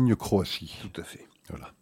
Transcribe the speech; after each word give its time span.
Espagne-Croatie. 0.00 0.78
Tout 0.82 1.00
à 1.00 1.04
fait. 1.04 1.26
Voilà. 1.48 1.72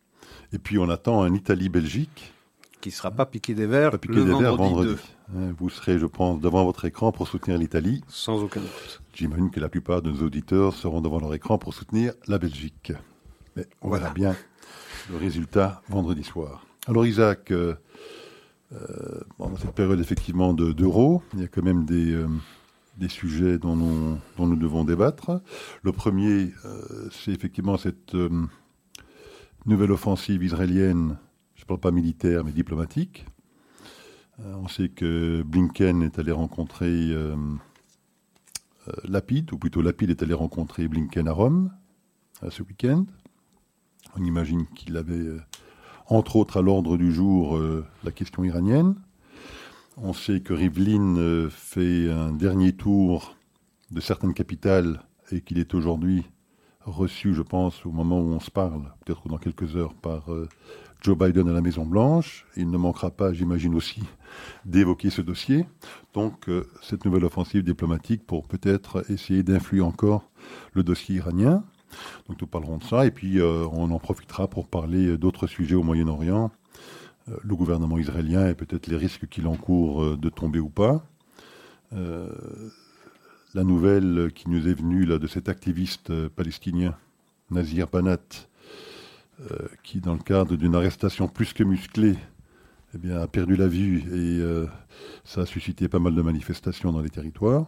Et 0.55 0.59
puis 0.59 0.79
on 0.79 0.89
attend 0.89 1.21
un 1.23 1.35
Italie-Belgique. 1.35 2.33
Qui 2.81 2.89
ne 2.89 2.95
sera 2.95 3.11
pas 3.11 3.27
piqué 3.27 3.53
des 3.55 3.67
verres 3.67 3.91
Pas 3.91 3.99
piqué 3.99 4.15
le 4.15 4.25
des 4.25 4.31
vendredi, 4.31 4.57
vendredi. 4.57 4.95
2. 4.95 4.99
Hein, 5.37 5.55
Vous 5.59 5.69
serez, 5.69 5.99
je 5.99 6.07
pense, 6.07 6.41
devant 6.41 6.65
votre 6.65 6.87
écran 6.87 7.13
pour 7.13 7.29
soutenir 7.29 7.59
l'Italie. 7.59 8.03
Sans 8.09 8.43
aucun 8.43 8.61
doute. 8.61 9.03
J'imagine 9.13 9.51
que 9.51 9.61
la 9.61 9.69
plupart 9.69 10.01
de 10.01 10.11
nos 10.11 10.23
auditeurs 10.23 10.73
seront 10.73 11.03
devant 11.03 11.21
leur 11.21 11.35
écran 11.35 11.59
pour 11.59 11.75
soutenir 11.75 12.15
la 12.29 12.39
Belgique. 12.39 12.93
Mais 13.57 13.67
on 13.83 13.89
Voilà. 13.89 14.05
verra 14.05 14.15
bien 14.15 14.37
le 15.11 15.17
résultat 15.19 15.83
vendredi 15.91 16.25
soir. 16.25 16.65
Alors 16.87 17.05
Isaac, 17.05 17.51
euh, 17.51 17.75
euh, 18.73 19.21
bon, 19.39 19.51
dans 19.51 19.57
cette 19.59 19.73
période 19.75 20.01
effectivement 20.01 20.55
de- 20.55 20.73
d'euro, 20.73 21.23
il 21.35 21.41
y 21.41 21.45
a 21.45 21.49
quand 21.49 21.63
même 21.63 21.85
des, 21.85 22.13
euh, 22.15 22.27
des 22.99 23.09
sujets 23.09 23.59
dont 23.59 23.77
nous, 23.77 24.19
dont 24.37 24.47
nous 24.47 24.57
devons 24.57 24.85
débattre. 24.85 25.41
Le 25.83 25.93
premier, 25.93 26.53
euh, 26.65 27.09
c'est 27.11 27.31
effectivement 27.31 27.77
cette 27.77 28.15
euh, 28.15 28.47
nouvelle 29.67 29.93
offensive 29.93 30.43
israélienne, 30.43 31.17
je 31.55 31.63
ne 31.63 31.67
parle 31.67 31.81
pas 31.81 31.91
militaire 31.91 32.45
mais 32.45 32.53
diplomatique. 32.53 33.25
Euh, 34.41 34.55
on 34.57 34.69
sait 34.69 34.89
que 34.89 35.43
Blinken 35.43 36.03
est 36.03 36.19
allé 36.19 36.33
rencontrer 36.33 37.15
Lapide, 39.05 39.53
ou 39.53 39.59
plutôt 39.59 39.83
Lapide 39.83 40.11
est 40.11 40.23
allé 40.23 40.35
rencontrer 40.35 40.89
Blinken 40.89 41.29
à 41.29 41.33
Rome 41.33 41.71
ce 42.49 42.63
week-end. 42.63 43.05
On 44.17 44.25
imagine 44.25 44.67
qu'il 44.69 44.97
avait, 44.97 45.27
entre 46.07 46.37
autres, 46.37 46.57
à 46.57 46.63
l'ordre 46.63 46.97
du 46.97 47.13
jour 47.13 47.61
la 48.03 48.13
question 48.13 48.45
iranienne. 48.45 48.95
On 50.01 50.13
sait 50.13 50.39
que 50.41 50.53
Rivlin 50.53 51.17
euh, 51.17 51.51
fait 51.51 52.09
un 52.09 52.31
dernier 52.31 52.73
tour 52.73 53.35
de 53.91 54.01
certaines 54.01 54.33
capitales 54.33 55.03
et 55.33 55.41
qu'il 55.41 55.59
est 55.59 55.75
aujourd'hui 55.75 56.25
reçu, 56.83 57.35
je 57.35 57.43
pense, 57.43 57.85
au 57.85 57.91
moment 57.91 58.21
où 58.21 58.29
on 58.29 58.39
se 58.39 58.51
parle, 58.51 58.93
peut-être 59.05 59.29
dans 59.29 59.39
quelques 59.39 59.75
heures, 59.75 59.95
par 59.95 60.33
euh, 60.33 60.49
Joe 61.01 61.19
Biden 61.19 61.49
à 61.49 61.53
la 61.53 61.61
Maison-Blanche. 61.61 62.47
Il 62.57 62.71
ne 62.71 62.79
manquera 62.79 63.11
pas, 63.11 63.33
j'imagine 63.33 63.75
aussi, 63.75 64.03
d'évoquer 64.65 65.11
ce 65.11 65.21
dossier. 65.21 65.67
Donc, 66.15 66.49
euh, 66.49 66.71
cette 66.81 67.05
nouvelle 67.05 67.25
offensive 67.25 67.65
diplomatique 67.65 68.25
pour 68.25 68.47
peut-être 68.47 69.11
essayer 69.11 69.43
d'influer 69.43 69.81
encore 69.81 70.31
le 70.75 70.85
dossier 70.85 71.17
iranien. 71.17 71.65
Donc, 72.29 72.41
nous 72.41 72.47
parlerons 72.47 72.79
de 72.79 72.85
ça. 72.85 73.05
Et 73.05 73.11
puis, 73.11 73.41
on 73.43 73.91
en 73.91 73.99
profitera 73.99 74.47
pour 74.47 74.69
parler 74.69 75.19
d'autres 75.19 75.49
sujets 75.49 75.75
au 75.75 75.83
Moyen-Orient. 75.83 76.53
Le 77.43 77.55
gouvernement 77.55 77.99
israélien 77.99 78.49
et 78.49 78.55
peut-être 78.55 78.87
les 78.87 78.97
risques 78.97 79.27
qu'il 79.29 79.47
encourt 79.47 80.03
euh, 80.03 80.17
de 80.17 80.29
tomber 80.29 80.61
ou 80.61 80.69
pas. 80.69 81.05
Euh, 81.93 82.29
la 83.55 83.65
nouvelle 83.65 84.31
qui 84.35 84.51
nous 84.51 84.69
est 84.69 84.75
venue 84.75 85.05
là, 85.05 85.19
de 85.19 85.27
cet 85.27 85.49
activiste 85.49 86.11
euh, 86.11 86.29
palestinien, 86.29 86.95
Nazir 87.51 87.89
Banat, 87.89 88.19
qui, 89.85 90.01
dans 90.01 90.15
le 90.15 90.19
cadre 90.19 90.57
d'une 90.57 90.75
arrestation 90.75 91.29
plus 91.29 91.53
que 91.53 91.63
musclée, 91.63 92.17
eh 92.93 92.99
bien, 92.99 93.21
a 93.21 93.29
perdu 93.29 93.55
la 93.55 93.69
vue 93.69 94.03
et 94.13 94.43
ça 95.23 95.43
a 95.43 95.47
suscité 95.47 95.87
pas 95.87 96.01
mal 96.01 96.17
de 96.17 96.23
manifestations 96.23 96.93
dans 96.93 97.01
les 97.01 97.09
territoires. 97.09 97.67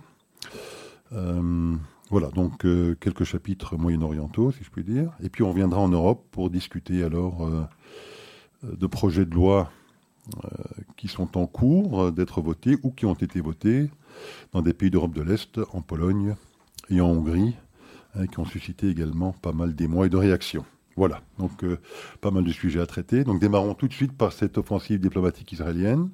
Voilà, 1.13 2.29
donc 2.35 2.67
quelques 2.99 3.23
chapitres 3.23 3.77
moyen-orientaux, 3.77 4.51
si 4.51 4.65
je 4.65 4.71
puis 4.71 4.83
dire. 4.83 5.13
Et 5.23 5.29
puis 5.29 5.45
on 5.45 5.53
viendra 5.53 5.81
en 5.81 5.89
Europe 5.89 6.27
pour 6.33 6.51
discuter 6.51 7.05
alors 7.05 7.49
de 8.63 8.87
projets 8.87 9.25
de 9.25 9.35
loi 9.35 9.71
euh, 10.45 10.49
qui 10.97 11.09
sont 11.09 11.39
en 11.39 11.47
cours 11.47 12.13
d'être 12.13 12.43
votés 12.43 12.77
ou 12.83 12.91
qui 12.91 13.07
ont 13.07 13.15
été 13.15 13.41
votés 13.41 13.91
dans 14.53 14.61
des 14.61 14.75
pays 14.75 14.91
d'Europe 14.91 15.15
de 15.15 15.23
l'Est, 15.23 15.61
en 15.73 15.81
Pologne 15.81 16.37
et 16.91 17.01
en 17.01 17.09
Hongrie, 17.09 17.55
hein, 18.15 18.27
qui 18.27 18.39
ont 18.39 18.45
suscité 18.45 18.89
également 18.89 19.33
pas 19.33 19.53
mal 19.53 19.75
d'émois 19.75 20.07
et 20.07 20.09
de 20.11 20.17
réactions. 20.17 20.65
Voilà, 20.97 21.23
donc 21.39 21.65
euh, 21.65 21.79
pas 22.21 22.31
mal 22.31 22.45
de 22.45 22.53
sujets 22.53 22.81
à 22.81 22.87
traiter. 22.87 23.25
Donc 23.25 23.41
démarrons 23.41 23.75
tout 23.75 23.89
de 23.89 23.95
suite 23.95 24.13
par 24.13 24.33
cette 24.33 24.59
offensive 24.59 25.01
diplomatique 25.01 25.51
israélienne. 25.53 26.11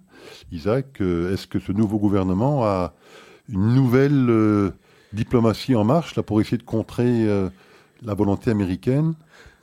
Isaac, 0.53 1.00
euh, 1.00 1.33
est-ce 1.34 1.48
que 1.48 1.58
ce 1.58 1.72
nouveau 1.72 1.98
gouvernement 1.98 2.65
a 2.65 2.94
une 3.49 3.75
nouvelle 3.75 4.72
diplomatie 5.12 5.75
en 5.75 5.84
marche 5.84 6.20
pour 6.20 6.41
essayer 6.41 6.59
de 6.59 6.65
contrer 6.65 7.26
la 8.03 8.15
volonté 8.15 8.50
américaine 8.50 9.15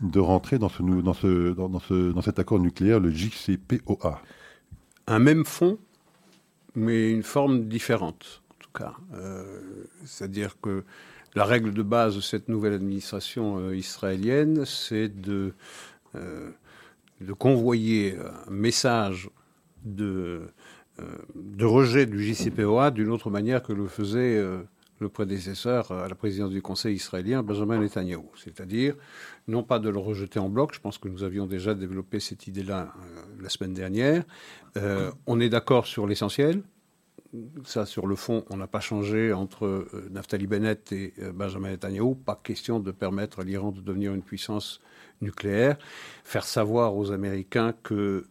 de 0.04 0.20
rentrer 0.20 0.60
dans, 0.60 0.70
ce, 0.70 0.84
dans, 0.84 1.14
ce, 1.14 1.54
dans, 1.54 1.80
ce, 1.80 2.12
dans 2.12 2.22
cet 2.22 2.38
accord 2.38 2.60
nucléaire, 2.60 3.00
le 3.00 3.10
JCPOA 3.10 4.22
Un 5.08 5.20
même 5.20 5.46
fond, 5.46 5.80
mais 6.76 7.12
une 7.12 7.24
forme 7.24 7.68
différente, 7.68 8.44
en 8.52 8.56
tout 8.60 8.72
cas. 8.74 8.94
Euh, 9.14 9.62
C'est-à-dire 10.06 10.60
que 10.62 10.84
la 11.36 11.46
règle 11.46 11.74
de 11.74 11.82
base 11.82 12.16
de 12.16 12.22
cette 12.22 12.50
nouvelle 12.50 12.74
administration 12.74 13.58
euh, 13.58 13.76
israélienne, 13.76 14.66
c'est 14.66 15.10
de, 15.10 15.54
euh, 16.16 16.52
de 17.22 17.34
convoyer 17.34 18.18
un 18.48 18.52
message 18.52 19.30
de, 19.86 20.42
de 21.36 21.66
rejet 21.66 22.06
du 22.06 22.24
JCPOA 22.24 22.92
d'une 22.92 23.10
autre 23.10 23.30
manière 23.30 23.64
que 23.64 23.74
le 23.74 23.88
faisait 23.88 24.42
le 25.04 25.10
prédécesseur 25.10 25.92
à 25.92 26.08
la 26.08 26.16
présidence 26.16 26.50
du 26.50 26.62
Conseil 26.62 26.96
israélien, 26.96 27.44
Benjamin 27.44 27.78
Netanyahu. 27.78 28.24
C'est-à-dire, 28.36 28.96
non 29.48 29.62
pas 29.62 29.78
de 29.78 29.90
le 29.90 30.00
rejeter 30.00 30.40
en 30.40 30.50
bloc, 30.50 30.74
je 30.74 30.80
pense 30.80 30.98
que 30.98 31.08
nous 31.08 31.24
avions 31.24 31.46
déjà 31.46 31.76
développé 31.76 32.20
cette 32.20 32.48
idée-là 32.48 32.94
euh, 32.98 33.22
la 33.40 33.50
semaine 33.50 33.74
dernière. 33.74 34.24
Euh, 34.78 35.12
on 35.28 35.40
est 35.40 35.50
d'accord 35.50 35.86
sur 35.86 36.08
l'essentiel. 36.08 36.64
Ça, 37.66 37.86
sur 37.86 38.08
le 38.08 38.16
fond, 38.16 38.46
on 38.50 38.58
n'a 38.58 38.68
pas 38.68 38.80
changé 38.80 39.34
entre 39.34 39.66
euh, 39.66 40.08
Naftali 40.12 40.48
Bennett 40.48 40.92
et 40.92 41.14
Benjamin 41.34 41.72
Netanyahu. 41.72 42.16
Pas 42.16 42.40
question 42.42 42.80
de 42.80 42.92
permettre 42.92 43.40
à 43.40 43.44
l'Iran 43.44 43.72
de 43.72 43.82
devenir 43.82 44.14
une 44.14 44.24
puissance 44.24 44.82
nucléaire. 45.22 45.78
Faire 46.24 46.46
savoir 46.46 46.96
aux 46.96 47.12
Américains 47.12 47.74
que 47.84 48.26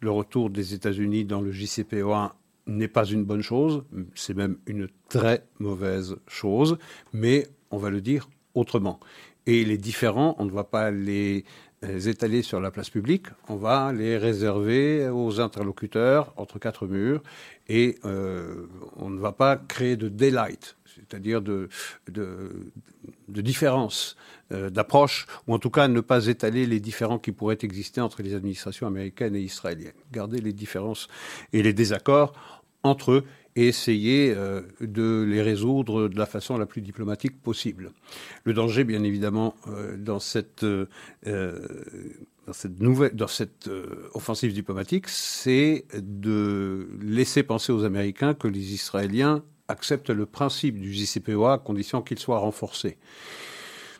le 0.00 0.10
retour 0.10 0.48
des 0.50 0.74
États-Unis 0.74 1.24
dans 1.24 1.40
le 1.40 1.50
JCPOA 1.50 2.34
n'est 2.68 2.88
pas 2.88 3.04
une 3.04 3.24
bonne 3.24 3.42
chose, 3.42 3.82
c'est 4.14 4.36
même 4.36 4.58
une 4.66 4.88
très 5.08 5.44
mauvaise 5.58 6.16
chose, 6.26 6.78
mais 7.12 7.46
on 7.70 7.78
va 7.78 7.90
le 7.90 8.00
dire 8.00 8.28
autrement. 8.54 9.00
Et 9.46 9.64
les 9.64 9.78
différents, 9.78 10.36
on 10.38 10.44
ne 10.44 10.50
va 10.50 10.64
pas 10.64 10.90
les 10.90 11.44
euh, 11.84 12.00
étaler 12.00 12.42
sur 12.42 12.60
la 12.60 12.70
place 12.70 12.90
publique, 12.90 13.26
on 13.48 13.56
va 13.56 13.92
les 13.92 14.18
réserver 14.18 15.08
aux 15.08 15.40
interlocuteurs 15.40 16.32
entre 16.36 16.58
quatre 16.58 16.86
murs 16.86 17.22
et 17.68 17.98
euh, 18.04 18.66
on 18.96 19.10
ne 19.10 19.20
va 19.20 19.32
pas 19.32 19.56
créer 19.56 19.96
de 19.96 20.08
daylight, 20.08 20.76
c'est-à-dire 20.86 21.40
de, 21.40 21.68
de, 22.10 22.72
de 23.28 23.40
différence 23.40 24.16
euh, 24.50 24.70
d'approche, 24.70 25.26
ou 25.46 25.54
en 25.54 25.58
tout 25.58 25.70
cas 25.70 25.86
ne 25.86 26.00
pas 26.00 26.26
étaler 26.26 26.66
les 26.66 26.80
différends 26.80 27.18
qui 27.18 27.30
pourraient 27.30 27.58
exister 27.62 28.00
entre 28.00 28.22
les 28.22 28.34
administrations 28.34 28.86
américaines 28.86 29.36
et 29.36 29.40
israéliennes. 29.40 29.92
Garder 30.10 30.40
les 30.40 30.52
différences 30.52 31.06
et 31.52 31.62
les 31.62 31.72
désaccords 31.72 32.32
entre 32.82 33.12
eux 33.12 33.24
et 33.56 33.66
essayer 33.66 34.32
euh, 34.36 34.62
de 34.80 35.26
les 35.28 35.42
résoudre 35.42 36.08
de 36.08 36.16
la 36.16 36.26
façon 36.26 36.56
la 36.58 36.66
plus 36.66 36.80
diplomatique 36.80 37.40
possible. 37.42 37.90
Le 38.44 38.52
danger, 38.52 38.84
bien 38.84 39.02
évidemment, 39.02 39.56
euh, 39.66 39.96
dans 39.96 40.20
cette, 40.20 40.62
euh, 40.62 40.86
dans 41.24 42.52
cette, 42.52 42.80
nouvelle, 42.80 43.14
dans 43.16 43.26
cette 43.26 43.68
offensive 44.14 44.52
diplomatique, 44.52 45.08
c'est 45.08 45.86
de 45.94 46.88
laisser 47.02 47.42
penser 47.42 47.72
aux 47.72 47.84
Américains 47.84 48.34
que 48.34 48.46
les 48.46 48.74
Israéliens 48.74 49.42
acceptent 49.66 50.10
le 50.10 50.24
principe 50.24 50.78
du 50.78 50.92
JCPOA 50.92 51.54
à 51.54 51.58
condition 51.58 52.00
qu'il 52.00 52.18
soit 52.18 52.38
renforcé. 52.38 52.96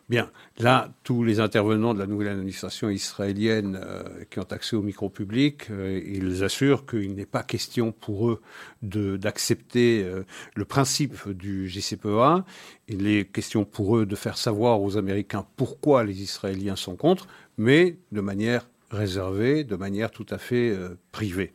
Bien, 0.08 0.30
là, 0.56 0.90
tous 1.04 1.22
les 1.22 1.38
intervenants 1.38 1.92
de 1.92 1.98
la 1.98 2.06
nouvelle 2.06 2.28
administration 2.28 2.88
israélienne 2.88 3.78
euh, 3.78 4.24
qui 4.30 4.38
ont 4.38 4.50
accès 4.50 4.74
au 4.74 4.80
micro 4.80 5.10
public, 5.10 5.70
euh, 5.70 6.00
ils 6.02 6.42
assurent 6.44 6.86
qu'il 6.86 7.14
n'est 7.14 7.26
pas 7.26 7.42
question 7.42 7.92
pour 7.92 8.30
eux 8.30 8.40
d'accepter 8.80 10.02
euh, 10.02 10.24
le 10.54 10.64
principe 10.64 11.28
du 11.28 11.68
JCPOA. 11.68 12.46
Il 12.88 13.06
est 13.06 13.30
question 13.30 13.66
pour 13.66 13.98
eux 13.98 14.06
de 14.06 14.16
faire 14.16 14.38
savoir 14.38 14.80
aux 14.80 14.96
Américains 14.96 15.46
pourquoi 15.56 16.04
les 16.04 16.22
Israéliens 16.22 16.76
sont 16.76 16.96
contre, 16.96 17.26
mais 17.58 17.98
de 18.10 18.22
manière 18.22 18.66
réservée, 18.90 19.64
de 19.64 19.76
manière 19.76 20.10
tout 20.10 20.26
à 20.30 20.38
fait 20.38 20.70
euh, 20.70 20.96
privée. 21.12 21.52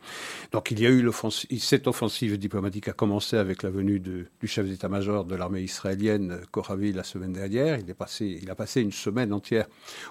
Donc 0.52 0.70
il 0.70 0.80
y 0.80 0.86
a 0.86 0.90
eu 0.90 1.02
l'offensive, 1.02 1.48
cette 1.60 1.86
offensive 1.86 2.38
diplomatique 2.38 2.88
a 2.88 2.92
commencé 2.92 3.36
avec 3.36 3.62
la 3.62 3.70
venue 3.70 3.98
du 4.00 4.28
chef 4.44 4.68
d'état-major 4.68 5.24
de 5.24 5.34
l'armée 5.34 5.62
israélienne, 5.62 6.32
euh, 6.32 6.42
Koravi, 6.50 6.92
la 6.92 7.04
semaine 7.04 7.32
dernière. 7.32 7.78
Il, 7.78 7.88
est 7.90 7.94
passé, 7.94 8.38
il 8.42 8.50
a 8.50 8.54
passé 8.54 8.80
une 8.80 8.92
semaine 8.92 9.32
entière 9.32 9.66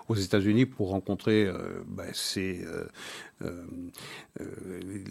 aux 0.09 0.15
États-Unis 0.15 0.65
pour 0.65 0.89
rencontrer 0.89 1.45
euh, 1.45 1.83
ben, 1.87 2.11
euh, 3.41 3.65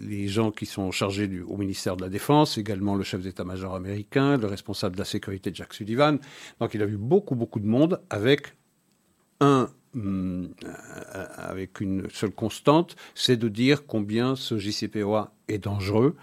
les 0.01 0.27
gens 0.27 0.51
qui 0.51 0.65
sont 0.65 0.91
chargés 0.91 1.29
au 1.47 1.57
ministère 1.57 1.95
de 1.95 2.03
la 2.03 2.09
Défense, 2.09 2.57
également 2.57 2.95
le 2.95 3.03
chef 3.03 3.21
d'état-major 3.21 3.75
américain, 3.75 4.37
le 4.37 4.47
responsable 4.47 4.95
de 4.95 5.01
la 5.01 5.05
sécurité, 5.05 5.51
Jack 5.53 5.73
Sullivan. 5.73 6.19
Donc 6.59 6.73
il 6.73 6.81
a 6.81 6.85
vu 6.85 6.97
beaucoup, 6.97 7.35
beaucoup 7.35 7.59
de 7.59 7.67
monde 7.67 8.01
avec 8.09 8.55
un 9.39 9.69
avec 9.95 11.81
une 11.81 12.09
seule 12.09 12.31
constante, 12.31 12.95
c'est 13.15 13.37
de 13.37 13.47
dire 13.47 13.85
combien 13.85 14.35
ce 14.35 14.57
JCPOA 14.57 15.31
est 15.47 15.59
dangereux, 15.59 16.15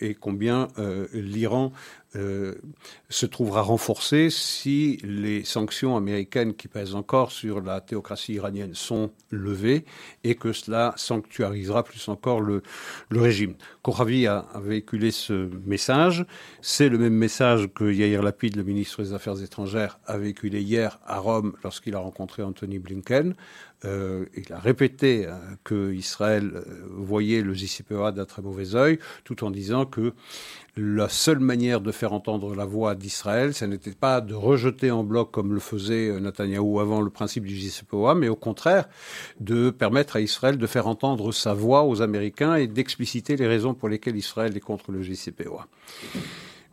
et 0.00 0.14
combien 0.14 0.68
l'Iran 1.12 1.72
euh, 2.16 2.56
se 3.08 3.24
trouvera 3.24 3.62
renforcée 3.62 4.30
si 4.30 4.98
les 5.04 5.44
sanctions 5.44 5.96
américaines 5.96 6.54
qui 6.54 6.66
pèsent 6.66 6.96
encore 6.96 7.30
sur 7.30 7.60
la 7.60 7.80
théocratie 7.80 8.34
iranienne 8.34 8.74
sont 8.74 9.12
levées 9.30 9.84
et 10.24 10.34
que 10.34 10.52
cela 10.52 10.92
sanctuarisera 10.96 11.84
plus 11.84 12.08
encore 12.08 12.40
le, 12.40 12.62
le 13.10 13.20
régime. 13.20 13.54
Koravi 13.82 14.26
a, 14.26 14.38
a, 14.52 14.58
véhiculé 14.58 15.12
ce 15.12 15.48
message. 15.64 16.26
C'est 16.62 16.88
le 16.88 16.98
même 16.98 17.14
message 17.14 17.68
que 17.72 17.84
Yair 17.84 18.22
Lapid, 18.22 18.56
le 18.56 18.64
ministre 18.64 19.02
des 19.02 19.12
Affaires 19.12 19.40
étrangères, 19.40 20.00
a 20.06 20.18
véhiculé 20.18 20.60
hier 20.60 20.98
à 21.06 21.20
Rome 21.20 21.54
lorsqu'il 21.62 21.94
a 21.94 22.00
rencontré 22.00 22.42
Anthony 22.42 22.80
Blinken. 22.80 23.34
Euh, 23.84 24.26
il 24.36 24.52
a 24.52 24.58
répété 24.58 25.26
euh, 25.26 25.32
que 25.64 25.92
Israël 25.92 26.50
euh, 26.54 26.62
voyait 26.90 27.40
le 27.40 27.54
JCPOA 27.54 28.12
d'un 28.12 28.26
très 28.26 28.42
mauvais 28.42 28.74
œil, 28.74 28.98
tout 29.24 29.42
en 29.44 29.50
disant 29.50 29.86
que 29.86 30.12
la 30.76 31.08
seule 31.08 31.40
manière 31.40 31.80
de 31.80 31.92
faire 31.92 32.12
entendre 32.12 32.54
la 32.54 32.64
voix 32.64 32.94
d'Israël, 32.94 33.54
ce 33.54 33.64
n'était 33.64 33.90
pas 33.92 34.20
de 34.20 34.34
rejeter 34.34 34.90
en 34.90 35.04
bloc 35.04 35.30
comme 35.30 35.52
le 35.52 35.60
faisait 35.60 36.08
euh, 36.08 36.20
Netanyahou 36.20 36.80
avant 36.80 37.00
le 37.00 37.10
principe 37.10 37.44
du 37.44 37.56
JCPOA, 37.56 38.14
mais 38.14 38.28
au 38.28 38.36
contraire 38.36 38.88
de 39.40 39.70
permettre 39.70 40.16
à 40.16 40.20
Israël 40.20 40.58
de 40.58 40.66
faire 40.66 40.86
entendre 40.86 41.32
sa 41.32 41.54
voix 41.54 41.84
aux 41.84 42.02
Américains 42.02 42.54
et 42.54 42.66
d'expliciter 42.66 43.36
les 43.36 43.46
raisons 43.46 43.74
pour 43.74 43.88
lesquelles 43.88 44.16
Israël 44.16 44.56
est 44.56 44.60
contre 44.60 44.92
le 44.92 45.02
JCPOA. 45.02 45.66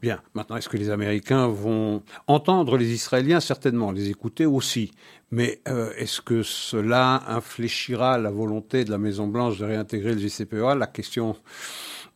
Bien, 0.02 0.22
maintenant, 0.36 0.58
est-ce 0.58 0.70
que 0.70 0.78
les 0.78 0.92
Américains 0.92 1.48
vont 1.48 2.04
entendre 2.28 2.78
les 2.78 2.92
Israéliens? 2.94 3.40
Certainement, 3.40 3.92
les 3.92 4.10
écouter 4.10 4.46
aussi. 4.46 4.92
Mais 5.32 5.62
euh, 5.68 5.92
est-ce 5.98 6.22
que 6.22 6.44
cela 6.44 7.24
infléchira 7.28 8.18
la 8.18 8.30
volonté 8.30 8.86
de 8.86 8.92
la 8.92 9.00
Maison-Blanche 9.00 9.58
de 9.58 9.66
réintégrer 9.66 10.14
le 10.14 10.20
JCPOA 10.20 10.76
La 10.76 10.88
question 10.88 11.36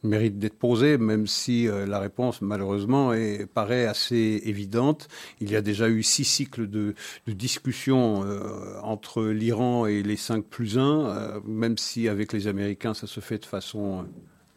mérite 0.04 0.40
d'être 0.40 0.58
posée, 0.58 0.98
même 0.98 1.28
si 1.28 1.68
euh, 1.68 1.86
la 1.86 2.00
réponse, 2.00 2.42
malheureusement, 2.42 3.14
est, 3.14 3.46
paraît 3.46 3.86
assez 3.86 4.42
évidente. 4.46 5.08
Il 5.40 5.52
y 5.52 5.56
a 5.56 5.62
déjà 5.62 5.90
eu 5.90 6.04
six 6.04 6.26
cycles 6.26 6.68
de, 6.68 6.96
discussions 7.28 8.24
euh, 8.26 8.80
entre 8.84 9.24
l'Iran 9.26 9.86
et 9.86 10.04
les 10.04 10.18
cinq 10.18 10.46
plus 10.46 10.78
un, 10.78 11.06
euh, 11.06 11.40
même 11.46 11.78
si 11.78 12.08
avec 12.08 12.34
les 12.34 12.48
Américains, 12.48 12.94
ça 12.94 13.08
se 13.08 13.20
fait 13.20 13.40
de 13.40 13.46
façon 13.46 14.06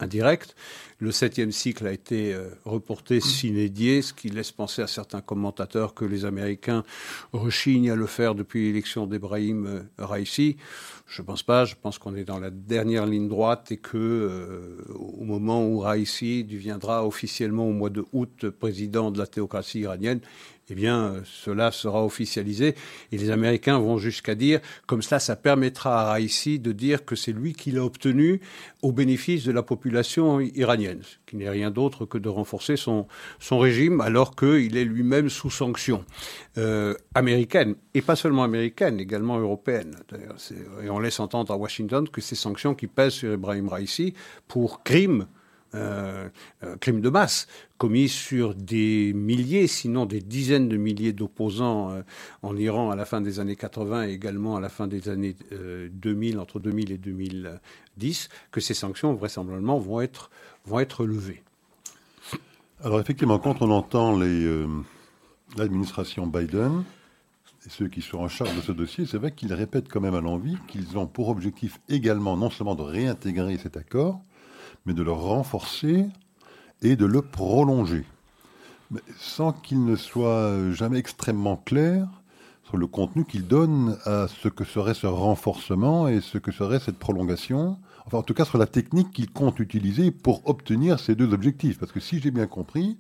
indirecte. 0.04 0.54
Le 0.98 1.10
septième 1.10 1.52
cycle 1.52 1.86
a 1.86 1.92
été 1.92 2.32
euh, 2.32 2.48
reporté 2.64 3.20
s'inédier, 3.20 4.00
ce 4.00 4.12
qui 4.12 4.28
laisse 4.28 4.52
penser 4.52 4.80
à 4.80 4.86
certains 4.86 5.20
commentateurs 5.20 5.92
que 5.92 6.04
les 6.04 6.24
Américains 6.24 6.84
rechignent 7.32 7.90
à 7.90 7.96
le 7.96 8.06
faire 8.06 8.34
depuis 8.34 8.66
l'élection 8.66 9.06
d'Ebrahim 9.06 9.66
euh, 9.66 9.82
Raisi. 9.98 10.56
Je 11.06 11.20
ne 11.20 11.26
pense 11.26 11.42
pas. 11.42 11.64
Je 11.64 11.74
pense 11.74 11.98
qu'on 11.98 12.14
est 12.14 12.24
dans 12.24 12.38
la 12.38 12.50
dernière 12.50 13.06
ligne 13.06 13.28
droite 13.28 13.72
et 13.72 13.76
que 13.76 13.98
euh, 13.98 14.78
au 14.94 15.24
moment 15.24 15.66
où 15.66 15.80
Raisi 15.80 16.44
deviendra 16.44 17.06
officiellement 17.06 17.68
au 17.68 17.72
mois 17.72 17.90
de 17.90 18.04
août 18.12 18.48
président 18.48 19.10
de 19.10 19.18
la 19.18 19.26
théocratie 19.26 19.80
iranienne, 19.80 20.20
eh 20.70 20.74
bien, 20.74 21.04
euh, 21.04 21.20
cela 21.24 21.70
sera 21.70 22.04
officialisé. 22.04 22.74
Et 23.12 23.18
les 23.18 23.30
Américains 23.30 23.78
vont 23.78 23.98
jusqu'à 23.98 24.34
dire, 24.34 24.60
comme 24.86 25.02
cela, 25.02 25.20
ça 25.20 25.36
permettra 25.36 26.10
à 26.10 26.12
Raisi 26.12 26.58
de 26.58 26.72
dire 26.72 27.04
que 27.04 27.16
c'est 27.16 27.32
lui 27.32 27.52
qui 27.52 27.70
l'a 27.70 27.84
obtenu 27.84 28.40
au 28.82 28.92
bénéfice 28.92 29.44
de 29.44 29.52
la 29.52 29.62
population 29.62 30.40
iranienne, 30.40 31.00
ce 31.02 31.16
qui 31.26 31.36
n'est 31.36 31.50
rien 31.50 31.70
d'autre 31.70 32.06
que 32.06 32.18
de 32.18 32.28
renforcer 32.28 32.76
son, 32.76 33.06
régime, 33.50 34.00
alors 34.00 34.34
qu'il 34.36 34.76
est 34.76 34.84
lui-même 34.84 35.28
sous 35.28 35.50
sanction 35.50 36.04
euh, 36.58 36.94
américaine, 37.14 37.76
et 37.92 38.02
pas 38.02 38.16
seulement 38.16 38.44
américaine, 38.44 39.00
également 39.00 39.38
européenne. 39.38 39.96
Et 40.82 40.90
on 40.90 40.98
laisse 40.98 41.20
entendre 41.20 41.52
à 41.52 41.56
Washington 41.56 42.08
que 42.08 42.20
ces 42.20 42.34
sanctions 42.34 42.74
qui 42.74 42.86
pèsent 42.86 43.14
sur 43.14 43.32
Ibrahim 43.32 43.68
Raisi 43.68 44.14
pour 44.48 44.82
crimes 44.82 45.26
euh, 45.74 46.28
euh, 46.62 46.76
crimes 46.76 47.00
de 47.00 47.08
masse 47.08 47.48
commis 47.78 48.08
sur 48.08 48.54
des 48.54 49.12
milliers, 49.12 49.66
sinon 49.66 50.06
des 50.06 50.20
dizaines 50.20 50.68
de 50.68 50.76
milliers 50.76 51.12
d'opposants 51.12 51.90
euh, 51.90 52.02
en 52.42 52.56
Iran 52.56 52.90
à 52.90 52.96
la 52.96 53.04
fin 53.04 53.20
des 53.20 53.40
années 53.40 53.56
80 53.56 54.08
et 54.08 54.12
également 54.12 54.56
à 54.56 54.60
la 54.60 54.68
fin 54.68 54.86
des 54.86 55.08
années 55.08 55.36
2000, 55.92 56.38
entre 56.38 56.60
2000 56.60 56.92
et 56.92 56.98
2010, 56.98 58.28
que 58.52 58.60
ces 58.60 58.74
sanctions 58.74 59.14
vraisemblablement 59.14 59.78
vont 59.78 60.00
être, 60.00 60.30
vont 60.64 60.78
être 60.78 61.04
levées. 61.04 61.42
Alors 62.82 63.00
effectivement, 63.00 63.38
quand 63.38 63.62
on 63.62 63.70
entend 63.70 64.18
l'administration 65.56 66.26
Biden 66.26 66.84
et 67.66 67.70
ceux 67.70 67.88
qui 67.88 68.02
sont 68.02 68.18
en 68.18 68.28
charge 68.28 68.54
de 68.54 68.60
ce 68.60 68.72
dossier, 68.72 69.06
c'est 69.06 69.18
vrai 69.18 69.32
qu'ils 69.32 69.54
répètent 69.54 69.88
quand 69.88 70.00
même 70.00 70.14
à 70.14 70.20
l'envie 70.20 70.56
qu'ils 70.68 70.98
ont 70.98 71.06
pour 71.06 71.28
objectif 71.28 71.80
également 71.88 72.36
non 72.36 72.50
seulement 72.50 72.74
de 72.74 72.82
réintégrer 72.82 73.56
cet 73.58 73.76
accord, 73.76 74.20
mais 74.86 74.94
de 74.94 75.02
le 75.02 75.12
renforcer 75.12 76.06
et 76.82 76.96
de 76.96 77.06
le 77.06 77.22
prolonger, 77.22 78.04
mais 78.90 79.00
sans 79.18 79.52
qu'il 79.52 79.84
ne 79.84 79.96
soit 79.96 80.72
jamais 80.72 80.98
extrêmement 80.98 81.56
clair 81.56 82.06
sur 82.64 82.76
le 82.76 82.86
contenu 82.86 83.24
qu'il 83.24 83.46
donne 83.46 83.98
à 84.04 84.26
ce 84.28 84.48
que 84.48 84.64
serait 84.64 84.94
ce 84.94 85.06
renforcement 85.06 86.08
et 86.08 86.20
ce 86.20 86.38
que 86.38 86.50
serait 86.50 86.80
cette 86.80 86.98
prolongation, 86.98 87.78
enfin 88.06 88.18
en 88.18 88.22
tout 88.22 88.34
cas 88.34 88.44
sur 88.44 88.58
la 88.58 88.66
technique 88.66 89.12
qu'il 89.12 89.30
compte 89.30 89.60
utiliser 89.60 90.10
pour 90.10 90.48
obtenir 90.48 90.98
ces 90.98 91.14
deux 91.14 91.32
objectifs. 91.32 91.78
Parce 91.78 91.92
que 91.92 92.00
si 92.00 92.20
j'ai 92.20 92.30
bien 92.30 92.46
compris, 92.46 92.98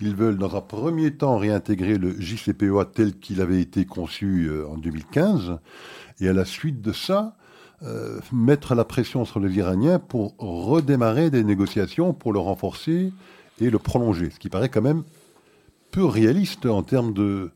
ils 0.00 0.14
veulent 0.14 0.38
dans 0.38 0.56
un 0.56 0.60
premier 0.60 1.12
temps 1.12 1.38
réintégrer 1.38 1.96
le 1.96 2.20
JCPOA 2.20 2.86
tel 2.86 3.18
qu'il 3.18 3.40
avait 3.40 3.60
été 3.60 3.84
conçu 3.84 4.46
euh, 4.46 4.66
en 4.68 4.76
2015, 4.76 5.58
et 6.20 6.28
à 6.28 6.32
la 6.32 6.44
suite 6.44 6.80
de 6.80 6.92
ça, 6.92 7.36
euh, 7.84 8.18
mettre 8.32 8.74
la 8.74 8.84
pression 8.84 9.26
sur 9.26 9.40
les 9.40 9.58
Iraniens 9.58 9.98
pour 9.98 10.34
redémarrer 10.38 11.28
des 11.28 11.44
négociations 11.44 12.14
pour 12.14 12.32
le 12.32 12.38
renforcer 12.38 13.12
et 13.60 13.68
le 13.68 13.78
prolonger. 13.78 14.30
Ce 14.30 14.38
qui 14.38 14.48
paraît 14.48 14.70
quand 14.70 14.80
même 14.80 15.02
peu 15.90 16.04
réaliste 16.04 16.64
en 16.64 16.82
termes 16.82 17.12
de, 17.12 17.50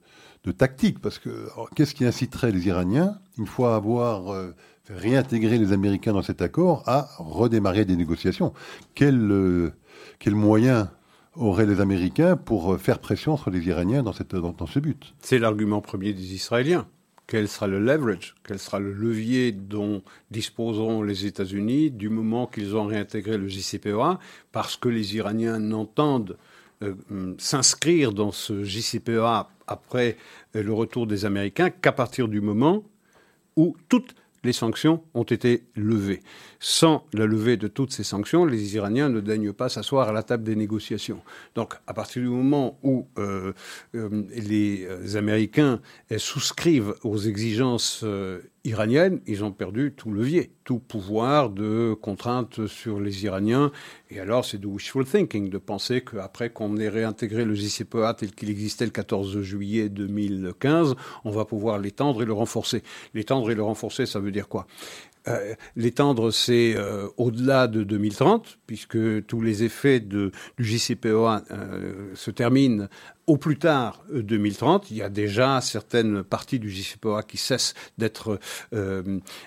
tactique, 0.57 0.99
parce 1.01 1.19
que 1.19 1.49
qu'est-ce 1.75 1.95
qui 1.95 2.07
inciterait 2.07 2.53
les 2.53 2.69
Iraniens, 2.69 3.19
une 3.39 3.47
fois 3.47 3.77
avoir 3.77 4.33
euh, 4.33 4.55
réintégré 4.89 5.59
les 5.59 5.73
Américains 5.73 6.15
dans 6.15 6.23
cet 6.23 6.41
accord, 6.41 6.83
à 6.87 7.09
redémarrer 7.19 7.85
des 7.85 7.97
négociations? 7.97 8.55
Quel, 8.95 9.31
euh, 9.31 9.73
quel 10.19 10.35
moyen 10.35 10.91
auraient 11.37 11.67
les 11.67 11.81
Américains 11.81 12.37
pour 12.37 12.79
faire 12.79 12.99
pression 12.99 13.37
sur 13.37 13.51
les 13.51 13.67
Iraniens 13.67 14.03
dans, 14.03 14.15
cette, 14.15 14.35
dans 14.35 14.67
ce 14.67 14.79
but? 14.79 15.15
C'est 15.21 15.39
l'argument 15.39 15.81
premier 15.83 16.13
des 16.13 16.35
Israéliens 16.35 16.87
quel 17.29 17.47
sera 17.47 17.69
le 17.69 17.79
leverage, 17.79 18.35
quel 18.43 18.59
sera 18.59 18.81
le 18.81 18.93
levier 18.93 19.53
dont 19.53 20.03
disposeront 20.31 21.03
les 21.03 21.27
États-Unis 21.27 21.91
du 21.91 22.09
moment 22.09 22.47
qu'ils 22.47 22.75
ont 22.75 22.87
réintégré 22.87 23.37
le 23.37 23.47
JCPOA, 23.47 24.19
parce 24.51 24.77
que 24.77 24.89
les 24.89 25.15
Iraniens 25.15 25.59
n'entendent 25.61 26.39
euh, 26.83 26.95
s'inscrire 27.39 28.13
dans 28.13 28.33
ce 28.33 28.65
JCPOA 28.65 29.51
après 29.67 30.17
euh, 30.57 30.63
le 30.63 30.73
retour 30.73 31.07
des 31.07 31.27
Américains 31.27 31.71
qu'à 31.71 31.93
partir 31.93 32.29
du 32.29 32.41
moment 32.41 32.83
où 33.57 33.77
toutes 33.89 34.15
les 34.43 34.53
sanctions 34.53 35.02
ont 35.12 35.25
été 35.25 35.64
levées. 35.76 36.23
Sans 36.61 37.05
la 37.12 37.27
levée 37.27 37.57
de 37.57 37.69
toutes 37.69 37.93
ces 37.93 38.03
sanctions, 38.03 38.45
les 38.45 38.75
Iraniens 38.75 39.09
ne 39.09 39.21
daignent 39.21 39.53
pas 39.53 39.69
s'asseoir 39.69 40.09
à 40.09 40.12
la 40.12 40.25
table 40.25 40.43
des 40.43 40.57
négociations. 40.57 41.21
Donc, 41.55 41.75
à 41.87 41.95
partir 41.95 42.23
du 42.23 42.29
moment 42.29 42.79
où 42.83 43.07
euh, 43.19 43.53
euh, 43.95 44.25
les 44.35 45.17
Américains 45.17 45.81
souscrivent 46.17 46.95
aux 47.05 47.19
exigences 47.19 48.00
euh, 48.03 48.41
iraniennes, 48.65 49.21
ils 49.27 49.45
ont 49.45 49.53
perdu 49.53 49.93
tout 49.97 50.11
levier, 50.11 50.50
tout 50.65 50.79
pouvoir 50.79 51.50
de 51.50 51.97
contrainte 52.00 52.67
sur 52.67 53.00
les 53.00 53.25
Iraniens. 53.25 53.71
Et 54.11 54.21
alors, 54.21 54.45
c'est 54.45 54.59
du 54.59 54.67
wishful 54.67 55.05
thinking 55.05 55.50
de 55.50 55.59
penser 55.59 56.03
qu'après 56.03 56.50
qu'on 56.50 56.77
ait 56.77 56.88
réintégré 56.88 57.45
le 57.45 57.55
JCPOA 57.55 58.15
tel 58.15 58.33
qu'il 58.33 58.50
existait 58.50 58.85
le 58.85 58.91
14 58.91 59.41
juillet 59.43 59.88
2015, 59.88 60.97
on 61.25 61.31
va 61.31 61.45
pouvoir 61.45 61.79
l'étendre 61.79 62.23
et 62.23 62.27
le 62.27 62.33
renforcer. 62.33 62.83
L'étendre 63.15 63.50
et 63.50 63.55
le 63.55 63.62
renforcer, 63.62 64.07
ça 64.07 64.19
veut 64.19 64.33
dire 64.33 64.49
quoi? 64.49 64.67
Euh, 65.28 65.54
l'étendre, 65.76 66.30
c'est 66.30 66.75
euh, 66.76 67.08
au-delà 67.16 67.66
de 67.66 67.82
2030, 67.82 68.58
puisque 68.66 69.26
tous 69.26 69.40
les 69.40 69.62
effets 69.62 70.00
du 70.00 70.30
JCPOA 70.58 71.42
euh, 71.50 72.14
se 72.14 72.30
terminent 72.30 72.88
au 73.26 73.37
plus 73.37 73.58
tard 73.58 74.02
2030. 74.12 74.90
Il 74.90 74.97
y 74.97 75.02
a 75.02 75.11
déjà 75.11 75.61
certaines 75.61 76.23
parties 76.23 76.58
du 76.58 76.70
JCPOA 76.70 77.23
qui 77.23 77.37
cessent 77.37 77.75
d'être 77.99 78.40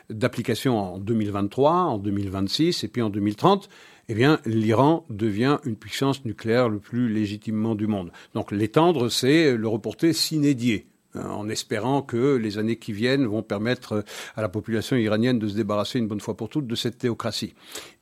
d'application 0.10 0.78
en 0.78 0.98
2023, 1.00 1.72
en 1.72 1.98
2026 1.98 2.84
et 2.84 2.88
puis 2.88 3.02
en 3.02 3.10
2030 3.10 3.70
eh 4.10 4.14
bien, 4.14 4.40
l'Iran 4.46 5.06
devient 5.10 5.60
une 5.64 5.78
puissance 5.78 6.26
nucléaire 6.26 6.68
le 6.68 6.80
plus 6.80 7.08
légitimement 7.08 7.76
du 7.76 7.88
monde. 7.88 8.12
Donc 8.34 8.52
l'étendre, 8.52 9.08
c'est 9.08 9.56
le 9.56 9.68
reporter 9.70 10.14
s'inédier 10.14 10.86
en 11.16 11.50
espérant 11.50 12.02
que 12.02 12.36
les 12.36 12.58
années 12.58 12.78
qui 12.78 12.94
viennent 12.94 13.26
vont 13.26 13.44
permettre 13.44 14.04
à 14.36 14.42
la 14.42 14.50
population 14.50 14.96
iranienne 14.96 15.40
de 15.40 15.48
se 15.48 15.56
débarrasser 15.56 16.00
une 16.00 16.08
bonne 16.08 16.22
fois 16.22 16.36
pour 16.36 16.50
toutes 16.50 16.68
de 16.68 16.76
cette 16.76 16.98
théocratie. 16.98 17.54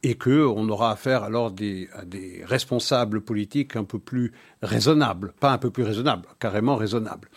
Et 0.02 0.16
qu'on 0.16 0.70
aura 0.70 0.92
affaire 0.92 1.24
alors 1.24 1.48
à 1.48 2.06
des 2.06 2.42
responsables 2.46 3.22
politiques 3.22 3.76
un 3.76 3.84
peu 3.84 4.00
plus 4.00 4.32
raisonnables, 4.62 5.34
pas 5.40 5.52
un 5.52 5.58
peu 5.58 5.72
plus 5.72 5.84
raisonnables, 5.84 6.26
carrément 6.40 6.78
raisonnables. 6.78 7.30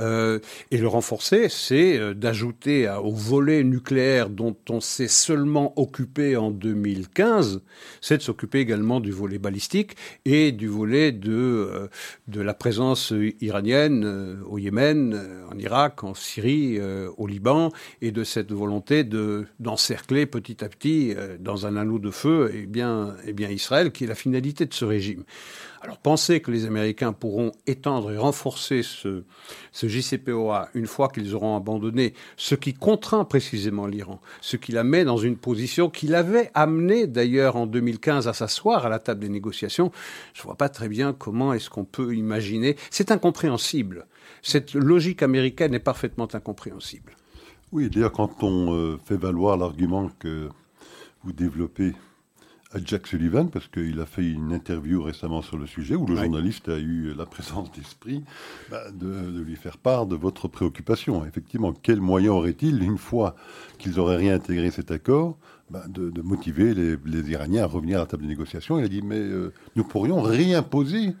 Euh, 0.00 0.38
et 0.70 0.78
le 0.78 0.86
renforcer, 0.86 1.48
c'est 1.48 1.98
euh, 1.98 2.14
d'ajouter 2.14 2.88
au 2.88 3.10
volet 3.10 3.64
nucléaire 3.64 4.30
dont 4.30 4.56
on 4.70 4.80
s'est 4.80 5.08
seulement 5.08 5.72
occupé 5.76 6.36
en 6.36 6.50
2015, 6.50 7.62
c'est 8.00 8.18
de 8.18 8.22
s'occuper 8.22 8.60
également 8.60 9.00
du 9.00 9.10
volet 9.10 9.38
balistique 9.38 9.96
et 10.24 10.52
du 10.52 10.68
volet 10.68 11.10
de, 11.10 11.32
euh, 11.32 11.88
de 12.28 12.40
la 12.40 12.54
présence 12.54 13.12
iranienne 13.40 14.38
au 14.48 14.58
Yémen, 14.58 15.20
en 15.50 15.58
Irak, 15.58 16.04
en 16.04 16.14
Syrie, 16.14 16.78
au 17.16 17.26
Liban, 17.26 17.70
et 18.00 18.12
de 18.12 18.24
cette 18.24 18.52
volonté 18.52 19.04
de, 19.04 19.46
d'encercler 19.58 20.26
petit 20.26 20.64
à 20.64 20.68
petit 20.68 21.14
dans 21.40 21.66
un 21.66 21.76
anneau 21.76 21.97
de 21.98 22.10
feu 22.10 22.50
eh 22.54 22.66
bien, 22.66 23.14
eh 23.26 23.32
bien 23.32 23.48
Israël, 23.50 23.92
qui 23.92 24.04
est 24.04 24.06
la 24.06 24.14
finalité 24.14 24.66
de 24.66 24.74
ce 24.74 24.84
régime. 24.84 25.24
Alors 25.80 25.98
penser 25.98 26.40
que 26.40 26.50
les 26.50 26.66
Américains 26.66 27.12
pourront 27.12 27.52
étendre 27.66 28.10
et 28.10 28.16
renforcer 28.16 28.82
ce, 28.82 29.22
ce 29.70 29.86
JCPOA 29.86 30.70
une 30.74 30.86
fois 30.86 31.08
qu'ils 31.08 31.34
auront 31.34 31.56
abandonné 31.56 32.14
ce 32.36 32.56
qui 32.56 32.74
contraint 32.74 33.24
précisément 33.24 33.86
l'Iran, 33.86 34.20
ce 34.40 34.56
qui 34.56 34.72
la 34.72 34.82
met 34.82 35.04
dans 35.04 35.18
une 35.18 35.36
position 35.36 35.88
qui 35.88 36.08
l'avait 36.08 36.50
amené 36.54 37.06
d'ailleurs 37.06 37.54
en 37.56 37.66
2015 37.66 38.26
à 38.26 38.32
s'asseoir 38.32 38.86
à 38.86 38.88
la 38.88 38.98
table 38.98 39.20
des 39.20 39.28
négociations, 39.28 39.92
je 40.34 40.40
ne 40.42 40.44
vois 40.46 40.56
pas 40.56 40.68
très 40.68 40.88
bien 40.88 41.12
comment 41.12 41.52
est-ce 41.52 41.70
qu'on 41.70 41.84
peut 41.84 42.14
imaginer. 42.14 42.76
C'est 42.90 43.12
incompréhensible. 43.12 44.06
Cette 44.42 44.74
logique 44.74 45.22
américaine 45.22 45.74
est 45.74 45.80
parfaitement 45.80 46.28
incompréhensible. 46.32 47.16
Oui, 47.70 47.90
d'ailleurs, 47.90 48.12
quand 48.12 48.42
on 48.42 48.74
euh, 48.74 48.98
fait 49.04 49.16
valoir 49.16 49.56
l'argument 49.56 50.10
que 50.18 50.48
vous 51.24 51.32
développez 51.32 51.94
à 52.72 52.78
Jack 52.84 53.06
Sullivan, 53.06 53.48
parce 53.50 53.66
qu'il 53.66 53.98
a 54.00 54.04
fait 54.04 54.28
une 54.30 54.52
interview 54.52 55.02
récemment 55.02 55.40
sur 55.40 55.56
le 55.56 55.66
sujet, 55.66 55.94
où 55.94 56.06
le 56.06 56.16
journaliste 56.16 56.68
a 56.68 56.78
eu 56.78 57.14
la 57.16 57.24
présence 57.24 57.72
d'esprit 57.72 58.22
bah, 58.70 58.90
de, 58.90 59.40
lui 59.40 59.56
faire 59.56 59.78
part 59.78 60.04
de 60.04 60.16
votre 60.16 60.48
préoccupation. 60.48 61.24
Effectivement, 61.24 61.72
quel 61.72 62.00
moyen 62.00 62.30
aurait-il, 62.32 62.82
une 62.82 62.98
fois 62.98 63.36
qu'ils 63.78 63.98
auraient 63.98 64.16
réintégré 64.16 64.70
cet 64.70 64.90
accord, 64.90 65.38
bah, 65.70 65.84
de, 65.88 66.20
motiver 66.20 66.74
les, 66.74 67.30
Iraniens 67.30 67.62
à 67.62 67.66
revenir 67.66 67.98
à 67.98 68.00
la 68.00 68.06
table 68.06 68.24
de 68.24 68.28
négociation? 68.28 68.78
Il 68.78 68.84
a 68.84 68.88
dit, 68.88 69.02
mais 69.02 69.18
euh, 69.18 69.52
nous 69.74 69.84
pourrions 69.84 70.20
réimposer 70.20 71.14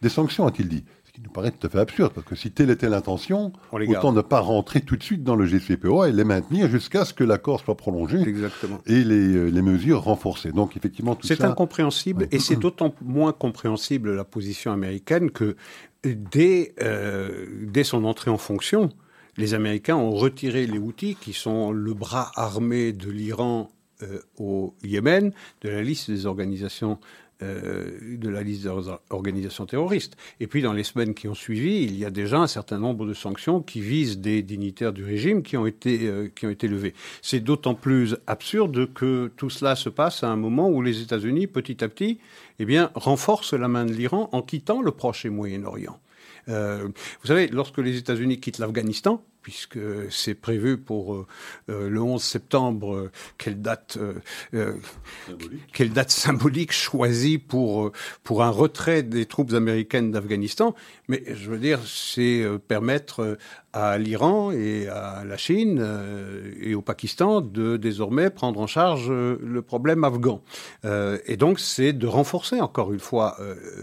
des 0.00 0.08
sanctions, 0.08 0.48
a-t-il 0.48 0.68
dit. 0.68 0.84
Ce 1.12 1.16
qui 1.16 1.24
nous 1.24 1.30
paraît 1.30 1.50
tout 1.50 1.66
à 1.66 1.68
fait 1.68 1.78
absurde, 1.78 2.10
parce 2.14 2.26
que 2.26 2.34
si 2.34 2.52
telle 2.52 2.70
était 2.70 2.88
l'intention, 2.88 3.52
autant 3.70 4.12
ne 4.12 4.22
pas 4.22 4.40
rentrer 4.40 4.80
tout 4.80 4.96
de 4.96 5.02
suite 5.02 5.22
dans 5.22 5.36
le 5.36 5.44
GCPOA 5.44 6.08
et 6.08 6.12
les 6.12 6.24
maintenir 6.24 6.70
jusqu'à 6.70 7.04
ce 7.04 7.12
que 7.12 7.22
l'accord 7.22 7.60
soit 7.60 7.76
prolongé 7.76 8.18
Exactement. 8.22 8.78
et 8.86 9.04
les, 9.04 9.36
euh, 9.36 9.50
les, 9.50 9.60
mesures 9.60 10.04
renforcées. 10.04 10.52
Donc 10.52 10.74
effectivement, 10.74 11.14
tout 11.14 11.26
C'est 11.26 11.44
incompréhensible, 11.44 12.28
et 12.30 12.38
c'est 12.38 12.56
d'autant 12.56 12.94
moins 13.02 13.32
compréhensible 13.32 14.16
la 14.16 14.24
position 14.24 14.72
américaine 14.72 15.30
que 15.30 15.54
dès, 16.02 16.74
euh, 16.80 17.46
dès 17.60 17.84
son 17.84 18.06
entrée 18.06 18.30
en 18.30 18.38
fonction, 18.38 18.88
les 19.36 19.52
Américains 19.52 19.96
ont 19.96 20.12
retiré 20.12 20.66
les 20.66 20.78
outils 20.78 21.16
qui 21.16 21.34
sont 21.34 21.72
le 21.72 21.92
bras 21.92 22.32
armé 22.36 22.94
de 22.94 23.10
l'Iran 23.10 23.68
euh, 24.02 24.20
au 24.38 24.74
Yémen 24.82 25.32
de 25.60 25.68
la 25.68 25.82
liste 25.82 26.10
des 26.10 26.24
organisations 26.24 26.98
euh, 27.42 28.16
de 28.16 28.28
la 28.28 28.42
liste 28.42 28.62
des 28.62 28.70
organisations 29.10 29.66
terroristes. 29.66 30.16
Et 30.40 30.46
puis, 30.46 30.62
dans 30.62 30.72
les 30.72 30.84
semaines 30.84 31.14
qui 31.14 31.28
ont 31.28 31.34
suivi, 31.34 31.82
il 31.84 31.96
y 31.96 32.04
a 32.04 32.10
déjà 32.10 32.38
un 32.38 32.46
certain 32.46 32.78
nombre 32.78 33.04
de 33.04 33.14
sanctions 33.14 33.60
qui 33.60 33.80
visent 33.80 34.18
des 34.18 34.42
dignitaires 34.42 34.92
du 34.92 35.04
régime 35.04 35.42
qui 35.42 35.56
ont 35.56 35.66
été, 35.66 36.06
euh, 36.06 36.28
qui 36.34 36.46
ont 36.46 36.50
été 36.50 36.68
levées. 36.68 36.94
C'est 37.20 37.40
d'autant 37.40 37.74
plus 37.74 38.16
absurde 38.26 38.92
que 38.94 39.30
tout 39.36 39.50
cela 39.50 39.76
se 39.76 39.88
passe 39.88 40.22
à 40.22 40.28
un 40.28 40.36
moment 40.36 40.70
où 40.70 40.82
les 40.82 41.02
États-Unis, 41.02 41.46
petit 41.48 41.82
à 41.82 41.88
petit, 41.88 42.18
eh 42.58 42.64
bien, 42.64 42.90
renforcent 42.94 43.54
la 43.54 43.68
main 43.68 43.84
de 43.84 43.92
l'Iran 43.92 44.28
en 44.32 44.42
quittant 44.42 44.80
le 44.80 44.92
Proche 44.92 45.24
et 45.24 45.30
Moyen-Orient. 45.30 45.98
Euh, 46.48 46.88
vous 47.20 47.26
savez, 47.26 47.48
lorsque 47.48 47.78
les 47.78 47.96
États-Unis 47.96 48.40
quittent 48.40 48.58
l'Afghanistan, 48.58 49.22
puisque 49.42 49.78
c'est 50.10 50.34
prévu 50.34 50.78
pour 50.78 51.14
euh, 51.14 51.26
euh, 51.68 51.88
le 51.88 52.00
11 52.00 52.22
septembre, 52.22 53.10
quelle 53.38 53.60
date, 53.60 53.98
quelle 55.72 55.92
date 55.92 56.10
symbolique 56.10 56.72
choisie 56.72 57.38
pour, 57.38 57.92
pour 58.22 58.42
un 58.42 58.50
retrait 58.50 59.02
des 59.02 59.26
troupes 59.26 59.52
américaines 59.52 60.10
d'Afghanistan. 60.10 60.74
Mais 61.08 61.22
je 61.26 61.50
veux 61.50 61.58
dire, 61.58 61.80
c'est 61.84 62.46
permettre 62.68 63.38
à 63.72 63.98
l'Iran 63.98 64.52
et 64.52 64.88
à 64.88 65.24
la 65.24 65.36
Chine 65.36 65.84
et 66.60 66.74
au 66.74 66.82
Pakistan 66.82 67.40
de 67.40 67.76
désormais 67.76 68.30
prendre 68.30 68.60
en 68.60 68.66
charge 68.66 69.10
le 69.10 69.62
problème 69.62 70.04
afghan. 70.04 70.42
et 70.84 71.36
donc, 71.36 71.58
c'est 71.58 71.92
de 71.92 72.06
renforcer 72.06 72.60
encore 72.60 72.92
une 72.92 73.00
fois 73.00 73.38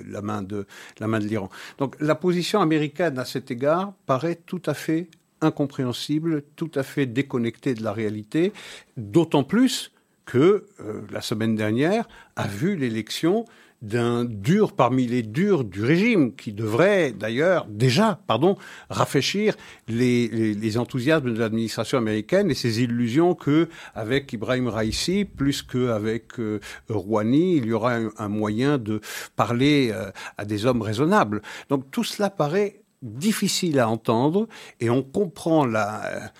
la 0.07 0.21
main 0.21 0.41
de 0.41 0.65
la 0.99 1.07
main 1.07 1.19
de 1.19 1.25
l'Iran. 1.25 1.49
Donc, 1.77 1.95
la 1.99 2.15
position 2.15 2.61
américaine 2.61 3.17
à 3.17 3.25
cet 3.25 3.51
égard 3.51 3.93
paraît 4.05 4.35
tout 4.35 4.61
à 4.65 4.73
fait 4.73 5.09
incompréhensible, 5.41 6.43
tout 6.55 6.71
à 6.75 6.83
fait 6.83 7.05
déconnectée 7.05 7.73
de 7.73 7.83
la 7.83 7.93
réalité, 7.93 8.53
d'autant 8.97 9.43
plus 9.43 9.91
que 10.25 10.65
euh, 10.79 11.01
la 11.11 11.21
semaine 11.21 11.55
dernière 11.55 12.07
a 12.35 12.47
vu 12.47 12.75
l'élection 12.75 13.45
d'un 13.81 14.25
dur 14.25 14.73
parmi 14.73 15.07
les 15.07 15.23
durs 15.23 15.63
du 15.63 15.83
régime, 15.83 16.35
qui 16.35 16.51
devrait 16.51 17.11
d'ailleurs 17.11 17.65
déjà, 17.69 18.19
pardon, 18.27 18.57
rafraîchir 18.89 19.55
les, 19.87 20.27
les, 20.27 20.77
enthousiasmes 20.77 21.33
de 21.33 21.39
l'administration 21.39 21.97
américaine 21.97 22.51
et 22.51 22.55
ses 22.55 22.83
illusions 22.83 23.35
que 23.35 23.69
avec 23.95 24.33
Ibrahim 24.33 24.67
Raisi, 24.67 25.23
plus 25.23 25.63
qu'avec 25.63 26.39
euh, 26.39 26.59
Rouhani, 26.89 27.55
il 27.55 27.65
y 27.65 27.73
aura 27.73 27.99
un, 28.17 28.27
moyen 28.27 28.77
de 28.77 28.99
parler 29.35 29.91
euh, 29.93 30.11
à 30.37 30.45
des 30.45 30.65
hommes 30.65 30.81
raisonnables. 30.81 31.41
Donc 31.69 31.89
tout 31.89 32.03
cela 32.03 32.29
paraît 32.29 32.81
difficile 33.01 33.79
à 33.79 33.89
entendre 33.89 34.47
et 34.79 34.89
on 34.89 35.03
comprend 35.03 35.65
la, 35.65 36.31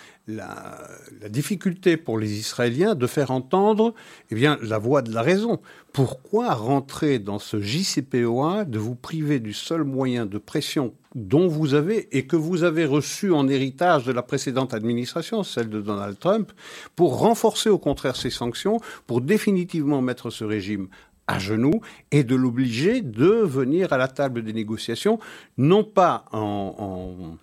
difficulté 1.29 1.97
pour 1.97 2.19
les 2.19 2.37
Israéliens 2.37 2.93
de 2.93 3.07
faire 3.07 3.31
entendre 3.31 3.95
eh 4.29 4.35
bien, 4.35 4.59
la 4.61 4.77
voix 4.77 5.01
de 5.01 5.11
la 5.11 5.23
raison. 5.23 5.59
Pourquoi 5.91 6.53
rentrer 6.53 7.17
dans 7.17 7.39
ce 7.39 7.59
JCPOA, 7.59 8.65
de 8.65 8.77
vous 8.77 8.93
priver 8.93 9.39
du 9.39 9.53
seul 9.53 9.83
moyen 9.83 10.27
de 10.27 10.37
pression 10.37 10.93
dont 11.15 11.47
vous 11.47 11.73
avez 11.73 12.15
et 12.15 12.27
que 12.27 12.35
vous 12.35 12.63
avez 12.63 12.85
reçu 12.85 13.31
en 13.31 13.47
héritage 13.47 14.05
de 14.05 14.11
la 14.11 14.21
précédente 14.21 14.75
administration, 14.75 15.41
celle 15.41 15.69
de 15.69 15.81
Donald 15.81 16.19
Trump, 16.19 16.51
pour 16.95 17.17
renforcer 17.17 17.69
au 17.69 17.79
contraire 17.79 18.15
ces 18.15 18.29
sanctions, 18.29 18.77
pour 19.07 19.21
définitivement 19.21 20.03
mettre 20.03 20.29
ce 20.29 20.43
régime 20.43 20.89
à 21.29 21.37
genoux 21.37 21.79
et 22.11 22.23
de 22.23 22.35
l'obliger 22.35 23.01
de 23.01 23.27
venir 23.27 23.93
à 23.93 23.97
la 23.97 24.07
table 24.07 24.43
des 24.43 24.51
négociations, 24.51 25.19
non 25.59 25.83
pas 25.83 26.25
en, 26.31 27.37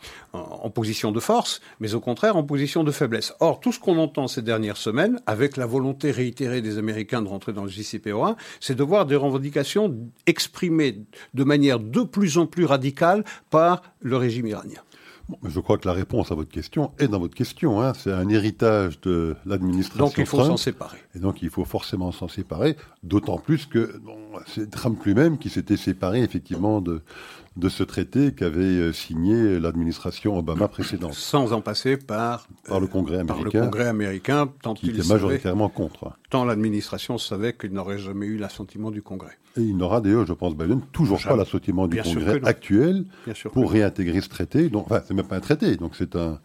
position 0.74 1.12
de 1.12 1.20
force, 1.20 1.60
mais 1.80 1.94
au 1.94 2.00
contraire 2.00 2.36
en 2.36 2.42
position 2.42 2.82
de 2.84 2.90
faiblesse. 2.90 3.32
Or, 3.40 3.60
tout 3.60 3.72
ce 3.72 3.78
qu'on 3.78 3.96
entend 3.98 4.26
ces 4.26 4.42
dernières 4.42 4.76
semaines, 4.76 5.20
avec 5.26 5.56
la 5.56 5.66
volonté 5.66 6.10
réitérée 6.10 6.60
des 6.60 6.78
Américains 6.78 7.22
de 7.22 7.28
rentrer 7.28 7.52
dans 7.52 7.62
le 7.62 7.70
JCPOA, 7.70 8.36
c'est 8.60 8.74
de 8.74 8.82
voir 8.82 9.06
des 9.06 9.16
revendications 9.16 9.96
exprimées 10.26 10.98
de 11.32 11.44
manière 11.44 11.78
de 11.78 12.02
plus 12.02 12.38
en 12.38 12.46
plus 12.46 12.64
radicale 12.64 13.24
par 13.50 13.82
le 14.00 14.16
régime 14.16 14.48
iranien 14.48 14.82
je 15.44 15.60
crois 15.60 15.78
que 15.78 15.88
la 15.88 15.94
réponse 15.94 16.30
à 16.30 16.34
votre 16.34 16.50
question 16.50 16.92
est 16.98 17.08
dans 17.08 17.18
votre 17.18 17.34
question. 17.34 17.82
Hein. 17.82 17.92
C'est 17.94 18.12
un 18.12 18.28
héritage 18.28 19.00
de 19.00 19.36
l'administration. 19.44 20.06
Donc 20.06 20.18
il 20.18 20.26
faut 20.26 20.44
s'en 20.44 20.56
séparer. 20.56 20.98
Et 21.14 21.18
donc 21.18 21.42
il 21.42 21.50
faut 21.50 21.64
forcément 21.64 22.12
s'en 22.12 22.28
séparer, 22.28 22.76
d'autant 23.02 23.38
plus 23.38 23.66
que 23.66 24.00
c'est 24.46 24.70
Trump 24.70 25.02
lui-même 25.04 25.38
qui 25.38 25.48
s'était 25.48 25.76
séparé 25.76 26.22
effectivement 26.22 26.80
de, 26.80 27.02
de 27.56 27.68
ce 27.68 27.82
traité 27.82 28.32
qu'avait 28.32 28.64
euh, 28.64 28.92
signé 28.92 29.58
l'administration 29.58 30.38
Obama 30.38 30.68
précédente. 30.68 31.14
Sans 31.14 31.52
en 31.52 31.62
passer 31.62 31.96
par, 31.96 32.46
par 32.68 32.80
le 32.80 32.86
Congrès 32.86 33.18
américain. 33.18 33.50
Par 33.50 33.60
le 33.62 33.70
Congrès 33.70 33.86
américain, 33.86 34.48
tant 34.62 34.74
qui 34.74 34.90
était 34.90 35.08
majoritairement 35.08 35.68
contre. 35.68 36.12
Tant 36.28 36.44
l'administration 36.44 37.16
savait 37.16 37.54
qu'il 37.54 37.72
n'aurait 37.72 37.98
jamais 37.98 38.26
eu 38.26 38.36
l'assentiment 38.36 38.90
du 38.90 39.00
Congrès. 39.00 39.38
Et 39.56 39.62
il 39.62 39.76
n'aura 39.76 40.02
d'ailleurs, 40.02 40.26
je 40.26 40.34
pense, 40.34 40.54
Biden, 40.54 40.82
toujours 40.92 41.20
pas 41.22 41.36
l'assentiment 41.36 41.88
du 41.88 42.00
Congrès 42.02 42.40
actuel 42.44 43.06
pour 43.52 43.72
réintégrer 43.72 44.20
ce 44.20 44.28
traité. 44.28 44.68
Donc, 44.68 44.86
enfin, 44.86 45.00
c'est 45.06 45.14
même 45.14 45.26
pas 45.26 45.36
un 45.36 45.40
traité, 45.40 45.76
donc 45.76 45.96
c'est 45.96 46.14
un, 46.14 46.38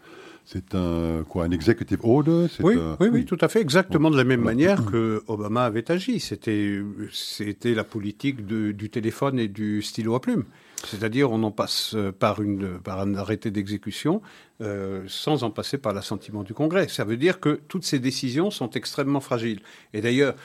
c'est 0.46 0.76
un 0.76 1.24
quoi, 1.28 1.44
un 1.44 1.52
executive 1.52 2.00
order. 2.04 2.48
Oui, 2.62 2.76
oui, 3.02 3.10
oui, 3.12 3.26
tout 3.26 3.38
à 3.42 3.50
fait, 3.50 3.60
exactement 3.60 4.10
de 4.10 4.18
la 4.18 4.24
même 4.24 4.42
manière 4.42 4.86
que 4.92 5.24
Obama 5.28 5.66
avait 5.66 5.92
agi. 5.92 6.22
C'était, 6.22 6.82
c'était 7.12 7.74
la 7.74 7.84
politique 7.84 8.46
du 8.46 8.90
téléphone 8.90 9.40
et 9.40 9.50
du 9.50 9.82
stylo 9.82 10.16
à 10.16 10.22
plume. 10.22 10.46
C'est-à-dire, 10.88 11.32
on 11.32 11.44
en 11.44 11.52
passe 11.52 11.96
par, 12.20 12.42
une, 12.42 12.80
par 12.80 13.00
un 13.00 13.16
arrêté 13.16 13.52
d'exécution 13.52 14.22
euh, 14.62 15.04
sans 15.08 15.44
en 15.44 15.50
passer 15.50 15.80
par 15.80 15.92
l'assentiment 15.92 16.44
du 16.44 16.54
Congrès. 16.54 16.88
Ça 16.88 17.04
veut 17.04 17.18
dire 17.18 17.40
que 17.40 17.62
toutes 17.68 17.84
ces 17.84 17.98
décisions 17.98 18.52
sont 18.52 18.70
extrêmement 18.72 19.20
fragiles. 19.20 19.60
Et 19.94 20.02
d'ailleurs, 20.02 20.36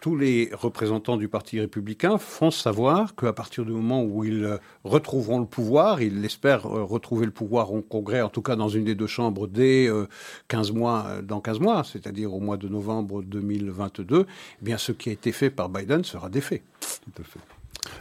tous 0.00 0.16
les 0.16 0.48
représentants 0.54 1.18
du 1.18 1.28
Parti 1.28 1.60
républicain 1.60 2.16
font 2.16 2.50
savoir 2.50 3.14
qu'à 3.14 3.34
partir 3.34 3.66
du 3.66 3.72
moment 3.72 4.02
où 4.02 4.24
ils 4.24 4.44
euh, 4.44 4.56
retrouveront 4.84 5.40
le 5.40 5.44
pouvoir, 5.44 6.00
ils 6.00 6.24
espèrent 6.24 6.64
euh, 6.64 6.84
retrouver 6.84 7.26
le 7.26 7.32
pouvoir 7.32 7.70
au 7.74 7.82
Congrès, 7.82 8.22
en 8.22 8.30
tout 8.30 8.40
cas 8.40 8.56
dans 8.56 8.70
une 8.70 8.84
des 8.84 8.94
deux 8.94 9.06
chambres, 9.06 9.46
dès 9.46 9.90
15 10.48 10.72
mois, 10.72 11.20
dans 11.22 11.42
15 11.42 11.60
mois, 11.60 11.84
c'est-à-dire 11.84 12.32
au 12.32 12.40
mois 12.40 12.56
de 12.56 12.68
novembre 12.68 13.22
2022, 13.22 14.26
eh 14.26 14.64
bien 14.64 14.78
ce 14.78 14.92
qui 14.92 15.10
a 15.10 15.12
été 15.12 15.32
fait 15.32 15.50
par 15.50 15.68
Biden 15.68 16.02
sera 16.02 16.30
défait. 16.30 16.62
Tout 16.80 17.20
à 17.20 17.24
fait. 17.24 17.53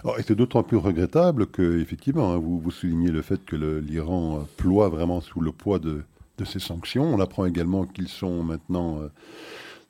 Alors, 0.03 0.19
et 0.19 0.23
c'est 0.23 0.35
d'autant 0.35 0.63
plus 0.63 0.77
regrettable 0.77 1.47
que, 1.47 1.79
effectivement, 1.79 2.33
hein, 2.33 2.37
vous, 2.37 2.59
vous 2.59 2.71
soulignez 2.71 3.11
le 3.11 3.21
fait 3.21 3.43
que 3.45 3.55
l'Iran 3.55 4.47
ploie 4.57 4.89
vraiment 4.89 5.21
sous 5.21 5.41
le 5.41 5.51
poids 5.51 5.79
de, 5.79 6.03
de 6.37 6.45
ces 6.45 6.59
sanctions. 6.59 7.13
On 7.13 7.19
apprend 7.19 7.45
également 7.45 7.85
qu'ils 7.85 8.07
sont 8.07 8.43
maintenant 8.43 8.99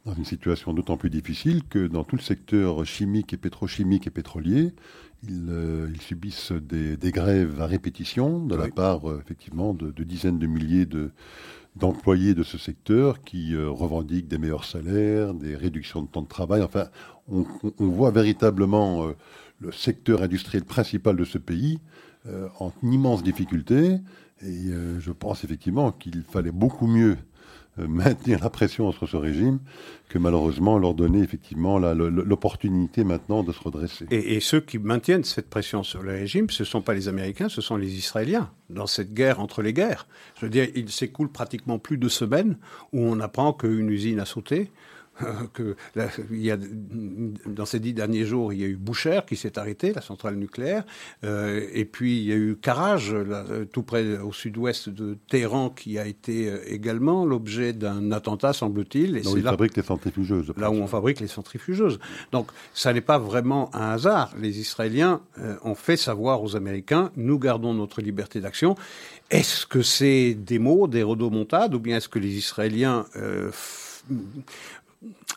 dans 0.05 0.13
une 0.13 0.25
situation 0.25 0.73
d'autant 0.73 0.97
plus 0.97 1.09
difficile 1.09 1.63
que 1.69 1.87
dans 1.87 2.03
tout 2.03 2.17
le 2.17 2.21
secteur 2.21 2.85
chimique 2.85 3.33
et 3.33 3.37
pétrochimique 3.37 4.07
et 4.07 4.09
pétrolier, 4.09 4.73
ils, 5.27 5.47
euh, 5.49 5.87
subissent 6.01 6.51
des, 6.51 6.97
grèves 7.11 7.61
à 7.61 7.67
répétition 7.67 8.45
de 8.45 8.55
la 8.55 8.67
part 8.67 9.09
euh, 9.09 9.21
effectivement 9.23 9.73
de, 9.73 9.91
dizaines 10.03 10.39
de 10.39 10.47
milliers 10.47 10.85
de, 10.85 11.11
d'employés 11.75 12.33
de 12.33 12.43
ce 12.43 12.57
secteur 12.57 13.23
qui 13.23 13.55
euh, 13.55 13.69
revendiquent 13.69 14.27
des 14.27 14.37
meilleurs 14.37 14.65
salaires, 14.65 15.33
des 15.33 15.55
réductions 15.55 16.01
de 16.01 16.07
temps 16.07 16.21
de 16.21 16.27
travail. 16.27 16.61
Enfin, 16.61 16.87
on, 17.27 17.45
voit 17.79 18.11
véritablement 18.11 19.07
le 19.59 19.71
secteur 19.71 20.21
industriel 20.23 20.65
principal 20.65 21.15
de 21.15 21.23
ce 21.23 21.37
pays 21.37 21.79
en 22.59 22.73
immense 22.83 23.23
difficulté. 23.23 23.99
Et 24.41 24.71
je 24.99 25.11
pense 25.13 25.45
effectivement 25.45 25.93
qu'il 25.93 26.23
fallait 26.23 26.51
beaucoup 26.51 26.85
mieux 26.85 27.15
euh, 27.15 27.17
maintenir 27.77 28.39
la 28.39 28.49
pression 28.49 28.91
sur 28.91 29.09
ce 29.09 29.17
régime 29.17 29.59
que 30.09 30.19
malheureusement 30.19 30.77
leur 30.77 30.93
donner 30.93 31.19
effectivement 31.19 31.79
l'opportunité 31.79 33.03
maintenant 33.03 33.43
de 33.43 33.51
se 33.51 33.59
redresser. 33.59 34.05
Et, 34.11 34.39
ceux 34.41 34.61
qui 34.61 34.77
maintiennent 34.77 35.23
cette 35.23 35.49
pression 35.49 35.81
sur 35.81 36.03
le 36.03 36.11
régime, 36.11 36.49
ce 36.51 36.61
ne 36.61 36.67
sont 36.67 36.81
pas 36.81 36.93
les 36.93 37.07
Américains, 37.07 37.49
ce 37.49 37.61
sont 37.61 37.77
les 37.77 37.95
Israéliens, 37.95 38.51
dans 38.69 38.85
cette 38.85 39.13
guerre 39.13 39.39
entre 39.39 39.63
les 39.63 39.73
guerres. 39.73 40.07
Je 40.39 40.45
veux 40.45 40.51
dire, 40.51 40.67
il 40.75 40.89
s'écoule 40.89 41.31
pratiquement 41.31 41.79
plus 41.79 41.97
de 41.97 42.09
semaines 42.09 42.57
où 42.91 43.01
on 43.01 43.19
apprend 43.19 43.53
qu'une 43.53 43.89
usine 43.89 44.19
a 44.19 44.25
sauté, 44.25 44.69
que 45.53 45.75
il 46.31 46.41
y 46.41 46.51
a, 46.51 46.57
dans 46.57 47.65
ces 47.65 47.79
dix 47.79 47.93
derniers 47.93 48.25
jours, 48.25 48.53
il 48.53 48.59
y 48.59 48.63
a 48.63 48.67
eu 48.67 48.75
Boucher 48.75 49.21
qui 49.27 49.35
s'est 49.35 49.59
arrêté, 49.59 49.93
la 49.93 50.01
centrale 50.01 50.35
nucléaire, 50.35 50.83
euh, 51.23 51.67
et 51.71 51.85
puis 51.85 52.17
il 52.17 52.23
y 52.23 52.31
a 52.31 52.35
eu 52.35 52.55
Karaj, 52.55 53.15
tout 53.71 53.83
près 53.83 54.17
au 54.17 54.31
sud-ouest 54.31 54.89
de 54.89 55.17
Téhéran, 55.29 55.69
qui 55.69 55.99
a 55.99 56.07
été 56.07 56.49
euh, 56.49 56.59
également 56.67 57.25
l'objet 57.25 57.73
d'un 57.73 58.11
attentat, 58.11 58.53
semble-t-il. 58.53 59.13
Là 59.13 59.29
où 59.29 59.37
ils 59.37 59.43
fabriquent 59.43 59.77
les 59.77 59.83
centrifugeuses. 59.83 60.53
Là 60.57 60.71
où 60.71 60.75
on 60.75 60.87
fabrique 60.87 61.19
les 61.19 61.27
centrifugeuses. 61.27 61.99
Donc 62.31 62.51
ça 62.73 62.91
n'est 62.93 63.01
pas 63.01 63.19
vraiment 63.19 63.73
un 63.75 63.91
hasard. 63.91 64.33
Les 64.39 64.59
Israéliens 64.59 65.21
euh, 65.39 65.55
ont 65.63 65.75
fait 65.75 65.97
savoir 65.97 66.41
aux 66.41 66.55
Américains, 66.55 67.11
nous 67.15 67.37
gardons 67.37 67.73
notre 67.73 68.01
liberté 68.01 68.39
d'action. 68.39 68.75
Est-ce 69.29 69.65
que 69.65 69.81
c'est 69.81 70.33
des 70.33 70.59
mots, 70.59 70.87
des 70.87 71.03
rodomontades, 71.03 71.73
ou 71.75 71.79
bien 71.79 71.97
est-ce 71.97 72.09
que 72.09 72.19
les 72.19 72.35
Israéliens 72.37 73.05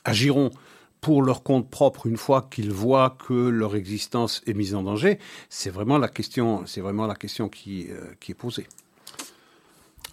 agiront 0.05 0.51
pour 1.01 1.23
leur 1.23 1.43
compte 1.43 1.71
propre 1.71 2.07
une 2.07 2.17
fois 2.17 2.49
qu'ils 2.51 2.73
voient 2.73 3.17
que 3.29 3.33
leur 3.33 3.77
existence 3.77 4.43
est 4.47 4.55
mise 4.55 4.75
en 4.75 4.83
danger 4.83 5.21
C'est 5.49 5.71
vraiment 5.71 5.99
la 5.99 6.09
question, 6.09 6.67
c'est 6.67 6.81
vraiment 6.81 7.07
la 7.07 7.15
question 7.15 7.49
qui, 7.49 7.87
euh, 7.91 8.13
qui 8.19 8.33
est 8.33 8.35
posée. 8.35 8.67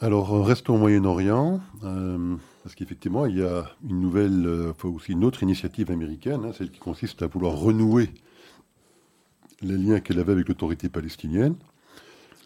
Alors, 0.02 0.36
euh, 0.36 0.42
restons 0.42 0.76
au 0.76 0.78
Moyen-Orient, 0.78 1.62
euh, 1.84 2.36
parce 2.62 2.76
qu'effectivement, 2.76 3.26
il 3.26 3.38
y 3.38 3.44
a 3.44 3.72
une 3.90 4.02
nouvelle, 4.02 4.74
aussi 4.84 5.14
une 5.14 5.24
autre 5.24 5.42
initiative 5.42 5.90
américaine, 5.90 6.42
hein, 6.46 6.52
celle 6.56 6.70
qui 6.70 6.80
consiste 6.80 7.22
à 7.22 7.28
vouloir 7.28 7.56
renouer 7.56 8.10
les 9.62 9.78
liens 9.78 10.00
qu'elle 10.00 10.20
avait 10.20 10.34
avec 10.34 10.48
l'autorité 10.48 10.90
palestinienne. 10.90 11.56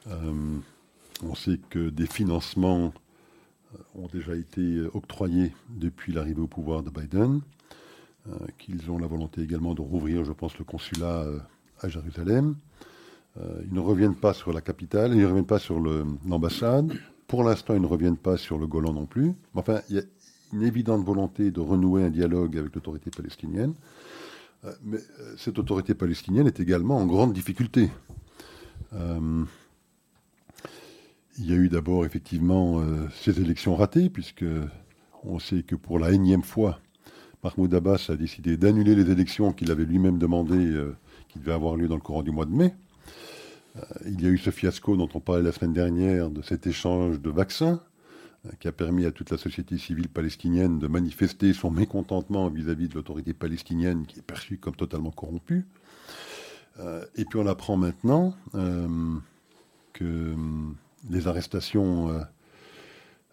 on 0.06 1.36
sait 1.36 1.60
que 1.70 1.90
des 1.90 2.06
financements 2.06 2.94
ont 3.96 4.08
déjà 4.08 4.36
été 4.36 4.82
octroyés 4.94 5.54
depuis 5.70 6.14
l'arrivée 6.14 6.42
au 6.42 6.48
pouvoir 6.48 6.84
de 6.84 6.90
Biden, 6.90 7.42
euh, 8.28 8.36
qu'ils 8.58 8.92
ont 8.92 8.98
la 8.98 9.08
volonté 9.08 9.42
également 9.42 9.74
de 9.74 9.82
rouvrir, 9.82 10.26
je 10.26 10.32
pense, 10.32 10.58
le 10.58 10.66
consulat 10.66 11.24
euh, 11.24 11.40
à 11.82 11.88
Jérusalem. 11.88 12.56
Euh, 13.38 13.62
ils 13.66 13.74
ne 13.74 13.80
reviennent 13.80 14.16
pas 14.16 14.34
sur 14.34 14.52
la 14.52 14.62
capitale, 14.62 15.14
ils 15.14 15.22
ne 15.22 15.26
reviennent 15.26 15.46
pas 15.46 15.60
sur 15.60 15.80
l'ambassade. 15.80 16.94
Pour 17.28 17.44
l'instant, 17.44 17.76
ils 17.76 17.82
ne 17.82 17.88
reviennent 17.88 18.18
pas 18.18 18.38
sur 18.38 18.58
le 18.58 18.68
Golan 18.68 18.94
non 18.94 19.06
plus. 19.06 19.34
Enfin, 19.54 19.82
il 19.90 19.98
y 19.98 20.00
a 20.00 20.04
une 20.54 20.64
évidente 20.64 21.06
volonté 21.06 21.52
de 21.52 21.60
renouer 21.60 22.04
un 22.04 22.10
dialogue 22.10 22.58
avec 22.58 22.74
l'autorité 22.74 23.12
palestinienne. 23.12 23.74
mais 24.84 24.98
cette 25.38 25.60
autorité 25.60 25.94
palestinienne 25.94 26.48
est 26.48 26.60
également 26.60 26.98
en 26.98 27.06
grande 27.06 27.34
difficulté. 27.34 27.90
Il 31.40 31.52
y 31.52 31.54
a 31.54 31.56
eu 31.56 31.70
d'abord 31.70 32.04
effectivement 32.04 32.80
euh, 32.80 33.08
ces 33.22 33.40
élections 33.40 33.76
ratées, 33.76 34.10
puisque 34.10 34.46
on 35.24 35.38
sait 35.38 35.62
que 35.62 35.76
pour 35.76 36.00
la 36.00 36.12
énième 36.12 36.42
fois, 36.42 36.80
Mahmoud 37.44 37.74
Abbas 37.76 38.08
a 38.10 38.16
décidé 38.16 38.58
d'annuler 38.58 38.96
les 38.96 39.12
élections 39.12 39.54
qu'il 39.54 39.70
avait 39.70 39.86
lui-même 39.86 40.18
demandées, 40.18 40.72
euh, 40.72 40.96
qui 41.30 41.38
devaient 41.38 41.54
avoir 41.54 41.76
lieu 41.76 41.88
dans 41.88 41.96
le 41.96 42.02
courant 42.02 42.24
du 42.24 42.32
mois 42.32 42.46
de 42.46 42.54
mai. 42.54 42.74
Euh, 43.76 43.82
il 44.08 44.20
y 44.20 44.26
a 44.26 44.30
eu 44.30 44.40
ce 44.40 44.50
fiasco 44.50 44.98
dont 44.98 45.10
on 45.14 45.20
parlait 45.20 45.44
la 45.44 45.52
semaine 45.52 45.74
dernière, 45.74 46.32
de 46.32 46.42
cet 46.42 46.66
échange 46.66 47.22
de 47.22 47.30
vaccins, 47.30 47.82
qui 48.60 48.68
a 48.68 48.72
permis 48.72 49.06
à 49.06 49.12
toute 49.12 49.30
la 49.30 49.38
société 49.38 49.78
civile 49.78 50.10
palestinienne 50.10 50.80
de 50.80 50.88
manifester 50.88 51.54
son 51.54 51.70
mécontentement 51.70 52.50
vis-à-vis 52.50 52.88
de 52.88 52.96
l'autorité 52.96 53.34
palestinienne 53.34 54.08
qui 54.08 54.20
est 54.20 54.24
perçue 54.24 54.58
comme 54.58 54.76
totalement 54.76 55.12
corrompue. 55.12 55.66
et 56.80 57.26
puis 57.26 57.40
on 57.40 57.48
apprend 57.48 57.76
maintenant 57.76 58.36
que 59.92 60.36
les 61.10 61.28
arrestations 61.28 62.10
euh, 62.10 62.20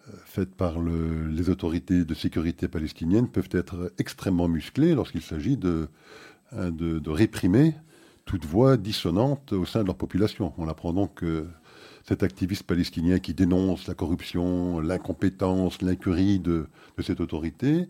euh, 0.08 0.12
faites 0.26 0.54
par 0.54 0.80
les 0.80 1.48
autorités 1.50 2.04
de 2.04 2.14
sécurité 2.14 2.68
palestiniennes 2.68 3.28
peuvent 3.28 3.48
être 3.52 3.92
extrêmement 3.98 4.48
musclées 4.48 4.94
lorsqu'il 4.94 5.22
s'agit 5.22 5.56
de, 5.56 5.88
hein, 6.52 6.70
de, 6.70 7.10
réprimer 7.10 7.74
toute 8.24 8.44
voix 8.44 8.76
dissonante 8.76 9.52
au 9.52 9.64
sein 9.64 9.82
de 9.82 9.86
leur 9.86 9.96
population. 9.96 10.52
On 10.58 10.68
apprend 10.68 10.92
donc 10.92 11.14
que 11.16 11.46
cet 12.06 12.22
activiste 12.22 12.64
palestinien 12.64 13.18
qui 13.18 13.32
dénonce 13.32 13.86
la 13.86 13.94
corruption, 13.94 14.80
l'incompétence, 14.80 15.80
l'incurie 15.80 16.38
de, 16.38 16.66
cette 17.00 17.20
autorité, 17.20 17.88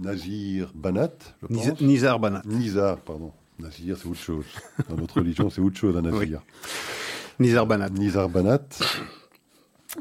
Nazir 0.00 0.72
Banat, 0.74 1.10
je 1.42 1.46
pense. 1.48 1.80
Nizar 1.80 2.20
Banat. 2.20 2.42
Nizar, 2.44 2.98
pardon. 3.00 3.32
Nazir, 3.58 3.96
c'est 3.96 4.06
autre 4.08 4.20
chose. 4.20 4.46
Dans 4.88 4.96
notre 4.96 5.18
religion, 5.18 5.50
c'est 5.50 5.60
autre 5.60 5.76
chose, 5.76 5.96
un 5.96 6.02
Nazir. 6.10 6.42
Nizar 7.42 7.66
Banat. 7.66 7.90
Nizar 7.90 8.28
Banat. 8.28 8.78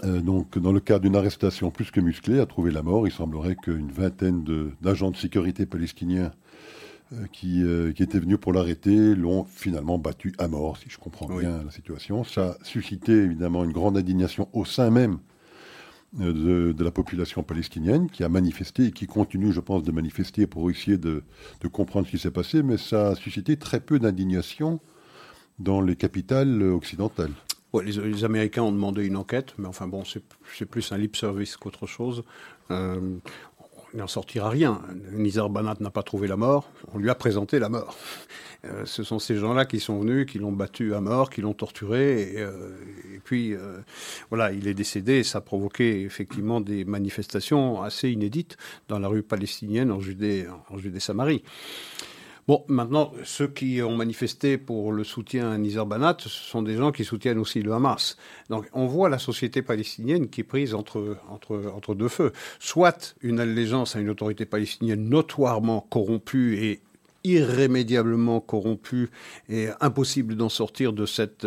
Euh, 0.03 0.21
donc, 0.21 0.57
dans 0.57 0.71
le 0.71 0.79
cadre 0.79 1.01
d'une 1.01 1.15
arrestation 1.15 1.71
plus 1.71 1.91
que 1.91 1.99
musclée, 1.99 2.39
a 2.39 2.45
trouvé 2.45 2.71
la 2.71 2.81
mort. 2.81 3.07
Il 3.07 3.11
semblerait 3.11 3.55
qu'une 3.55 3.91
vingtaine 3.91 4.43
d'agents 4.81 5.11
de, 5.11 5.17
sécurité 5.17 5.65
palestiniens 5.65 6.31
euh, 7.13 7.25
qui, 7.33 7.63
euh, 7.63 7.91
qui, 7.91 8.03
étaient 8.03 8.19
venus 8.19 8.37
pour 8.39 8.53
l'arrêter 8.53 9.15
l'ont 9.15 9.43
finalement 9.43 9.97
battu 9.97 10.33
à 10.37 10.47
mort, 10.47 10.77
si 10.77 10.89
je 10.89 10.97
comprends 10.97 11.27
bien 11.27 11.63
la 11.63 11.71
situation. 11.71 12.23
Ça 12.23 12.51
a 12.51 12.63
suscité 12.63 13.11
évidemment 13.11 13.63
une 13.63 13.73
grande 13.73 13.97
indignation 13.97 14.47
au 14.53 14.63
sein 14.63 14.89
même 14.89 15.17
de, 16.13 16.73
de, 16.73 16.83
la 16.83 16.91
population 16.91 17.41
palestinienne 17.41 18.09
qui 18.09 18.23
a 18.23 18.29
manifesté 18.29 18.87
et 18.87 18.91
qui 18.91 19.07
continue, 19.07 19.51
je 19.51 19.61
pense, 19.61 19.83
de 19.83 19.91
manifester 19.91 20.45
pour 20.45 20.69
essayer 20.69 20.97
de, 20.97 21.23
de 21.61 21.67
comprendre 21.67 22.05
ce 22.05 22.11
qui 22.11 22.19
s'est 22.19 22.31
passé, 22.31 22.63
mais 22.63 22.77
ça 22.77 23.09
a 23.09 23.15
suscité 23.15 23.55
très 23.55 23.79
peu 23.79 23.97
d'indignation 23.97 24.81
dans 25.59 25.81
les 25.81 25.95
capitales 25.95 26.61
occidentales. 26.63 27.31
les, 27.83 28.23
Américains 28.23 28.63
ont 28.63 28.71
demandé 28.71 29.05
une 29.05 29.17
enquête, 29.17 29.53
mais 29.57 29.67
enfin 29.67 29.87
bon, 29.87 30.03
c'est 30.05 30.65
plus 30.65 30.91
un 30.91 30.97
lip 30.97 31.15
service 31.15 31.57
qu'autre 31.57 31.87
chose. 31.87 32.23
Euh, 32.71 33.17
il 33.93 33.99
n'en 33.99 34.07
sortira 34.07 34.49
rien. 34.49 34.81
Nizar 35.11 35.49
Banat 35.49 35.75
n'a 35.81 35.89
pas 35.89 36.03
trouvé 36.03 36.27
la 36.27 36.37
mort, 36.37 36.71
on 36.93 36.97
lui 36.97 37.09
a 37.09 37.15
présenté 37.15 37.59
la 37.59 37.67
mort. 37.67 37.97
Euh, 38.63 38.85
ce 38.85 39.03
sont 39.03 39.19
ces 39.19 39.35
gens-là 39.35 39.65
qui 39.65 39.79
sont 39.79 39.99
venus, 39.99 40.25
qui 40.27 40.39
l'ont 40.39 40.51
battu 40.51 40.93
à 40.93 41.01
mort, 41.01 41.29
qui 41.29 41.41
l'ont 41.41 41.53
torturé, 41.53 42.21
et, 42.21 42.39
euh, 42.39 42.69
puis 43.23 43.53
voilà, 44.29 44.53
il 44.53 44.67
est 44.67 44.73
décédé, 44.73 45.15
et 45.15 45.23
ça 45.23 45.39
a 45.39 45.41
provoqué 45.41 46.03
effectivement 46.03 46.61
des 46.61 46.85
manifestations 46.85 47.81
assez 47.81 48.09
inédites 48.09 48.55
dans 48.87 48.99
la 48.99 49.09
rue 49.09 49.23
palestinienne 49.23 49.91
en 49.91 49.99
Judée-Samarie. 49.99 51.43
Bon, 52.51 52.65
maintenant, 52.67 53.13
ceux 53.23 53.47
qui 53.47 53.81
ont 53.81 53.95
manifesté 53.95 54.57
pour 54.57 54.91
le 54.91 55.05
soutien 55.05 55.51
à 55.51 55.57
Nizar 55.57 55.85
Banat, 55.85 56.17
ce 56.19 56.27
sont 56.27 56.61
des 56.61 56.75
gens 56.75 56.91
qui 56.91 57.05
soutiennent 57.05 57.37
aussi 57.37 57.61
le 57.61 57.71
Hamas. 57.71 58.17
Donc, 58.49 58.67
on 58.73 58.87
voit 58.87 59.07
la 59.07 59.19
société 59.19 59.61
palestinienne 59.61 60.27
qui 60.27 60.41
est 60.41 60.43
prise 60.43 60.73
entre, 60.73 61.93
deux 61.95 62.09
feux. 62.09 62.33
Soit 62.59 63.15
une 63.21 63.39
allégeance 63.39 63.95
à 63.95 64.01
une 64.01 64.09
autorité 64.09 64.45
palestinienne 64.45 65.07
notoirement 65.07 65.87
corrompue 65.89 66.57
et 66.61 66.81
irrémédiablement 67.23 68.39
corrompu 68.39 69.09
et 69.49 69.67
impossible 69.79 70.35
d'en 70.35 70.49
sortir 70.49 70.93
de 70.93 71.05
cette, 71.05 71.45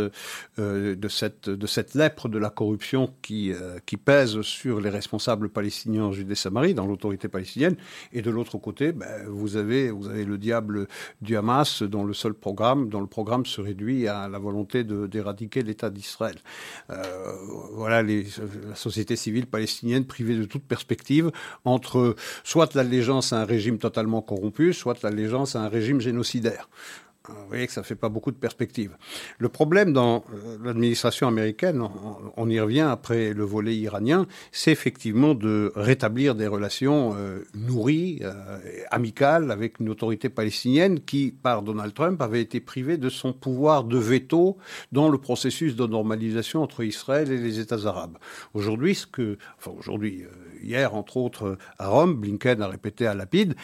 euh, 0.59 0.95
de, 0.95 1.09
cette, 1.09 1.49
de 1.51 1.67
cette 1.67 1.95
lèpre 1.95 2.29
de 2.29 2.39
la 2.39 2.51
corruption 2.51 3.13
qui, 3.23 3.53
euh, 3.53 3.79
qui 3.87 3.97
pèse 3.97 4.41
sur 4.43 4.81
les 4.81 4.91
responsables 4.91 5.49
palestiniens 5.49 6.05
en 6.05 6.13
Judée-Samarie, 6.13 6.75
dans 6.75 6.87
l'autorité 6.87 7.29
palestinienne. 7.29 7.77
Et 8.13 8.23
de 8.23 8.31
l'autre 8.31 8.59
côté, 8.59 8.93
ben, 8.93 9.27
vous, 9.29 9.57
avez, 9.57 9.91
vous 9.91 10.09
avez 10.09 10.25
le 10.25 10.39
diable 10.39 10.87
du 11.21 11.37
Hamas 11.37 11.83
dont 11.83 12.05
le 12.05 12.15
seul 12.15 12.35
programme, 12.35 12.89
dont 12.89 13.01
le 13.01 13.07
programme 13.07 13.47
se 13.47 13.61
réduit 13.61 14.09
à 14.09 14.29
la 14.29 14.39
volonté 14.39 14.85
d'éradiquer 14.85 15.63
l'État 15.63 15.91
d'Israël. 15.91 16.37
Euh, 16.91 17.03
voilà 17.73 18.03
la 18.03 18.75
société 18.75 19.17
civile 19.17 19.47
palestinienne 19.47 20.05
privée 20.05 20.37
de 20.37 20.45
toute 20.45 20.65
perspective 20.65 21.31
entre 21.65 22.15
soit 22.43 22.75
l'allégeance 22.75 23.33
à 23.33 23.41
un 23.41 23.45
régime 23.45 23.79
totalement 23.79 24.23
corrompu, 24.23 24.73
soit 24.73 25.03
l'allégeance 25.03 25.57
à 25.57 25.63
un 25.63 25.64
régime 25.69 26.01
génocidaire. 26.01 26.69
Vous 27.27 27.49
voyez 27.49 27.67
que 27.67 27.73
ça 27.73 27.81
ne 27.81 27.87
fait 27.87 27.95
pas 27.95 28.11
beaucoup 28.11 28.33
de 28.33 28.37
perspectives. 28.37 28.99
Le 29.39 29.49
problème 29.49 29.95
dans 29.95 30.25
euh, 30.35 30.59
l'administration 30.63 31.27
américaine, 31.27 31.83
on, 32.37 32.51
y 32.51 32.61
revient 32.61 32.81
après 32.81 33.33
le 33.33 33.45
volet 33.45 33.75
iranien, 33.75 34.27
c'est 34.53 34.73
effectivement 34.73 35.35
de 35.35 35.73
rétablir 35.75 36.35
des 36.35 36.47
relations 36.47 37.15
euh, 37.17 37.47
nourries, 37.55 38.19
euh, 38.23 38.59
amicales 38.91 39.51
avec 39.51 39.81
une 39.81 39.89
autorité 39.89 40.29
palestinienne 40.29 41.01
qui, 41.01 41.33
par 41.33 41.63
Donald 41.63 41.95
Trump, 41.95 42.21
avait 42.21 42.43
été 42.43 42.61
privée 42.61 42.99
de 42.99 43.09
son 43.09 43.33
pouvoir 43.33 43.85
de 43.85 43.97
veto 43.97 44.59
dans 44.93 45.09
le 45.09 45.17
processus 45.17 45.77
de 45.77 45.87
normalisation 45.87 46.63
entre 46.63 46.85
Israël 46.85 47.33
et 47.33 47.39
les 47.39 47.59
États 47.59 47.87
arabes. 47.87 48.19
Aujourd'hui, 48.53 48.95
ce 48.95 49.07
que, 49.07 49.39
enfin 49.57 49.71
aujourd'hui, 49.79 50.25
hier 50.63 50.95
entre 50.95 51.17
autres 51.17 51.57
à 51.79 51.89
Rome, 51.89 52.17
Blinken 52.17 52.61
a 52.61 52.69
répété 52.69 53.07
à 53.07 53.15
Lapide, 53.15 53.55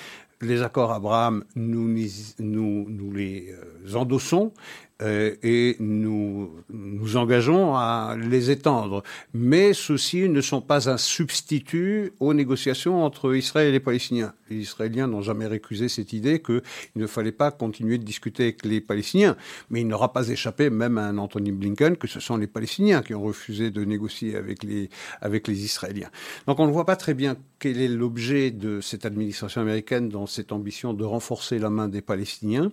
les 0.40 0.62
accords 0.62 0.92
Abraham, 0.92 1.44
nous, 1.54 1.88
les 1.88 3.52
euh, 3.52 3.94
endossons 3.94 4.52
et 5.00 5.76
nous 5.80 6.50
nous 6.68 7.16
engageons 7.16 7.74
à 7.74 8.16
les 8.20 8.50
étendre. 8.50 9.02
Mais 9.34 9.72
ceux-ci 9.72 10.28
ne 10.28 10.40
sont 10.40 10.60
pas 10.60 10.88
un 10.88 10.96
substitut 10.96 12.12
aux 12.20 12.34
négociations 12.34 13.04
entre 13.04 13.34
Israël 13.34 13.68
et 13.68 13.72
les 13.72 13.80
Palestiniens. 13.80 14.34
Les 14.50 14.56
Israéliens 14.56 15.06
n'ont 15.06 15.22
jamais 15.22 15.46
récusé 15.46 15.88
cette 15.88 16.12
idée 16.12 16.40
qu'il 16.40 16.62
ne 16.96 17.06
fallait 17.06 17.32
pas 17.32 17.50
continuer 17.50 17.98
de 17.98 18.04
discuter 18.04 18.44
avec 18.44 18.64
les 18.64 18.80
Palestiniens. 18.80 19.36
Mais 19.70 19.80
il 19.80 19.86
n'aura 19.86 20.12
pas 20.12 20.28
échappé, 20.28 20.70
même 20.70 20.98
à 20.98 21.06
un 21.06 21.18
Anthony 21.18 21.52
Blinken, 21.52 21.96
que 21.96 22.08
ce 22.08 22.20
sont 22.20 22.36
les 22.36 22.46
Palestiniens 22.46 23.02
qui 23.02 23.14
ont 23.14 23.22
refusé 23.22 23.70
de 23.70 23.84
négocier 23.84 24.36
avec 24.36 24.64
les, 24.64 24.90
avec 25.20 25.48
les 25.48 25.64
Israéliens. 25.64 26.10
Donc 26.46 26.58
on 26.58 26.66
ne 26.66 26.72
voit 26.72 26.86
pas 26.86 26.96
très 26.96 27.14
bien 27.14 27.36
quel 27.58 27.80
est 27.80 27.88
l'objet 27.88 28.50
de 28.50 28.80
cette 28.80 29.04
administration 29.04 29.60
américaine 29.60 30.08
dans 30.08 30.26
cette 30.26 30.50
ambition 30.50 30.94
de 30.94 31.04
renforcer 31.04 31.58
la 31.58 31.70
main 31.70 31.88
des 31.88 32.00
Palestiniens 32.00 32.72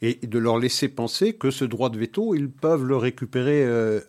et 0.00 0.18
de 0.22 0.38
leur 0.38 0.58
laisser 0.58 0.88
penser 0.88 1.34
que 1.34 1.50
ce 1.52 1.64
droit 1.64 1.90
de 1.90 1.98
veto, 1.98 2.34
ils 2.34 2.50
peuvent 2.50 2.84
le 2.84 2.96
récupérer 2.96 3.64
euh, 3.64 4.00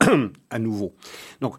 à, 0.50 0.58
nouveau. 0.58 0.94
Donc, 1.40 1.56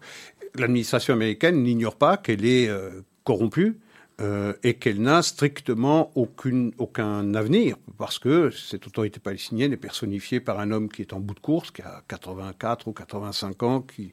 l'administration 0.56 1.14
américaine 1.14 1.62
n'ignore 1.62 1.96
pas 1.96 2.16
qu'elle 2.16 2.44
est 2.44 2.68
euh, 2.68 3.02
corrompue 3.22 3.78
euh, 4.20 4.54
et 4.64 4.74
qu'elle 4.74 5.00
n'a 5.00 5.22
strictement 5.22 6.10
aucune, 6.16 6.72
aucun 6.78 7.34
avenir, 7.34 7.76
parce 7.98 8.18
que 8.18 8.50
cette 8.50 8.88
autorité 8.88 9.20
palestinienne 9.20 9.72
est 9.72 9.76
personnifiée 9.76 10.40
par 10.40 10.58
un 10.58 10.72
homme 10.72 10.88
qui 10.88 11.02
est 11.02 11.12
en 11.12 11.20
bout 11.20 11.34
de 11.34 11.40
course, 11.40 11.70
qui 11.70 11.82
a 11.82 12.02
84 12.08 12.88
ou 12.88 12.92
85 12.92 13.62
ans, 13.62 13.80
qui, 13.82 14.12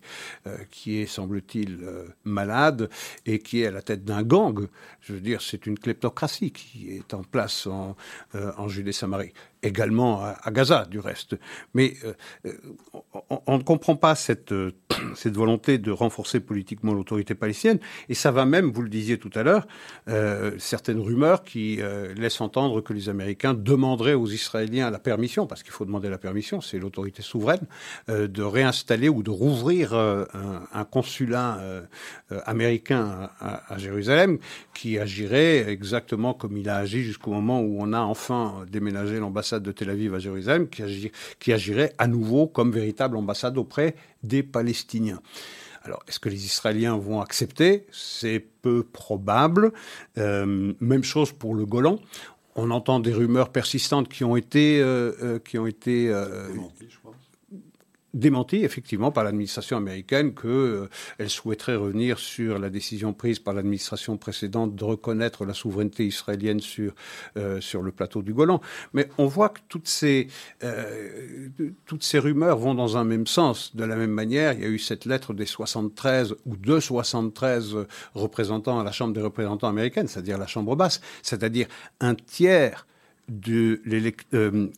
qui 0.70 1.00
est, 1.00 1.08
semble-t-il, 1.08 1.80
malade 2.24 2.90
et 3.26 3.40
qui 3.40 3.62
est 3.62 3.68
à 3.68 3.72
la 3.72 3.82
tête 3.82 4.06
d'un 4.06 4.22
gang. 4.22 4.68
Je 5.02 5.14
veux 5.14 5.22
dire, 5.22 5.42
c'est 5.42 5.66
une 5.66 5.80
kleptocratie 5.80 6.52
qui 6.52 6.92
est 6.92 7.16
en 7.16 7.24
place 7.24 7.66
en, 7.66 7.96
en 8.34 8.68
Judée-Samarie 8.68 9.34
également 9.66 10.22
à, 10.22 10.52
Gaza, 10.52 10.86
du 10.86 11.00
reste. 11.00 11.36
Mais 11.74 11.96
on, 13.30 13.42
on, 13.48 13.58
ne 13.58 13.64
comprend 13.64 13.96
pas 13.96 14.16
cette, 14.16 14.54
cette 15.16 15.36
volonté 15.36 15.78
de 15.78 15.92
renforcer 15.92 16.40
politiquement 16.40 16.94
l'autorité 16.94 17.36
palestinienne, 17.36 17.80
et 18.10 18.14
ça 18.14 18.32
va 18.32 18.46
même, 18.46 18.72
vous 18.72 18.82
le 18.82 18.90
disiez 18.90 19.18
tout 19.18 19.32
à 19.36 19.44
l'heure, 19.44 19.68
euh, 20.08 20.52
certaines 20.60 21.00
rumeurs 21.00 21.44
qui 21.44 21.82
euh, 21.82 22.14
laissent 22.16 22.42
entendre 22.42 22.82
que 22.82 22.94
les 22.94 23.10
Américains 23.10 23.54
demanderaient 23.54 24.14
aux 24.14 24.28
Israéliens 24.28 24.90
la 24.90 25.00
permission, 25.00 25.48
parce 25.48 25.64
qu'il 25.64 25.72
faut 25.72 25.86
demander 25.86 26.10
la 26.10 26.18
permission, 26.18 26.62
c'est 26.62 26.80
l'autorité 26.80 27.22
souveraine, 27.22 27.66
euh, 28.10 28.28
de 28.28 28.44
réinstaller 28.44 29.10
ou 29.10 29.24
de 29.24 29.32
rouvrir 29.32 29.94
un, 29.94 30.86
consulat 30.92 31.60
américain 32.46 33.30
à, 33.40 33.78
Jérusalem 33.78 34.38
qui 34.74 35.00
agirait 35.00 35.70
exactement 35.70 36.34
comme 36.34 36.58
il 36.58 36.70
a 36.70 36.78
agi 36.78 37.04
jusqu'au 37.04 37.32
moment 37.32 37.62
où 37.62 37.78
on 37.80 37.92
a 37.94 38.00
enfin 38.00 38.66
déménagé 38.70 39.20
l'ambassade 39.20 39.55
de 39.60 39.72
Tel 39.72 39.90
Aviv 39.90 40.14
à 40.14 40.20
Jérusalem, 40.20 40.68
qui 41.40 41.54
agirait 41.54 41.94
à 41.98 42.08
nouveau 42.08 42.48
comme 42.48 42.72
véritable 42.72 43.18
ambassade 43.18 43.58
auprès 43.58 43.96
des 44.24 44.44
Palestiniens. 44.44 45.22
Alors, 45.86 46.04
est-ce 46.08 46.20
que 46.20 46.30
les 46.30 46.46
Israéliens 46.46 46.98
vont 46.98 47.22
accepter? 47.22 47.86
C'est 47.92 48.40
peu 48.40 48.84
probable. 48.84 49.72
Euh, 50.18 50.74
même 50.80 51.04
chose 51.04 51.32
pour 51.32 51.54
le 51.54 51.66
Golan. 51.66 52.00
On 52.56 52.72
entend 52.72 53.00
des 53.00 53.14
rumeurs 53.14 53.50
persistantes 53.50 54.10
qui 54.10 54.24
ont 54.24 54.36
été, 54.36 54.82
euh, 54.82 55.12
euh, 55.22 55.40
qui 55.40 55.60
ont 55.60 55.68
été 55.68 56.12
démenti 58.16 58.64
effectivement 58.64 59.12
par 59.12 59.24
l'administration 59.26 59.78
américaine 59.78 60.34
qu'elle 60.34 60.50
euh, 60.50 60.88
souhaiterait 61.28 61.76
revenir 61.76 62.18
sur 62.18 62.58
la 62.58 62.70
décision 62.70 63.14
prise 63.14 63.40
par 63.40 63.54
l'administration 63.54 64.18
précédente 64.18 64.74
de 64.74 64.84
reconnaître 64.84 65.46
la 65.46 65.54
souveraineté 65.54 66.08
israélienne 66.08 66.62
sur, 66.62 66.96
euh, 67.38 67.60
sur 67.60 67.82
le 67.82 67.92
plateau 67.92 68.22
du 68.22 68.34
Golan. 68.34 68.62
Mais 68.94 69.10
on 69.18 69.26
voit 69.26 69.50
que 69.50 69.60
toutes 69.68 69.90
ces, 69.90 70.28
euh, 70.64 71.50
toutes 71.86 72.04
ces 72.04 72.18
rumeurs 72.18 72.58
vont 72.58 72.74
dans 72.74 72.96
un 72.96 73.04
même 73.04 73.28
sens. 73.28 73.76
De 73.76 73.84
la 73.84 73.98
même 73.98 74.12
manière, 74.12 74.54
il 74.54 74.62
y 74.62 74.66
a 74.66 74.70
eu 74.70 74.80
cette 74.80 75.06
lettre 75.06 75.34
des 75.34 75.46
73 75.46 76.36
ou 76.46 76.56
de 76.56 76.80
73 76.80 77.76
représentants 78.14 78.80
à 78.80 78.84
la 78.84 78.94
Chambre 78.94 79.14
des 79.14 79.22
représentants 79.22 79.68
américaine, 79.68 80.08
c'est-à-dire 80.08 80.38
la 80.38 80.48
Chambre 80.48 80.76
basse, 80.78 81.02
c'est-à-dire 81.22 81.68
un 82.00 82.16
tiers 82.16 82.88
de 83.28 83.82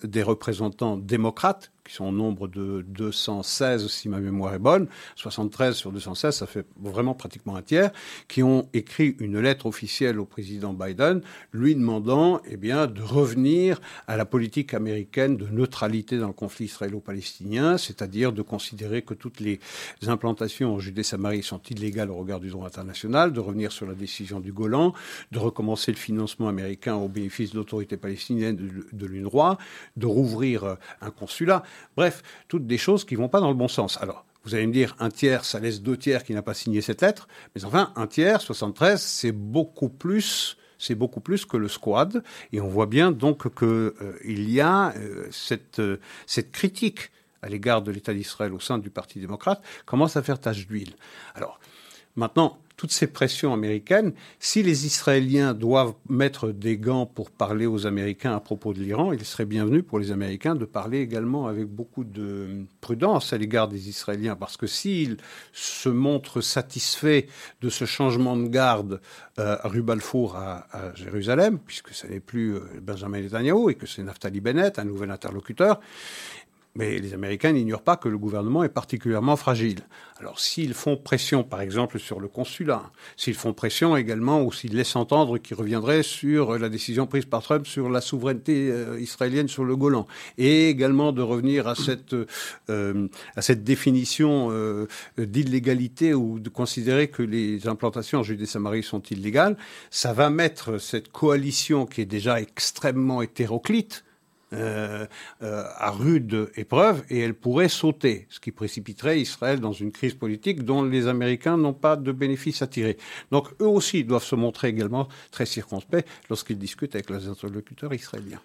des 0.04 0.23
représentants 0.23 0.97
démocrates 0.97 1.71
qui 1.88 1.93
sont 1.93 2.06
au 2.06 2.12
nombre 2.12 2.47
de 2.47 2.86
216, 2.88 3.88
si 3.88 4.10
ma 4.10 4.19
mémoire 4.19 4.54
est 4.54 4.60
bonne, 4.60 4.88
73 5.15 5.76
sur 5.76 5.91
216, 5.91 6.36
ça 6.36 6.45
fait 6.45 6.65
vraiment 6.80 7.13
pratiquement 7.13 7.56
un 7.56 7.62
tiers, 7.62 7.91
qui 8.28 8.43
ont 8.43 8.67
écrit 8.73 9.15
une 9.19 9.39
lettre 9.39 9.65
officielle 9.65 10.19
au 10.19 10.26
président 10.26 10.73
Biden, 10.73 11.21
lui 11.54 11.76
demandant 11.76 12.41
eh 12.45 12.58
bien, 12.58 12.88
de 12.88 13.02
revenir 13.02 13.80
à 14.08 14.17
la 14.17 14.26
politique 14.26 14.73
américaine 14.73 15.38
de 15.38 15.47
neutralité 15.47 16.17
dans 16.17 16.28
le 16.28 16.34
conflit 16.34 16.65
israélo-palestinien, 16.65 17.78
c'est-à-dire 17.78 18.32
de 18.34 18.41
considérer 18.41 19.02
que 19.02 19.13
toutes 19.13 19.39
les 19.39 19.60
implantations 20.08 20.76
en 20.76 20.80
Judée-Samarie 20.80 21.43
sont 21.43 21.62
illégales 21.69 22.12
au 22.12 22.17
regard 22.17 22.39
du 22.39 22.50
droit 22.50 22.67
international, 22.67 23.32
de 23.32 23.39
revenir 23.39 23.71
sur 23.71 23.86
la 23.86 23.93
décision 23.93 24.39
du 24.39 24.52
Golan, 24.52 24.93
de 25.32 25.39
recommencer 25.39 25.91
le 25.91 25.97
financement 25.97 26.50
américain 26.50 26.95
au 26.95 27.08
bénéfice 27.08 27.52
de 27.52 27.58
l'autorité 27.58 27.97
palestinienne 27.97 28.56
de, 28.56 29.06
l'UNRWA, 29.06 29.58
de 29.95 30.06
rouvrir 30.06 30.78
un 31.02 31.12
consulat. 31.12 31.63
Bref, 31.95 32.23
toutes 32.47 32.67
des 32.67 32.77
choses 32.77 33.05
qui 33.05 33.15
vont 33.15 33.29
pas 33.29 33.39
dans 33.39 33.49
le 33.49 33.55
bon 33.55 33.67
sens. 33.67 33.97
Alors, 34.01 34.25
vous 34.43 34.55
allez 34.55 34.67
me 34.67 34.73
dire, 34.73 34.95
un 34.99 35.09
tiers, 35.09 35.43
ça 35.43 35.59
laisse 35.59 35.81
deux 35.81 35.97
tiers 35.97 36.23
qui 36.23 36.33
n'a 36.33 36.41
pas 36.41 36.53
signé 36.53 36.81
cette 36.81 37.01
lettre. 37.01 37.27
Mais 37.55 37.65
enfin, 37.65 37.91
un 37.95 38.07
tiers, 38.07 38.41
73, 38.41 39.01
c'est 39.01 39.31
beaucoup 39.31 39.89
plus 39.89 40.57
c'est 40.79 40.95
beaucoup 40.95 41.19
plus 41.19 41.45
que 41.45 41.57
le 41.57 41.67
squad. 41.67 42.23
Et 42.53 42.61
on 42.61 42.67
voit 42.67 42.85
bien 42.85 43.11
donc 43.11 43.43
qu'il 43.55 43.67
euh, 43.67 43.93
y 44.23 44.61
a 44.61 44.93
euh, 44.95 45.27
cette, 45.31 45.79
euh, 45.79 45.99
cette 46.25 46.51
critique 46.51 47.11
à 47.41 47.49
l'égard 47.49 47.81
de 47.81 47.91
l'État 47.91 48.13
d'Israël 48.13 48.53
au 48.53 48.59
sein 48.59 48.77
du 48.77 48.89
Parti 48.89 49.19
démocrate 49.19 49.61
commence 49.85 50.17
à 50.17 50.23
faire 50.23 50.39
tache 50.39 50.67
d'huile? 50.67 50.95
Alors, 51.35 51.59
maintenant, 52.15 52.59
toutes 52.77 52.91
ces 52.91 53.07
pressions 53.07 53.53
américaines, 53.53 54.13
si 54.39 54.61
les 54.61 54.85
Israéliens 54.85 55.55
doivent 55.55 55.95
mettre 56.09 56.51
des 56.51 56.77
gants 56.77 57.07
pour 57.07 57.31
parler 57.31 57.65
aux 57.65 57.87
Américains 57.87 58.35
à 58.35 58.39
propos 58.39 58.71
de 58.73 58.79
l'Iran, 58.79 59.11
il 59.11 59.25
serait 59.25 59.45
bienvenu 59.45 59.81
pour 59.81 59.97
les 59.97 60.11
Américains 60.11 60.53
de 60.53 60.63
parler 60.63 60.99
également 60.99 61.47
avec 61.47 61.65
beaucoup 61.65 62.03
de 62.03 62.65
prudence 62.79 63.33
à 63.33 63.37
l'égard 63.37 63.67
des 63.67 63.89
Israéliens, 63.89 64.35
parce 64.35 64.57
que 64.57 64.67
s'ils 64.67 65.17
se 65.53 65.89
montrent 65.89 66.41
satisfaits 66.41 67.25
de 67.61 67.69
ce 67.69 67.85
changement 67.85 68.37
de 68.37 68.47
garde 68.47 69.01
euh, 69.39 69.57
rue 69.63 69.81
Balfour 69.81 70.35
à, 70.35 70.67
à, 70.71 70.93
Jérusalem, 70.93 71.57
puisque 71.65 71.89
ce 71.93 72.05
n'est 72.05 72.19
plus 72.19 72.55
euh, 72.55 72.61
Benjamin 72.81 73.21
Netanyahu 73.21 73.71
et 73.71 73.75
que 73.75 73.87
c'est 73.87 74.03
Naftali 74.03 74.39
Bennett, 74.39 74.77
un 74.77 74.85
nouvel 74.85 75.09
interlocuteur, 75.09 75.79
Mais 76.77 76.99
les 76.99 77.15
Américains 77.15 77.53
n'ignorent 77.53 77.81
pas 77.81 77.97
que 77.97 78.07
le 78.07 78.19
gouvernement 78.19 78.63
est 78.63 78.69
particulièrement 78.69 79.35
fragile. 79.35 79.79
Alors 80.19 80.39
s'ils 80.39 80.75
font 80.75 80.95
pression, 80.95 81.43
par 81.43 81.61
exemple, 81.61 81.97
sur 81.97 82.19
le 82.19 82.27
consulat, 82.27 82.91
s'ils 83.15 83.33
font 83.33 83.51
pression 83.51 83.97
également 83.97 84.43
ou 84.43 84.51
s'ils 84.51 84.75
laissent 84.75 84.95
entendre 84.95 85.39
qu'ils 85.39 85.57
reviendraient 85.57 86.03
sur 86.03 86.59
la 86.59 86.69
décision 86.69 87.07
prise 87.07 87.25
par 87.25 87.41
Trump 87.41 87.65
sur 87.65 87.89
la 87.89 87.99
souveraineté 87.99 88.69
euh, 88.69 88.99
israélienne 88.99 89.47
sur 89.47 89.65
le 89.65 89.75
Golan, 89.75 90.05
et 90.37 90.69
également 90.69 91.11
de 91.13 91.23
revenir 91.23 91.67
à 91.67 91.73
cette, 91.73 92.15
euh, 92.69 93.07
définition 93.55 94.49
euh, 94.51 94.85
d'illégalité 95.17 96.13
ou 96.13 96.39
de 96.39 96.49
considérer 96.49 97.07
que 97.07 97.23
les 97.23 97.67
implantations 97.67 98.19
en 98.19 98.23
Judée-Samarie 98.23 98.83
sont 98.83 99.01
illégales, 99.01 99.57
ça 99.89 100.13
va 100.13 100.29
mettre 100.29 100.77
cette 100.77 101.11
coalition 101.11 101.87
qui 101.87 102.01
est 102.01 102.05
déjà 102.05 102.39
extrêmement 102.39 103.23
hétéroclite 103.23 104.03
euh, 104.53 105.05
euh, 105.41 105.63
à 105.75 105.91
rude 105.91 106.49
épreuve 106.55 107.03
et 107.10 107.19
elle 107.19 107.33
pourrait 107.33 107.67
sauter, 107.67 108.27
ce 108.29 108.39
qui 108.39 108.51
précipiterait 108.51 109.19
Israël 109.19 109.60
dans 109.60 109.73
une 109.73 109.91
crise 109.91 110.13
politique 110.13 110.63
dont 110.63 110.83
les 110.83 111.07
Américains 111.07 111.57
n'ont 111.57 111.73
pas 111.73 111.97
de 111.97 112.13
bénéfice 112.13 112.62
à 112.62 112.67
tirer. 112.67 112.95
Donc 113.29 113.49
eux 113.62 113.67
aussi 113.67 114.05
doivent 114.05 114.23
se 114.23 114.36
montrer 114.36 114.69
également 114.69 115.10
très 115.31 115.45
circonspects 115.45 116.05
lorsqu'ils 116.29 116.57
discutent 116.57 116.95
avec 116.95 117.10
leurs 117.10 117.27
interlocuteurs 117.27 117.93
israéliens. 117.93 118.39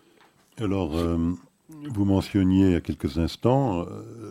Alors, 0.59 0.97
euh, 0.97 1.19
vous 1.69 2.05
mentionniez 2.05 2.75
a 2.75 2.81
quelques 2.81 3.19
instants 3.19 3.87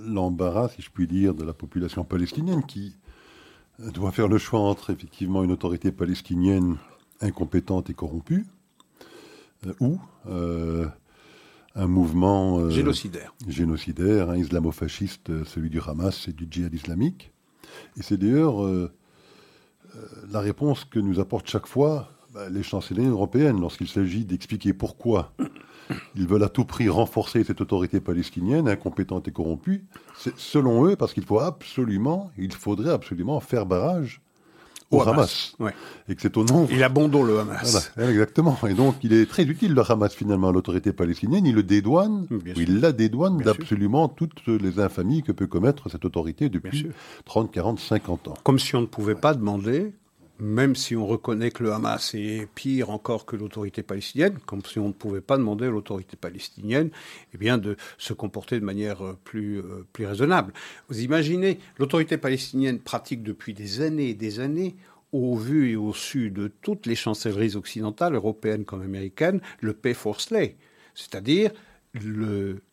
l'embarras, 0.06 0.68
si 0.76 0.82
je 0.82 0.90
puis 0.90 1.08
dire, 1.08 1.34
de 1.34 1.46
la 1.46 1.54
population 1.54 2.04
palestinienne 2.04 2.66
qui 2.66 2.98
doit 3.80 4.12
faire 4.12 4.28
le 4.28 4.40
choix 4.40 4.60
entre 4.60 4.90
effectivement 4.90 5.42
une 5.42 5.54
autorité 5.54 5.94
palestinienne 5.94 6.76
incompétente 7.22 7.90
et 7.90 7.94
corrompue 7.94 8.46
ou 9.80 10.00
un 11.76 11.88
mouvement 11.88 12.60
euh, 12.60 12.70
génocidaire, 12.70 13.34
génocidaire 13.48 14.36
islamo-fasciste, 14.36 15.30
euh, 15.30 15.46
celui 15.46 15.70
du 15.70 15.80
Hamas 15.86 16.28
et 16.28 16.34
du 16.34 16.48
djihad 16.50 16.74
islamique. 16.74 17.32
Et 17.98 18.04
c'est 18.04 18.18
d'ailleurs 18.18 18.64
euh, 18.64 18.92
la 20.32 20.40
réponse 20.40 20.86
que 20.86 21.00
nous 21.00 21.20
apportent 21.20 21.48
chaque 21.48 21.68
fois 21.68 22.10
bah, 22.34 22.50
les 22.50 22.64
chanceliers 22.64 23.06
européennes 23.06 23.60
lorsqu'il 23.60 23.88
s'agit 23.88 24.26
d'expliquer 24.26 24.74
pourquoi 24.74 25.34
ils 26.16 26.28
veulent 26.28 26.44
à 26.44 26.50
tout 26.50 26.66
prix 26.66 26.90
renforcer 26.90 27.44
cette 27.44 27.62
autorité 27.62 28.00
palestinienne 28.00 28.68
incompétente 28.68 29.28
et 29.28 29.32
corrompue. 29.32 29.86
C'est 30.18 30.38
selon 30.38 30.86
eux 30.86 30.96
parce 30.96 31.14
qu'il 31.14 31.26
faut 31.26 31.40
absolument, 31.40 32.32
il 32.38 32.54
faudrait 32.54 32.92
absolument 32.92 33.40
faire 33.40 33.66
barrage 33.66 34.22
au, 34.92 35.02
Hamas. 35.02 35.56
Et 36.08 36.16
que 36.16 36.22
c'est 36.22 36.38
au 36.38 36.44
nom. 36.44 36.68
Il 36.72 36.84
abandonne 36.84 37.28
le 37.28 37.40
Hamas. 37.40 37.92
exactement. 37.98 38.58
Et 38.68 38.74
donc, 38.74 38.96
il 39.04 39.14
est 39.14 39.26
très 39.26 39.44
utile, 39.44 39.74
le 39.74 39.90
Hamas, 39.90 40.14
finalement, 40.14 40.50
à 40.50 40.52
l'autorité 40.52 40.94
palestinienne. 40.94 41.46
Il 41.46 41.56
le 41.56 41.64
dédouane, 41.64 42.28
il 42.56 42.80
la 42.80 42.92
dédouane 42.92 43.38
d'absolument 43.38 44.10
toutes 44.10 44.48
les 44.48 44.80
infamies 44.80 45.24
que 45.24 45.32
peut 45.32 45.48
commettre 45.48 45.90
cette 45.90 46.06
autorité 46.06 46.50
depuis 46.50 46.88
30, 47.26 47.52
40, 47.52 47.80
50 47.80 48.28
ans. 48.28 48.34
Comme 48.44 48.60
si 48.60 48.76
on 48.76 48.82
ne 48.82 48.86
pouvait 48.86 49.16
pas 49.16 49.34
demander 49.34 49.94
même 50.42 50.76
si 50.76 50.96
on 50.96 51.06
reconnaît 51.06 51.52
que 51.52 51.62
le 51.62 51.72
Hamas 51.72 52.16
est 52.16 52.48
pire 52.56 52.90
encore 52.90 53.28
que 53.28 53.36
l'autorité 53.36 53.84
palestinienne, 53.84 54.40
comme 54.48 54.66
si 54.66 54.80
on 54.80 54.88
ne 54.88 54.94
pouvait 54.94 55.22
pas 55.22 55.38
demander 55.38 55.68
à 55.68 55.70
l'autorité 55.70 56.18
palestinienne 56.18 56.90
eh 57.34 57.38
bien, 57.38 57.60
de 57.60 57.78
se 58.00 58.14
comporter 58.14 58.60
de 58.60 58.66
manière 58.66 59.06
euh, 59.06 59.18
plus, 59.24 59.60
euh, 59.60 59.86
plus 59.94 60.08
raisonnable. 60.08 60.52
Vous 60.90 61.02
imaginez, 61.02 61.60
l'autorité 61.78 62.18
palestinienne 62.18 62.80
pratique 62.80 63.22
depuis 63.22 63.54
des 63.54 63.82
années 63.82 64.10
et 64.10 64.14
des 64.16 64.40
années 64.40 64.76
au 65.12 65.38
vu 65.38 65.72
et 65.72 65.76
au 65.76 65.94
su 65.94 66.32
de 66.32 66.52
toutes 66.62 66.88
les 66.88 66.96
chancelleries 66.96 67.56
occidentales, 67.56 68.16
européennes 68.16 68.66
comme 68.66 68.82
américaines, 68.82 69.42
le 69.60 69.74
pay 69.74 69.94
for 69.94 70.20
slay, 70.20 70.56
c'est-à-dire 70.96 71.52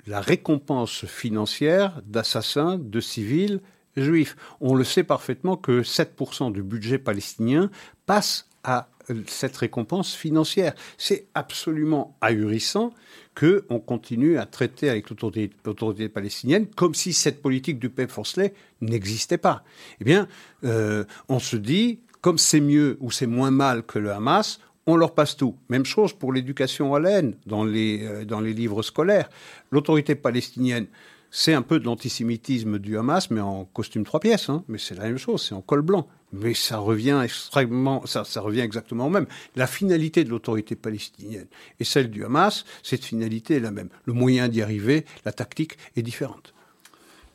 la 0.07 0.21
récompense 0.21 1.05
financière 1.05 2.01
d'assassins, 2.07 2.79
de 2.79 3.01
civils 3.01 3.61
juifs. 4.03 4.37
On 4.61 4.75
le 4.75 4.85
sait 4.85 5.05
parfaitement 5.05 5.57
que 5.57 5.83
7% 5.83 6.53
du 6.53 6.63
budget 6.63 6.99
palestinien 6.99 7.71
passe 8.07 8.49
à 8.65 8.89
euh, 9.11 9.23
cette 9.27 9.57
récompense 9.57 10.15
financière. 10.15 10.75
C'est 10.97 11.27
absolument 11.35 12.17
ahurissant 12.21 12.93
qu'on 13.35 13.79
continue 13.79 14.39
à 14.39 14.47
traiter 14.47 14.91
avec 14.91 15.11
l'autorité 15.11 16.09
palestinienne 16.09 16.67
comme 16.67 16.95
si 16.95 17.13
cette 17.13 17.41
politique 17.41 17.79
du 17.79 17.89
paix 17.89 18.09
forcelé 18.09 18.53
n'existait 18.81 19.39
pas. 19.39 19.63
Eh 20.01 20.05
bien, 20.05 20.27
euh, 20.65 21.05
on 21.29 21.39
se 21.39 21.57
dit, 21.57 22.01
comme 22.21 22.39
c'est 22.39 22.61
mieux 22.61 22.97
ou 23.01 23.11
c'est 23.11 23.27
moins 23.27 23.53
mal 23.53 23.85
que 23.85 23.99
le 23.99 24.11
Hamas, 24.11 24.59
on 24.87 24.97
leur 24.97 25.15
passe 25.15 25.37
tout. 25.37 25.55
Même 25.69 25.85
chose 25.85 26.15
pour 26.15 26.33
l'éducation 26.33 26.95
à 26.95 27.01
la 27.01 27.11
haine 27.11 27.37
dans 27.47 27.67
euh, 27.67 28.25
dans 28.25 28.41
les 28.41 28.55
livres 28.55 28.83
scolaires. 28.83 29.29
L'autorité 29.71 30.15
palestinienne 30.15 30.87
c'est 31.31 31.55
un 31.55 31.63
peu 31.63 31.79
de 31.79 31.85
l'antisémitisme 31.85 32.79
du 32.79 32.97
Hamas, 32.97 33.31
mais 33.31 33.41
en 33.41 33.65
costume 33.65 34.05
trois 34.05 34.21
pièces. 34.21 34.49
Hein. 34.49 34.65
Mais 34.69 34.79
c'est 34.79 34.95
la 34.95 35.05
même 35.05 35.19
chose, 35.19 35.43
c'est 35.43 35.55
en 35.55 35.61
col 35.61 35.83
blanc. 35.83 36.09
Mais 36.33 36.55
ça 36.55 36.79
revient 36.79 37.21
extrêmement, 37.25 38.05
ça, 38.07 38.23
revient 38.41 38.61
exactement 38.61 39.07
au 39.07 39.11
même. 39.11 39.27
La 39.57 39.67
finalité 39.67 40.25
de 40.25 40.31
l'autorité 40.31 40.77
palestinienne 40.77 41.47
et 41.81 41.85
celle 41.85 42.11
du 42.11 42.25
Hamas, 42.25 42.65
cette 42.83 43.05
finalité 43.05 43.57
est 43.57 43.61
la 43.61 43.71
même. 43.71 43.89
Le 44.05 44.13
moyen 44.13 44.49
d'y 44.49 44.61
arriver, 44.61 45.05
la 45.25 45.33
tactique 45.33 45.79
est 45.97 46.03
différente. 46.03 46.55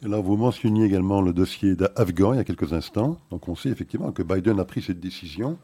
Alors, 0.06 0.22
vous 0.22 0.36
mentionniez 0.36 0.84
également 0.84 1.22
le 1.22 1.32
dossier 1.32 1.76
d'Afghan 1.78 2.34
il 2.34 2.36
y 2.36 2.40
a 2.40 2.44
quelques 2.44 2.74
instants. 2.74 3.18
Donc, 3.32 3.48
on 3.48 3.56
sait 3.56 3.70
effectivement 3.70 4.12
que 4.12 4.22
Biden 4.22 4.60
a 4.60 4.66
pris 4.66 4.82
cette 4.82 5.00
décision 5.00 5.58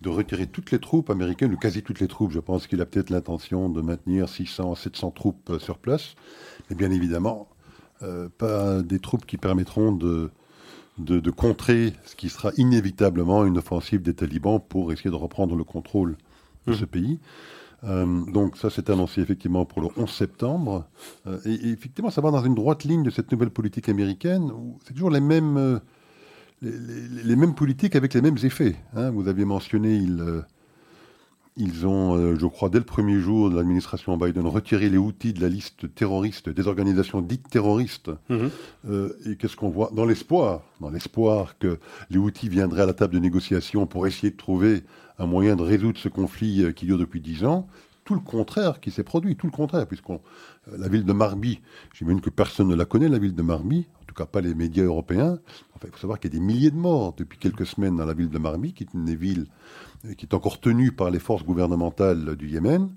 de 0.00 0.08
retirer 0.08 0.48
toutes 0.48 0.72
les 0.72 0.80
troupes 0.80 1.08
américaines, 1.08 1.54
ou 1.54 1.56
quasi 1.56 1.84
toutes 1.84 2.00
les 2.00 2.08
troupes. 2.08 2.32
Je 2.32 2.40
pense 2.40 2.66
qu'il 2.66 2.80
a 2.80 2.86
peut-être 2.86 3.10
l'intention 3.10 3.68
de 3.68 3.80
maintenir 3.80 4.28
600 4.28 4.72
à 4.72 4.76
700 4.76 5.12
troupes 5.12 5.50
euh, 5.50 5.58
sur 5.60 5.78
place. 5.78 6.16
Mais 6.68 6.74
bien 6.74 6.90
évidemment, 6.90 7.48
euh, 8.02 8.28
pas 8.36 8.82
des 8.82 8.98
troupes 8.98 9.26
qui 9.26 9.36
permettront 9.36 9.92
de, 9.92 10.30
de, 10.98 11.30
contrer 11.30 11.94
ce 12.04 12.14
qui 12.14 12.28
sera 12.28 12.50
inévitablement 12.56 13.44
une 13.44 13.58
offensive 13.58 14.02
des 14.02 14.14
talibans 14.14 14.60
pour 14.60 14.92
essayer 14.92 15.10
de 15.10 15.16
reprendre 15.16 15.56
le 15.56 15.64
contrôle 15.64 16.16
de 16.66 16.72
ce 16.72 16.84
mmh. 16.84 16.88
pays. 16.88 17.18
Euh, 17.84 18.24
donc 18.32 18.56
ça 18.56 18.70
s'est 18.70 18.90
annoncé 18.90 19.20
effectivement 19.20 19.64
pour 19.64 19.80
le 19.82 19.88
11 19.96 20.10
septembre. 20.10 20.86
Euh, 21.26 21.38
et, 21.44 21.70
effectivement, 21.70 22.10
ça 22.10 22.20
va 22.20 22.30
dans 22.30 22.44
une 22.44 22.54
droite 22.54 22.84
ligne 22.84 23.02
de 23.02 23.10
cette 23.10 23.30
nouvelle 23.32 23.50
politique 23.50 23.88
américaine 23.88 24.50
où 24.50 24.78
c'est 24.84 24.94
toujours 24.94 25.10
les 25.10 25.20
mêmes, 25.20 25.80
les, 26.62 27.36
mêmes 27.36 27.54
politiques 27.54 27.96
avec 27.96 28.14
les 28.14 28.22
mêmes 28.22 28.38
effets. 28.42 28.76
Hein. 28.94 29.10
Vous 29.10 29.28
aviez 29.28 29.44
mentionné, 29.44 29.94
il 29.96 30.44
ils 31.56 31.86
ont, 31.86 32.16
euh, 32.16 32.36
je 32.38 32.46
crois, 32.46 32.68
dès 32.68 32.78
le 32.78 32.84
premier 32.84 33.18
jour 33.18 33.48
de 33.48 33.56
l'administration 33.56 34.16
Biden, 34.18 34.46
retiré 34.46 34.90
les 34.90 34.98
outils 34.98 35.32
de 35.32 35.40
la 35.40 35.48
liste 35.48 35.92
terroriste, 35.94 36.50
des 36.50 36.68
organisations 36.68 37.22
dites 37.22 37.48
terroristes. 37.48 38.10
Mhm. 38.28 38.50
Euh, 38.90 39.16
et 39.24 39.36
qu'est-ce 39.36 39.56
qu'on 39.56 39.70
voit 39.70 39.90
Dans 39.94 40.04
l'espoir, 40.04 40.62
dans 40.80 40.90
l'espoir 40.90 41.56
que 41.58 41.78
les 42.10 42.18
outils 42.18 42.50
viendraient 42.50 42.82
à 42.82 42.86
la 42.86 42.92
table 42.92 43.14
de 43.14 43.20
négociation 43.20 43.86
pour 43.86 44.06
essayer 44.06 44.30
de 44.30 44.36
trouver 44.36 44.82
un 45.18 45.26
moyen 45.26 45.56
de 45.56 45.62
résoudre 45.62 45.98
ce 45.98 46.10
conflit 46.10 46.62
euh, 46.62 46.72
qui 46.72 46.84
dure 46.84 46.98
depuis 46.98 47.22
dix 47.22 47.44
ans, 47.44 47.66
tout 48.04 48.14
le 48.14 48.20
contraire 48.20 48.78
qui 48.78 48.90
s'est 48.90 49.02
produit, 49.02 49.34
tout 49.34 49.46
le 49.46 49.52
contraire, 49.52 49.86
puisque 49.86 50.08
la 50.70 50.88
ville 50.88 51.04
de 51.04 51.12
Marby, 51.12 51.60
j'imagine 51.92 52.20
que 52.20 52.30
personne 52.30 52.68
ne 52.68 52.76
la 52.76 52.84
connaît, 52.84 53.08
la 53.08 53.18
ville 53.18 53.34
de 53.34 53.42
Marby, 53.42 53.86
en 54.00 54.04
tout 54.06 54.14
cas 54.14 54.26
pas 54.26 54.40
les 54.40 54.54
médias 54.54 54.84
européens. 54.84 55.40
Enfin, 55.74 55.88
il 55.88 55.90
faut 55.90 55.98
savoir 55.98 56.20
qu'il 56.20 56.32
y 56.32 56.36
a 56.36 56.38
des 56.38 56.44
milliers 56.44 56.70
de 56.70 56.76
morts 56.76 57.14
depuis 57.16 57.36
quelques 57.36 57.66
semaines 57.66 57.96
dans 57.96 58.04
la 58.04 58.14
ville 58.14 58.28
de 58.28 58.38
Marby, 58.38 58.74
qui 58.74 58.84
est 58.84 58.94
une 58.94 59.06
des 59.06 59.16
villes 59.16 59.46
qui 60.16 60.26
est 60.26 60.34
encore 60.34 60.60
tenu 60.60 60.92
par 60.92 61.10
les 61.10 61.18
forces 61.18 61.44
gouvernementales 61.44 62.36
du 62.36 62.48
Yémen. 62.48 62.90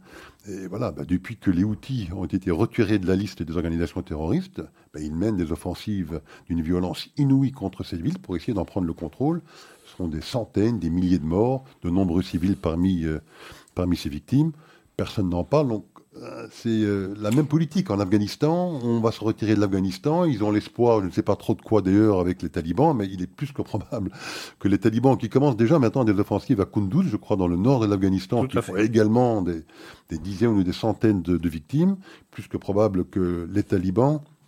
Et 0.47 0.67
voilà, 0.67 0.91
bah, 0.91 1.03
depuis 1.05 1.37
que 1.37 1.51
les 1.51 1.63
outils 1.63 2.09
ont 2.15 2.25
été 2.25 2.49
retirés 2.49 2.97
de 2.97 3.07
la 3.07 3.15
liste 3.15 3.43
des 3.43 3.55
organisations 3.55 4.01
terroristes, 4.01 4.61
bah, 4.93 4.99
ils 5.01 5.13
mènent 5.13 5.37
des 5.37 5.51
offensives 5.51 6.21
d'une 6.47 6.61
violence 6.61 7.09
inouïe 7.17 7.51
contre 7.51 7.83
ces 7.83 7.97
villes 7.97 8.19
pour 8.19 8.35
essayer 8.35 8.53
d'en 8.53 8.65
prendre 8.65 8.87
le 8.87 8.93
contrôle. 8.93 9.41
Ce 9.85 9.97
sont 9.97 10.07
des 10.07 10.21
centaines, 10.21 10.79
des 10.79 10.89
milliers 10.89 11.19
de 11.19 11.25
morts, 11.25 11.65
de 11.83 11.89
nombreux 11.89 12.21
civils 12.21 12.55
parmi, 12.55 13.05
euh, 13.05 13.19
parmi 13.75 13.97
ces 13.97 14.09
victimes. 14.09 14.51
Personne 14.97 15.29
n'en 15.29 15.43
parle. 15.43 15.81
C'est 16.51 16.69
euh, 16.69 17.13
la 17.19 17.31
même 17.31 17.47
politique 17.47 17.89
en 17.91 17.99
Afghanistan. 17.99 18.79
On 18.83 18.99
va 18.99 19.11
se 19.11 19.23
retirer 19.23 19.55
de 19.55 19.59
l'Afghanistan. 19.59 20.25
Ils 20.25 20.43
ont 20.43 20.51
l'espoir, 20.51 21.01
je 21.01 21.07
ne 21.07 21.11
sais 21.11 21.23
pas 21.23 21.35
trop 21.35 21.53
de 21.53 21.61
quoi 21.61 21.81
d'ailleurs, 21.81 22.19
avec 22.19 22.41
les 22.41 22.49
talibans, 22.49 22.95
mais 22.95 23.07
il 23.07 23.21
est 23.21 23.27
plus 23.27 23.51
que 23.51 23.61
probable 23.61 24.11
que 24.59 24.67
les 24.67 24.77
talibans, 24.77 25.17
qui 25.17 25.29
commencent 25.29 25.57
déjà 25.57 25.79
maintenant 25.79 26.03
des 26.03 26.17
offensives 26.19 26.61
à 26.61 26.65
Kunduz, 26.65 27.07
je 27.09 27.17
crois, 27.17 27.37
dans 27.37 27.47
le 27.47 27.55
nord 27.55 27.79
de 27.79 27.87
l'Afghanistan, 27.87 28.45
qui 28.47 28.61
font 28.61 28.75
également 28.75 29.41
des, 29.41 29.63
dizaines 30.09 30.49
ou 30.49 30.63
des 30.63 30.73
centaines 30.73 31.21
de 31.21 31.49
victimes, 31.49 31.97
plus 32.31 32.47
que 32.47 32.57
probable 32.57 33.05
que 33.05 33.47
les 33.51 33.63
talibans 33.63 34.15
euh, 34.15 34.38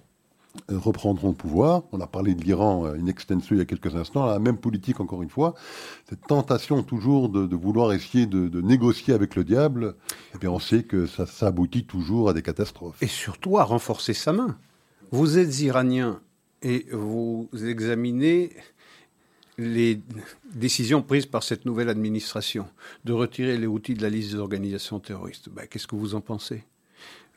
reprendront 0.69 1.29
le 1.29 1.35
pouvoir. 1.35 1.83
On 1.91 1.99
a 2.01 2.07
parlé 2.07 2.35
de 2.35 2.43
l'Iran 2.43 2.85
in 2.85 3.07
extenso 3.07 3.55
il 3.55 3.59
y 3.59 3.61
a 3.61 3.65
quelques 3.65 3.95
instants. 3.95 4.25
La 4.25 4.39
même 4.39 4.57
politique, 4.57 4.99
encore 4.99 5.21
une 5.21 5.29
fois, 5.29 5.55
cette 6.09 6.21
tentation 6.27 6.83
toujours 6.83 7.29
de, 7.29 7.55
vouloir 7.55 7.93
essayer 7.93 8.25
de, 8.25 8.61
négocier 8.61 9.13
avec 9.13 9.35
le 9.35 9.43
diable, 9.43 9.95
eh 10.35 10.37
bien 10.37 10.51
on 10.51 10.59
sait 10.59 10.83
que 10.83 11.05
ça, 11.05 11.25
aboutit 11.47 11.85
toujours 11.85 12.29
à 12.29 12.33
des 12.33 12.41
catastrophes. 12.41 13.01
Et 13.01 13.07
surtout 13.07 13.57
à 13.57 13.63
renforcer 13.63 14.13
sa 14.13 14.33
main. 14.33 14.57
Vous 15.11 15.37
êtes 15.37 15.59
iranien 15.61 16.21
et 16.61 16.85
vous 16.91 17.49
examinez 17.53 18.51
les 19.57 20.01
décisions 20.53 21.01
prises 21.01 21.25
par 21.25 21.43
cette 21.43 21.65
nouvelle 21.65 21.89
administration 21.89 22.67
de 23.03 23.13
retirer 23.13 23.57
les 23.57 23.67
outils 23.67 23.93
de 23.93 24.01
la 24.01 24.09
liste 24.09 24.31
des 24.31 24.37
organisations 24.37 24.99
terroristes. 24.99 25.49
Ben, 25.49 25.67
Qu'est-ce 25.67 25.87
que 25.87 25.95
vous 25.95 26.15
en 26.15 26.21
pensez? 26.21 26.63
euh, 26.63 26.70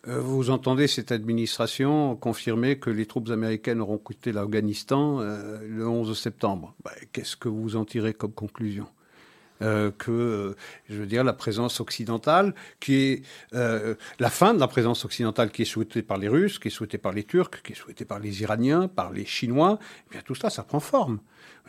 vous 0.06 0.50
entendez 0.50 0.86
cette 0.86 1.12
administration 1.12 2.16
confirmer 2.16 2.78
que 2.78 2.90
les 2.90 3.06
troupes 3.06 3.30
américaines 3.30 3.80
auront 3.80 3.98
quitté 3.98 4.32
l'Afghanistan 4.32 5.20
euh, 5.20 5.58
le 5.66 5.86
11 5.86 6.18
septembre. 6.18 6.74
Ben, 6.84 6.92
qu'est-ce 7.12 7.36
que 7.36 7.48
vous 7.48 7.76
en 7.76 7.84
tirez 7.84 8.12
comme 8.12 8.32
conclusion? 8.32 8.86
Euh, 9.62 9.90
que, 9.96 10.56
je 10.90 10.96
veux 10.96 11.06
dire, 11.06 11.24
la 11.24 11.32
présence 11.32 11.80
occidentale, 11.80 12.54
qui 12.80 12.96
est 12.96 13.22
la 13.52 14.30
fin 14.30 14.52
de 14.52 14.60
la 14.60 14.68
présence 14.68 15.04
occidentale 15.04 15.50
qui 15.50 15.62
est 15.62 15.66
souhaitée 15.66 16.02
par 16.02 16.18
les 16.18 16.28
Russes, 16.28 16.58
qui 16.58 16.68
est 16.68 16.72
souhaitée 16.72 16.98
par 16.98 17.12
les 17.12 17.24
Turcs, 17.24 17.62
qui 17.62 17.72
est 17.72 17.76
souhaitée 17.76 18.04
par 18.04 18.18
les 18.18 18.42
Iraniens, 18.42 18.88
par 18.88 19.12
les 19.12 19.24
Chinois, 19.24 19.78
eh 20.08 20.10
bien 20.10 20.22
tout 20.24 20.34
ça, 20.34 20.50
ça 20.50 20.64
prend 20.64 20.80
forme. 20.80 21.20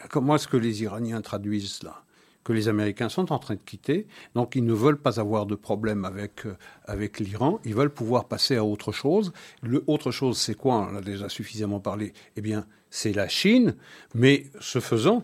Comment 0.09 0.35
est-ce 0.35 0.47
que 0.47 0.57
les 0.57 0.83
Iraniens 0.83 1.21
traduisent 1.21 1.71
cela? 1.71 2.03
Que 2.45 2.53
les 2.53 2.69
Américains 2.69 3.09
sont 3.09 3.33
en 3.33 3.39
train 3.39 3.55
de 3.55 3.59
quitter. 3.65 4.07
Donc 4.35 4.55
ils 4.55 4.63
ne 4.63 4.73
veulent 4.73 5.01
pas 5.01 5.19
avoir 5.19 5.45
de 5.45 5.55
problème 5.55 6.05
avec, 6.05 6.45
euh, 6.45 7.07
l'Iran. 7.19 7.59
Ils 7.65 7.75
veulent 7.75 7.93
pouvoir 7.93 8.25
passer 8.29 8.55
à 8.55 8.63
autre 8.63 8.93
chose. 8.93 9.33
Le 9.61 9.83
autre 9.87 10.11
chose, 10.11 10.37
c'est 10.37 10.55
quoi? 10.55 10.87
On 10.89 10.95
a 10.95 11.01
déjà 11.01 11.27
suffisamment 11.27 11.79
parlé. 11.79 12.13
Eh 12.37 12.41
bien, 12.41 12.65
c'est 12.89 13.11
la 13.11 13.27
Chine. 13.27 13.75
Mais 14.13 14.45
ce 14.61 14.79
faisant, 14.79 15.23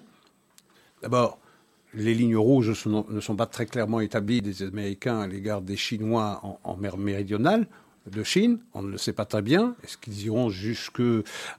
d'abord, 1.04 1.38
les 1.94 2.16
lignes 2.16 2.38
rouges 2.38 2.86
ne 2.88 3.20
sont 3.20 3.36
pas 3.36 3.46
très 3.46 3.68
clairement 3.68 4.00
établies 4.00 4.42
des 4.42 4.64
Américains 4.64 5.20
à 5.20 5.28
l'égard 5.28 5.62
des 5.62 5.78
Chinois 5.78 6.42
en 6.64 6.78
mer 6.78 6.98
méridionale 6.98 7.68
de 8.10 8.24
Chine. 8.24 8.60
On 8.74 8.82
ne 8.82 8.92
le 8.92 8.98
sait 8.98 9.14
pas 9.14 9.26
très 9.26 9.42
bien. 9.42 9.76
Est-ce 9.84 9.98
qu'ils 9.98 10.26
iront 10.26 10.50
jusqu'à 10.50 11.04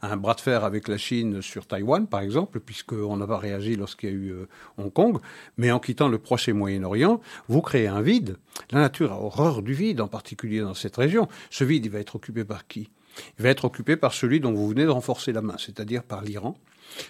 un 0.03 0.17
bras 0.17 0.35
de 0.35 0.41
fer 0.41 0.65
avec 0.65 0.89
la 0.89 0.99
Chine 0.99 1.43
sur 1.43 1.67
Taïwan, 1.67 2.07
par 2.07 2.21
exemple, 2.21 2.61
puisqu'on 2.61 3.17
n'a 3.17 3.27
pas 3.27 3.39
réagi 3.39 3.77
lorsqu'il 3.77 4.09
y 4.09 4.13
a 4.13 4.17
eu 4.17 4.31
euh, 4.31 4.49
Hong 4.79 4.93
Kong 4.93 5.19
Mais 5.57 5.71
en 5.71 5.79
quittant 5.79 6.09
le 6.09 6.19
Proche 6.19 6.49
et 6.49 6.53
Moyen-Orient, 6.53 7.21
vous 7.49 7.61
créez 7.61 7.87
un 7.87 8.03
vide. 8.03 8.37
La 8.71 8.81
nature 8.81 9.13
a 9.13 9.21
horreur 9.21 9.63
du 9.63 9.75
vide, 9.75 10.01
en 10.01 10.09
particulier 10.09 10.61
dans 10.61 10.75
cette 10.75 10.97
région. 10.97 11.29
Ce 11.51 11.65
vide, 11.65 11.87
il 11.87 11.91
va 11.91 12.01
être 12.01 12.17
occupé 12.17 12.45
par 12.45 12.67
qui? 12.67 12.89
Il 13.39 13.43
va 13.43 13.51
être 13.51 13.65
occupé 13.65 13.97
par 13.97 14.13
celui 14.15 14.41
dont 14.41 14.53
vous 14.53 14.69
venez 14.69 14.85
de 14.85 14.89
renforcer 14.89 15.33
la 15.33 15.43
main, 15.43 15.57
c'est-à-dire 15.59 16.03
par 16.03 16.23
l'Iran, 16.23 16.57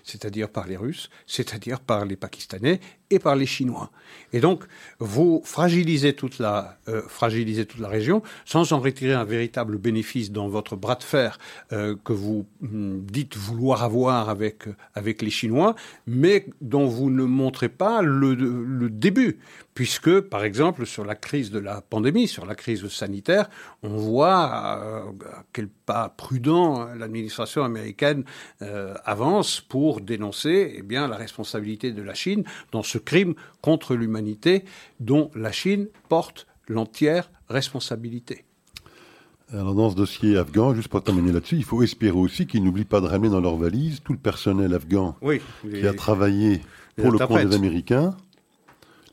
c'est-à-dire 0.04 0.48
par 0.48 0.66
les 0.66 0.76
Russes, 0.76 1.10
c'est-à-dire 1.26 1.80
par 1.80 2.04
les 2.04 2.16
Pakistanais 2.16 2.80
et 3.10 3.18
par 3.18 3.36
les 3.36 3.46
Chinois. 3.46 3.90
Et 4.32 4.40
donc, 4.40 4.64
vous 4.98 5.42
fragilisez 5.44 6.14
toute 6.14 6.38
la, 6.38 6.78
euh, 6.88 7.02
fragilisez 7.08 7.66
toute 7.66 7.80
la 7.80 7.88
région 7.88 8.22
sans 8.44 8.72
en 8.72 8.80
retirer 8.80 9.12
un 9.12 9.24
véritable 9.24 9.78
bénéfice 9.78 10.32
dans 10.32 10.48
votre 10.48 10.76
bras 10.76 10.94
de 10.94 11.02
fer 11.02 11.38
euh, 11.72 11.94
que 12.04 12.12
vous 12.12 12.46
hum, 12.62 13.04
dites 13.04 13.36
vouloir 13.36 13.82
avoir 13.82 14.28
avec, 14.28 14.64
avec 14.94 15.22
les 15.22 15.30
Chinois, 15.30 15.74
mais 16.06 16.46
dont 16.60 16.86
vous 16.86 17.10
ne 17.10 17.24
montrez 17.24 17.68
pas 17.68 18.02
le, 18.02 18.34
le 18.34 18.90
début. 18.90 19.38
Puisque, 19.74 20.20
par 20.20 20.44
exemple, 20.44 20.86
sur 20.86 21.04
la 21.04 21.14
crise 21.14 21.50
de 21.50 21.58
la 21.58 21.80
pandémie, 21.80 22.28
sur 22.28 22.44
la 22.44 22.54
crise 22.54 22.86
sanitaire, 22.88 23.48
on 23.82 23.96
voit 23.96 24.78
euh, 24.82 25.02
quel 25.52 25.68
pas 25.68 26.10
prudent 26.10 26.86
l'administration 26.94 27.64
américaine 27.64 28.24
avance 29.04 29.60
pour 29.60 30.00
dénoncer 30.00 30.74
eh 30.76 30.82
bien, 30.82 31.08
la 31.08 31.16
responsabilité 31.16 31.92
de 31.92 32.02
la 32.02 32.14
Chine 32.14 32.44
dans 32.70 32.82
ce 32.82 32.98
crime 32.98 33.34
contre 33.60 33.94
l'humanité 33.94 34.64
dont 35.00 35.30
la 35.34 35.52
Chine 35.52 35.88
porte 36.08 36.46
l'entière 36.68 37.30
responsabilité. 37.48 38.44
Alors 39.52 39.74
dans 39.74 39.90
ce 39.90 39.96
dossier 39.96 40.38
afghan, 40.38 40.74
juste 40.74 40.88
pour 40.88 41.02
terminer 41.02 41.30
là-dessus, 41.30 41.56
il 41.56 41.64
faut 41.64 41.82
espérer 41.82 42.16
aussi 42.16 42.46
qu'ils 42.46 42.64
n'oublient 42.64 42.86
pas 42.86 43.02
de 43.02 43.06
ramener 43.06 43.28
dans 43.28 43.40
leur 43.40 43.56
valise 43.56 44.00
tout 44.02 44.12
le 44.12 44.18
personnel 44.18 44.72
afghan 44.72 45.14
qui 45.60 45.86
a 45.86 45.92
travaillé 45.92 46.62
pour 46.96 47.10
le 47.10 47.18
compte 47.18 47.46
des 47.46 47.54
Américains, 47.54 48.16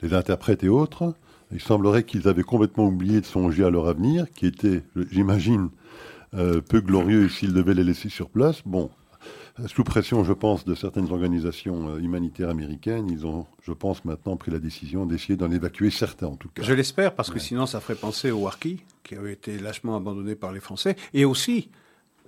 les 0.01 0.13
interprètes 0.13 0.63
et 0.63 0.69
autres. 0.69 1.13
Il 1.51 1.61
semblerait 1.61 2.03
qu'ils 2.03 2.27
avaient 2.27 2.43
complètement 2.43 2.87
oublié 2.87 3.21
de 3.21 3.25
songer 3.25 3.63
à 3.63 3.69
leur 3.69 3.87
avenir, 3.87 4.27
qui 4.31 4.45
était, 4.45 4.83
j'imagine, 5.11 5.69
euh, 6.35 6.61
peu 6.61 6.79
glorieux 6.79 7.27
s'ils 7.27 7.53
devaient 7.53 7.73
les 7.73 7.83
laisser 7.83 8.09
sur 8.09 8.29
place. 8.29 8.61
Bon, 8.65 8.91
sous 9.67 9.83
pression, 9.83 10.23
je 10.23 10.33
pense, 10.33 10.63
de 10.63 10.75
certaines 10.75 11.11
organisations 11.11 11.89
euh, 11.89 11.99
humanitaires 11.99 12.49
américaines, 12.49 13.09
ils 13.09 13.25
ont, 13.25 13.45
je 13.63 13.73
pense, 13.73 14.05
maintenant 14.05 14.37
pris 14.37 14.51
la 14.51 14.59
décision 14.59 15.05
d'essayer 15.05 15.35
d'en 15.35 15.51
évacuer 15.51 15.89
certains, 15.89 16.27
en 16.27 16.35
tout 16.35 16.49
cas. 16.49 16.63
Je 16.63 16.73
l'espère, 16.73 17.15
parce 17.15 17.29
que 17.29 17.39
sinon, 17.39 17.65
ça 17.65 17.79
ferait 17.79 17.95
penser 17.95 18.31
aux 18.31 18.47
Harkis, 18.47 18.83
qui 19.03 19.15
avaient 19.15 19.33
été 19.33 19.57
lâchement 19.59 19.95
abandonnés 19.97 20.35
par 20.35 20.51
les 20.53 20.59
Français, 20.59 20.95
et 21.13 21.25
aussi 21.25 21.69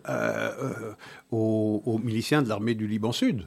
euh, 0.09 0.51
euh, 0.59 0.93
aux, 1.31 1.99
miliciens 2.03 2.41
de 2.41 2.49
l'armée 2.49 2.75
du 2.75 2.87
Liban 2.87 3.11
Sud, 3.11 3.45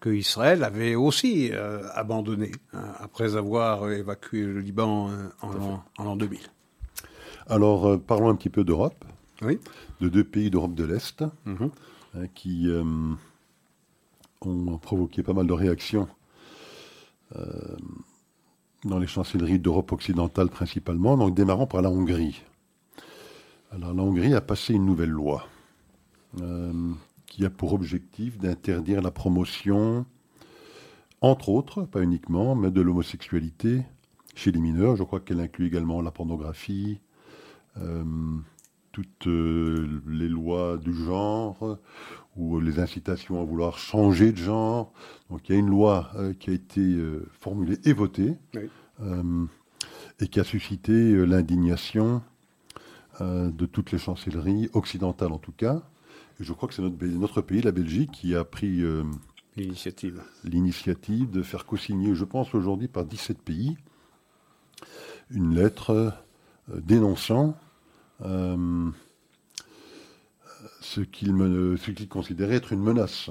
que 0.00 0.10
Israël 0.10 0.64
avait 0.64 0.94
aussi 0.94 1.52
abandonné, 1.94 2.52
hein, 2.72 2.84
après 3.00 3.36
avoir 3.36 3.90
évacué 3.90 4.42
le 4.42 4.60
Liban 4.60 5.10
en, 5.42 6.02
l'an 6.02 6.16
2000. 6.16 6.40
Alors, 7.48 8.00
parlons 8.00 8.30
un 8.30 8.34
petit 8.34 8.48
peu 8.48 8.64
d'Europe, 8.64 9.04
oui. 9.42 9.58
de 10.00 10.08
deux 10.08 10.24
pays 10.24 10.50
d'Europe 10.50 10.74
de 10.74 10.84
l'Est. 10.84 11.22
Mm-hmm. 11.46 11.70
Hein, 12.16 12.26
qui 12.34 12.68
euh, 12.68 12.82
ont 14.40 14.78
provoqué 14.78 15.22
pas 15.22 15.32
mal 15.32 15.46
de 15.46 15.52
réactions 15.52 16.08
euh, 17.36 17.76
dans 18.84 18.98
les 18.98 19.06
chancelleries 19.06 19.60
d'Europe 19.60 19.92
occidentale 19.92 20.48
principalement. 20.48 21.16
Donc 21.16 21.34
démarrons 21.34 21.68
par 21.68 21.82
la 21.82 21.90
Hongrie. 21.90 22.42
Alors 23.70 23.94
la 23.94 24.02
Hongrie 24.02 24.34
a 24.34 24.40
passé 24.40 24.74
une 24.74 24.86
nouvelle 24.86 25.10
loi 25.10 25.46
euh, 26.40 26.72
qui 27.30 27.46
a 27.46 27.50
pour 27.50 27.72
objectif 27.72 28.36
d'interdire 28.36 29.00
la 29.00 29.10
promotion, 29.10 30.04
entre 31.22 31.48
autres, 31.48 31.84
pas 31.84 32.02
uniquement, 32.02 32.54
mais 32.54 32.70
de 32.70 32.82
l'homosexualité 32.82 33.86
chez 34.34 34.52
les 34.52 34.60
mineurs. 34.60 34.96
Je 34.96 35.04
crois 35.04 35.20
qu'elle 35.20 35.40
inclut 35.40 35.66
également 35.66 36.02
la 36.02 36.10
pornographie, 36.10 37.00
toutes 38.92 39.26
euh, 39.26 40.02
les 40.06 40.28
lois 40.28 40.76
du 40.76 40.92
genre 40.92 41.78
ou 42.36 42.60
les 42.60 42.78
incitations 42.78 43.40
à 43.40 43.44
vouloir 43.44 43.78
changer 43.78 44.32
de 44.32 44.38
genre. 44.38 44.92
Donc 45.30 45.48
il 45.48 45.52
y 45.52 45.56
a 45.56 45.58
une 45.58 45.70
loi 45.70 46.10
euh, 46.16 46.32
qui 46.34 46.50
a 46.50 46.52
été 46.52 46.80
euh, 46.80 47.28
formulée 47.32 47.78
et 47.84 47.92
votée 47.92 48.36
et 50.20 50.28
qui 50.28 50.40
a 50.40 50.44
suscité 50.44 51.24
l'indignation 51.24 52.20
de 53.18 53.64
toutes 53.64 53.92
les 53.92 53.98
chancelleries 53.98 54.68
occidentales 54.74 55.32
en 55.32 55.38
tout 55.38 55.52
cas. 55.52 55.82
Je 56.40 56.52
crois 56.52 56.68
que 56.68 56.74
c'est 56.74 56.82
notre, 56.82 57.04
notre, 57.04 57.40
pays, 57.42 57.62
la 57.62 57.72
Belgique, 57.72 58.10
qui 58.12 58.34
a 58.34 58.44
pris 58.44 58.82
l'initiative. 59.56 60.22
l'initiative 60.42 61.30
de 61.30 61.42
faire 61.42 61.66
co-signer, 61.66 62.14
je 62.14 62.24
pense 62.24 62.54
aujourd'hui 62.54 62.88
par 62.88 63.04
17 63.04 63.42
pays, 63.42 63.76
une 65.30 65.54
lettre 65.54 66.14
dénonçant 66.68 67.56
euh, 68.22 68.90
ce 70.80 71.00
qu'il 71.00 72.08
considérait 72.08 72.56
être 72.56 72.72
une 72.72 72.82
menace 72.82 73.30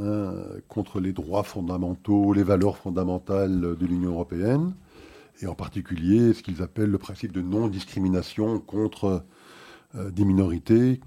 hein, 0.00 0.34
contre 0.68 1.00
les 1.00 1.12
droits 1.12 1.42
fondamentaux, 1.42 2.32
les 2.32 2.42
valeurs 2.42 2.76
fondamentales 2.76 3.76
de 3.76 3.86
l'Union 3.86 4.10
européenne, 4.10 4.74
et 5.40 5.46
en 5.46 5.54
particulier 5.54 6.32
ce 6.32 6.42
qu'ils 6.42 6.62
appellent 6.62 6.90
le 6.90 6.98
principe 6.98 7.32
de 7.32 7.42
non-discrimination 7.42 8.60
contre 8.60 9.24
euh, 9.94 10.10
des 10.10 10.24
minorités, 10.24 11.00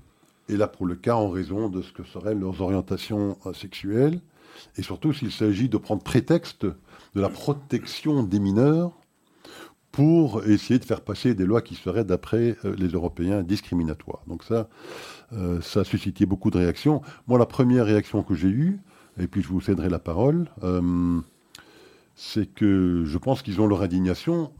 et 0.49 0.57
là 0.57 0.67
pour 0.67 0.85
le 0.85 0.95
cas 0.95 1.15
en 1.15 1.29
raison 1.29 1.69
de 1.69 1.81
ce 1.81 1.91
que 1.91 2.03
seraient 2.03 2.35
leurs 2.35 2.61
orientations 2.61 3.37
euh, 3.45 3.53
sexuelles, 3.53 4.19
et 4.75 4.81
surtout 4.81 5.13
s'il 5.13 5.31
s'agit 5.31 5.69
de 5.69 5.77
prendre 5.77 6.01
prétexte 6.01 6.65
de 6.65 7.21
la 7.21 7.29
protection 7.29 8.23
des 8.23 8.39
mineurs 8.39 8.91
pour 9.91 10.45
essayer 10.45 10.79
de 10.79 10.85
faire 10.85 11.01
passer 11.01 11.33
des 11.33 11.45
lois 11.45 11.61
qui 11.61 11.75
seraient, 11.75 12.03
d'après 12.03 12.55
euh, 12.65 12.75
les 12.77 12.89
Européens, 12.89 13.41
discriminatoires. 13.43 14.21
Donc 14.27 14.43
ça, 14.43 14.69
euh, 15.33 15.61
ça 15.61 15.81
a 15.81 15.83
suscité 15.83 16.25
beaucoup 16.25 16.51
de 16.51 16.57
réactions. 16.57 17.01
Moi, 17.27 17.39
la 17.39 17.45
première 17.45 17.85
réaction 17.85 18.23
que 18.23 18.35
j'ai 18.35 18.49
eue, 18.49 18.79
et 19.19 19.27
puis 19.27 19.41
je 19.41 19.47
vous 19.47 19.61
céderai 19.61 19.89
la 19.89 19.99
parole, 19.99 20.47
c'est 22.13 22.45
que 22.45 23.03
je 23.05 23.17
pense 23.17 23.41
qu'ils 23.41 23.61
ont 23.61 23.67
leur 23.67 23.81
indignation 23.81 24.51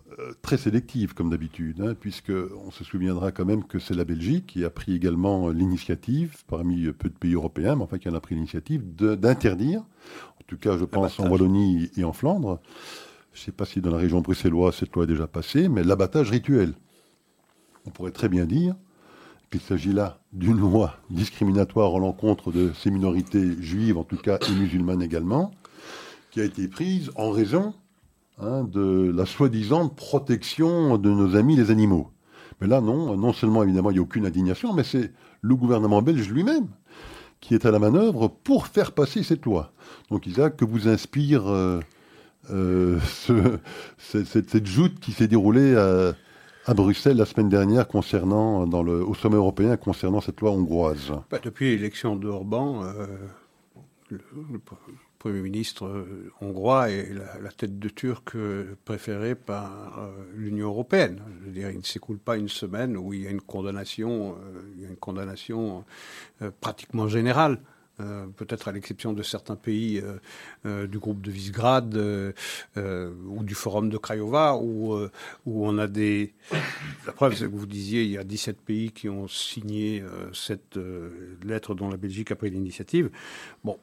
très 0.41 0.57
sélective, 0.57 1.13
comme 1.13 1.29
d'habitude, 1.29 1.81
hein, 1.81 1.93
puisqu'on 1.99 2.71
se 2.71 2.83
souviendra 2.83 3.31
quand 3.31 3.45
même 3.45 3.63
que 3.63 3.79
c'est 3.79 3.93
la 3.93 4.05
Belgique 4.05 4.47
qui 4.47 4.65
a 4.65 4.69
pris 4.69 4.93
également 4.93 5.49
l'initiative, 5.49 6.37
parmi 6.47 6.91
peu 6.91 7.09
de 7.09 7.13
pays 7.13 7.33
européens, 7.33 7.75
mais 7.75 7.83
enfin 7.83 7.97
qui 7.97 8.09
en 8.09 8.15
a 8.15 8.19
pris 8.19 8.35
l'initiative, 8.35 8.83
d'interdire, 8.95 9.81
en 9.81 10.43
tout 10.47 10.57
cas 10.57 10.77
je 10.77 10.85
pense 10.85 11.19
en 11.19 11.29
Wallonie 11.29 11.91
et 11.97 12.03
en 12.03 12.13
Flandre, 12.13 12.59
je 13.33 13.41
ne 13.41 13.45
sais 13.45 13.51
pas 13.51 13.65
si 13.65 13.81
dans 13.81 13.91
la 13.91 13.97
région 13.97 14.21
bruxelloise 14.21 14.75
cette 14.75 14.95
loi 14.95 15.03
est 15.03 15.07
déjà 15.07 15.27
passée, 15.27 15.69
mais 15.69 15.83
l'abattage 15.83 16.31
rituel. 16.31 16.73
On 17.85 17.91
pourrait 17.91 18.11
très 18.11 18.29
bien 18.29 18.45
dire 18.45 18.75
qu'il 19.51 19.61
s'agit 19.61 19.93
là 19.93 20.19
d'une 20.33 20.57
loi 20.57 20.97
discriminatoire 21.09 21.95
à 21.95 21.99
l'encontre 21.99 22.51
de 22.51 22.73
ces 22.73 22.89
minorités 22.89 23.61
juives, 23.61 23.97
en 23.97 24.03
tout 24.03 24.17
cas, 24.17 24.39
et 24.39 24.51
musulmanes 24.51 25.03
également, 25.03 25.51
qui 26.31 26.41
a 26.41 26.43
été 26.43 26.67
prise 26.67 27.11
en 27.15 27.29
raison 27.29 27.73
hein, 28.39 28.63
de 28.63 29.11
la 29.15 29.25
soi-disant 29.25 29.89
protection 29.89 30.97
de 30.97 31.09
nos 31.09 31.35
amis 31.35 31.55
les 31.55 31.71
animaux. 31.71 32.11
Mais 32.59 32.67
là, 32.67 32.81
non, 32.81 33.15
non 33.17 33.33
seulement 33.33 33.63
évidemment 33.63 33.91
il 33.91 33.93
n'y 33.93 33.99
a 33.99 34.03
aucune 34.03 34.25
indignation, 34.25 34.73
mais 34.73 34.83
c'est 34.83 35.11
le 35.41 35.55
gouvernement 35.55 36.01
belge 36.01 36.29
lui-même 36.29 36.67
qui 37.39 37.53
est 37.53 37.65
à 37.65 37.71
la 37.71 37.79
manœuvre 37.79 38.27
pour 38.27 38.67
faire 38.67 38.91
passer 38.91 39.23
cette 39.23 39.45
loi. 39.45 39.71
Donc 40.09 40.25
Isaac, 40.25 40.57
que 40.57 40.65
vous 40.65 40.87
inspire 40.87 41.47
euh, 41.47 41.79
euh, 42.51 42.99
cette, 43.97 44.65
joute 44.65 44.99
qui 44.99 45.11
s'est 45.11 45.27
déroulée 45.27 45.75
à, 45.75 46.73
Bruxelles 46.73 47.17
la 47.17 47.25
semaine 47.25 47.49
dernière 47.49 47.87
concernant, 47.87 48.67
dans 48.67 48.83
le, 48.83 49.03
au 49.05 49.13
sommet 49.13 49.37
européen 49.37 49.77
concernant 49.77 50.21
cette 50.21 50.41
loi 50.41 50.51
hongroise? 50.51 51.13
Bah, 51.29 51.39
Depuis 51.41 51.75
l'élection 51.75 52.15
d'Orban, 52.15 52.83
euh, 52.83 53.07
Premier 55.19 55.41
ministre 55.41 55.85
euh, 55.87 56.31
hongrois 56.41 56.91
est 56.91 57.11
la, 57.41 57.51
tête 57.51 57.79
de 57.79 57.89
Turc 57.89 58.35
euh, 58.35 58.77
préférée 58.85 59.35
par 59.35 59.99
euh, 59.99 60.11
l'Union 60.35 60.67
européenne. 60.67 61.21
Je 61.41 61.45
veux 61.45 61.51
dire, 61.51 61.71
il 61.71 61.79
ne 61.79 61.83
s'écoule 61.83 62.19
pas 62.19 62.37
une 62.37 62.49
semaine 62.49 62.95
où 62.95 63.13
il 63.13 63.23
y 63.23 63.27
a 63.27 63.31
une 63.31 63.41
condamnation, 63.41 64.35
une 64.77 64.95
condamnation 64.95 65.85
pratiquement 66.61 67.07
générale. 67.07 67.59
peut-être 67.97 68.67
à 68.67 68.71
l'exception 68.71 69.13
de 69.13 69.23
certains 69.23 69.55
pays 69.55 70.03
du 70.65 70.99
groupe 70.99 71.21
de 71.21 71.31
Visegrad 71.31 71.95
ou 72.75 73.43
du 73.43 73.55
forum 73.55 73.89
de 73.89 73.97
Craiova, 73.97 74.57
où, 74.57 74.95
où 75.45 75.67
on 75.67 75.77
a 75.77 75.87
des... 75.87 76.33
La 77.05 77.13
preuve, 77.13 77.35
c'est 77.35 77.45
que 77.45 77.55
vous 77.55 77.65
disiez, 77.65 78.03
il 78.03 78.11
y 78.11 78.17
a 78.17 78.23
17 78.23 78.61
pays 78.61 78.91
qui 78.91 79.09
ont 79.09 79.27
signé 79.27 80.03
cette 80.33 80.77
lettre 81.43 81.73
dont 81.73 81.89
la 81.89 81.97
Belgique 81.97 82.31
a 82.31 82.35
pris 82.35 82.49
l'initiative. 82.49 83.09
Bon, 83.63 83.79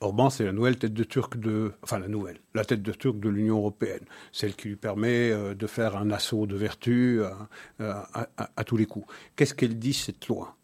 Orban, 0.00 0.30
c'est 0.30 0.44
la 0.44 0.52
nouvelle 0.52 0.76
tête 0.76 0.92
de 0.92 1.04
Turc 1.04 1.38
de, 1.38 1.72
enfin 1.82 1.98
la 1.98 2.08
nouvelle, 2.08 2.38
la 2.54 2.64
tête 2.64 2.82
de 2.82 2.92
Turc 2.92 3.18
de 3.18 3.28
l'Union 3.28 3.58
européenne, 3.58 4.04
celle 4.32 4.54
qui 4.54 4.68
lui 4.68 4.76
permet 4.76 5.30
euh, 5.30 5.54
de 5.54 5.66
faire 5.66 5.96
un 5.96 6.10
assaut 6.10 6.46
de 6.46 6.56
vertu 6.56 7.20
à, 7.78 8.64
tous 8.64 8.76
les 8.76 8.86
coups. 8.86 9.06
Qu'est-ce 9.36 9.54
qu'elle 9.54 9.78
dit 9.78 9.94
cette 9.94 10.28
loi? 10.28 10.56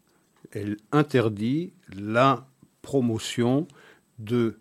Elle 0.51 0.77
interdit 0.91 1.73
la 1.95 2.47
promotion 2.81 3.67
de 4.19 4.59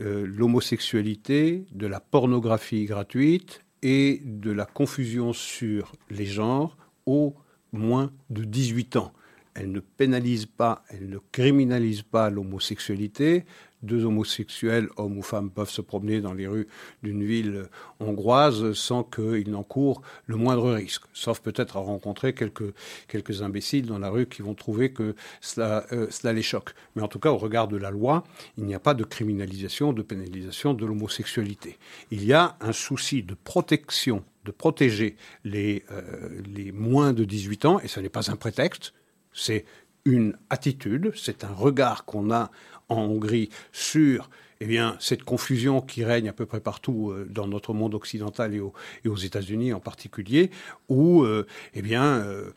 euh, 0.00 0.26
l'homosexualité, 0.26 1.66
de 1.72 1.86
la 1.86 2.00
pornographie 2.00 2.84
gratuite 2.84 3.64
et 3.82 4.22
de 4.24 4.50
la 4.50 4.64
confusion 4.64 5.32
sur 5.32 5.92
les 6.10 6.26
genres 6.26 6.76
au 7.06 7.34
moins 7.72 8.12
de 8.30 8.44
18 8.44 8.96
ans. 8.96 9.12
Elle 9.54 9.70
ne 9.70 9.80
pénalise 9.80 10.46
pas, 10.46 10.82
elle 10.88 11.08
ne 11.08 11.18
criminalise 11.30 12.02
pas 12.02 12.28
l'homosexualité, 12.30 13.44
deux 13.84 14.04
homosexuels, 14.04 14.88
hommes 14.96 15.18
ou 15.18 15.22
femmes, 15.22 15.50
peuvent 15.50 15.70
se 15.70 15.80
promener 15.80 16.20
dans 16.20 16.34
les 16.34 16.46
rues 16.46 16.66
d'une 17.02 17.24
ville 17.24 17.64
hongroise 18.00 18.72
sans 18.72 19.04
qu'ils 19.04 19.50
n'encourent 19.50 20.02
le 20.26 20.36
moindre 20.36 20.72
risque, 20.72 21.04
sauf 21.12 21.40
peut-être 21.40 21.76
à 21.76 21.80
rencontrer 21.80 22.34
quelques, 22.34 22.74
quelques 23.08 23.42
imbéciles 23.42 23.86
dans 23.86 23.98
la 23.98 24.10
rue 24.10 24.26
qui 24.26 24.42
vont 24.42 24.54
trouver 24.54 24.92
que 24.92 25.14
cela, 25.40 25.84
euh, 25.92 26.06
cela 26.10 26.32
les 26.32 26.42
choque. 26.42 26.74
Mais 26.96 27.02
en 27.02 27.08
tout 27.08 27.18
cas, 27.18 27.30
au 27.30 27.38
regard 27.38 27.68
de 27.68 27.76
la 27.76 27.90
loi, 27.90 28.24
il 28.58 28.64
n'y 28.64 28.74
a 28.74 28.80
pas 28.80 28.94
de 28.94 29.04
criminalisation, 29.04 29.92
de 29.92 30.02
pénalisation 30.02 30.74
de 30.74 30.86
l'homosexualité. 30.86 31.78
Il 32.10 32.24
y 32.24 32.32
a 32.32 32.56
un 32.60 32.72
souci 32.72 33.22
de 33.22 33.34
protection, 33.34 34.24
de 34.44 34.50
protéger 34.50 35.16
les, 35.44 35.84
euh, 35.90 36.40
les 36.46 36.72
moins 36.72 37.12
de 37.12 37.24
18 37.24 37.64
ans, 37.64 37.80
et 37.80 37.88
ce 37.88 38.00
n'est 38.00 38.08
pas 38.08 38.30
un 38.30 38.36
prétexte, 38.36 38.92
c'est 39.32 39.64
une 40.04 40.36
attitude, 40.50 41.12
c'est 41.16 41.44
un 41.44 41.52
regard 41.52 42.04
qu'on 42.04 42.30
a 42.30 42.50
en 42.88 43.02
Hongrie 43.02 43.50
sur 43.72 44.28
eh 44.60 44.66
bien, 44.66 44.96
cette 44.98 45.24
confusion 45.24 45.80
qui 45.80 46.04
règne 46.04 46.28
à 46.28 46.32
peu 46.32 46.46
près 46.46 46.60
partout 46.60 47.10
euh, 47.10 47.26
dans 47.28 47.46
notre 47.46 47.74
monde 47.74 47.94
occidental 47.94 48.54
et, 48.54 48.60
aux 49.08 49.16
États-Unis 49.16 49.72
en 49.72 49.80
particulier, 49.80 50.50
où 50.88 51.22
euh, 51.22 51.46
eh 51.74 51.82
bien, 51.82 52.02
euh, 52.02 52.50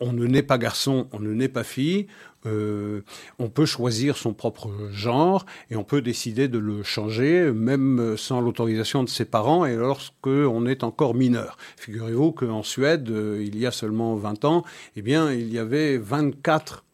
on 0.00 0.12
ne 0.12 0.26
naît 0.26 0.42
pas 0.42 0.56
garçon, 0.56 1.08
on 1.12 1.20
ne 1.20 1.32
naît 1.34 1.48
pas 1.48 1.64
fille, 1.64 2.06
on 2.44 3.48
peut 3.48 3.66
choisir 3.66 4.16
son 4.16 4.32
propre 4.32 4.70
genre 4.92 5.44
et 5.68 5.74
on 5.74 5.82
peut 5.82 6.00
décider 6.00 6.46
de 6.46 6.58
le 6.58 6.84
changer 6.84 7.50
même 7.50 8.16
sans 8.16 8.40
l'autorisation 8.40 9.02
de 9.02 9.08
ses 9.08 9.24
parents 9.24 9.66
et 9.66 9.74
lorsqu'on 9.74 10.64
est 10.64 10.84
encore 10.84 11.16
mineur. 11.16 11.56
Figurez-vous 11.76 12.30
qu'en 12.30 12.62
Suède, 12.62 13.12
il 13.40 13.58
y 13.58 13.66
a 13.66 13.72
seulement 13.72 14.14
20 14.14 14.44
ans, 14.44 14.62
eh 14.94 15.02
bien, 15.02 15.32
il 15.32 15.52
y 15.52 15.58
avait 15.58 15.98
24 15.98 16.84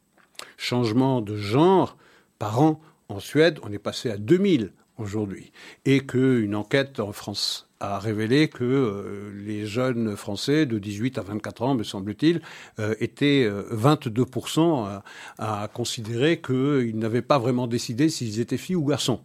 changements 0.56 1.20
de 1.20 1.36
genre 1.36 1.98
par 2.42 2.60
an. 2.60 2.80
En 3.08 3.20
Suède, 3.20 3.60
on 3.62 3.70
est 3.70 3.78
passé 3.78 4.10
à 4.10 4.16
2000 4.16 4.72
aujourd'hui. 4.98 5.52
Et 5.84 6.00
qu'une 6.00 6.56
enquête 6.56 6.98
en 6.98 7.12
France 7.12 7.68
a 7.78 8.00
révélé 8.00 8.48
que 8.48 8.64
euh, 8.64 9.30
les 9.46 9.64
jeunes 9.64 10.16
Français 10.16 10.66
de 10.66 10.80
18 10.80 11.18
à 11.18 11.22
24 11.22 11.62
ans, 11.62 11.74
me 11.76 11.84
semble-t-il, 11.84 12.42
euh, 12.80 12.96
étaient 12.98 13.48
22% 13.48 14.58
euh, 14.58 14.98
à, 15.38 15.62
à, 15.62 15.68
considérer 15.68 16.40
qu'ils 16.40 16.98
n'avaient 16.98 17.22
pas 17.22 17.38
vraiment 17.38 17.68
décidé 17.68 18.08
s'ils 18.08 18.40
étaient 18.40 18.56
filles 18.56 18.74
ou 18.74 18.86
garçons. 18.86 19.20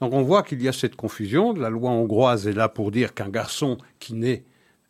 Donc 0.00 0.14
on 0.14 0.22
voit 0.22 0.42
qu'il 0.42 0.62
y 0.62 0.68
a 0.68 0.72
cette 0.72 0.96
confusion. 0.96 1.52
La 1.52 1.68
loi 1.68 1.90
hongroise 1.90 2.46
est 2.46 2.54
là 2.54 2.70
pour 2.70 2.90
dire 2.90 3.12
qu'un 3.12 3.28
garçon 3.28 3.76
qui 3.98 4.14
naît 4.14 4.42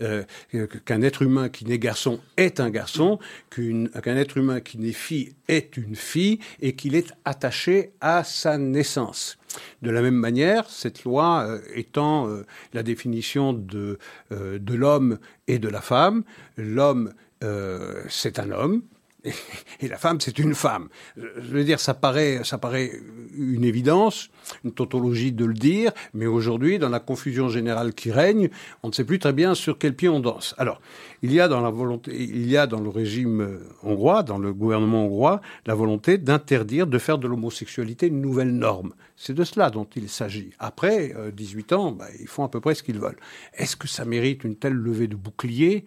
euh, 0.05 0.66
qu'un 0.84 1.02
être 1.02 1.22
humain 1.22 1.48
qui 1.48 1.64
n'est 1.64 1.78
garçon 1.78 2.20
est 2.36 2.61
un 2.61 2.70
garçon, 2.70 3.18
qu'un 3.50 4.16
être 4.16 4.36
humain 4.36 4.61
qui 4.61 4.78
n'est 4.78 4.92
fille 4.92 5.34
est 5.48 5.76
une 5.76 5.96
fille, 5.96 6.38
et 6.61 6.74
qu'il 6.74 6.94
est 6.94 7.12
attaché 7.24 7.92
à 8.00 8.24
sa 8.24 8.59
naissance. 8.59 9.38
De 9.82 9.90
la 9.90 10.02
même 10.02 10.14
manière, 10.14 10.68
cette 10.68 11.05
loi 11.05 11.46
euh, 11.46 11.61
étant 11.74 12.28
euh, 12.28 12.44
la 12.72 12.82
définition 12.82 13.52
de, 13.52 13.98
de 14.30 14.74
l'homme 14.74 15.18
et 15.46 15.59
de 15.59 15.68
la 15.68 15.80
femme, 15.80 16.24
l'homme 16.57 17.12
c'est 18.09 18.38
un 18.38 18.52
homme, 18.52 18.80
et 19.81 19.89
la 19.89 19.97
femme, 19.97 20.20
c'est 20.20 20.39
une 20.39 20.55
femme. 20.55 20.89
Je 21.16 21.49
veux 21.49 21.64
dire, 21.64 21.81
ça 21.81 21.95
paraît, 21.95 22.41
ça 22.45 22.59
paraît 22.59 22.93
une 23.37 23.64
évidence, 23.64 24.31
une 24.64 24.72
tautologie 24.72 25.33
de 25.33 25.45
le 25.45 25.55
dire, 25.55 25.93
mais 26.12 26.27
aujourd'hui, 26.27 26.79
dans 26.79 26.89
la 26.89 27.01
confusion 27.01 27.49
générale 27.49 27.95
qui 27.95 28.11
règne, 28.11 28.51
on 28.83 28.89
ne 28.89 28.93
sait 28.93 29.05
plus 29.05 29.18
très 29.18 29.33
bien 29.33 29.55
sur 29.55 29.79
quel 29.79 29.95
pied 29.95 30.09
on 30.09 30.20
danse. 30.20 30.55
Alors, 30.59 30.81
il 31.22 31.33
y 31.33 31.41
a 31.41 31.49
dans 31.49 31.61
la 31.61 31.70
volonté, 31.70 32.14
il 32.14 32.49
y 32.51 32.57
a 32.57 32.66
dans 32.66 32.81
le 32.81 32.91
régime 32.91 33.61
hongrois, 33.83 34.22
dans 34.22 34.39
le 34.39 34.53
gouvernement 34.53 35.07
hongrois, 35.07 35.41
la 35.66 35.75
volonté 35.75 36.18
d'interdire, 36.18 36.87
de 36.87 36.99
faire 36.99 37.18
de 37.18 37.27
l'homosexualité 37.27 38.09
une 38.09 38.20
nouvelle 38.20 38.53
norme. 38.53 38.93
C'est 39.16 39.33
de 39.33 39.45
cela 39.45 39.70
dont 39.70 39.87
il 39.97 40.09
s'agit. 40.09 40.51
Après 40.59 41.14
18 41.33 41.72
euh, 41.72 41.77
ans, 41.77 41.93
bah, 41.93 42.07
ils 42.20 42.27
font 42.27 42.45
à 42.45 42.49
peu 42.49 42.61
près 42.61 42.75
ce 42.75 42.83
qu'ils 42.83 42.99
veulent. 42.99 43.18
Est-ce 43.55 43.77
que 43.77 43.87
ça 43.89 44.05
mérite 44.05 44.45
une 44.45 44.57
telle 44.57 44.75
levée 44.75 45.07
de 45.07 45.16
bouclier? 45.16 45.85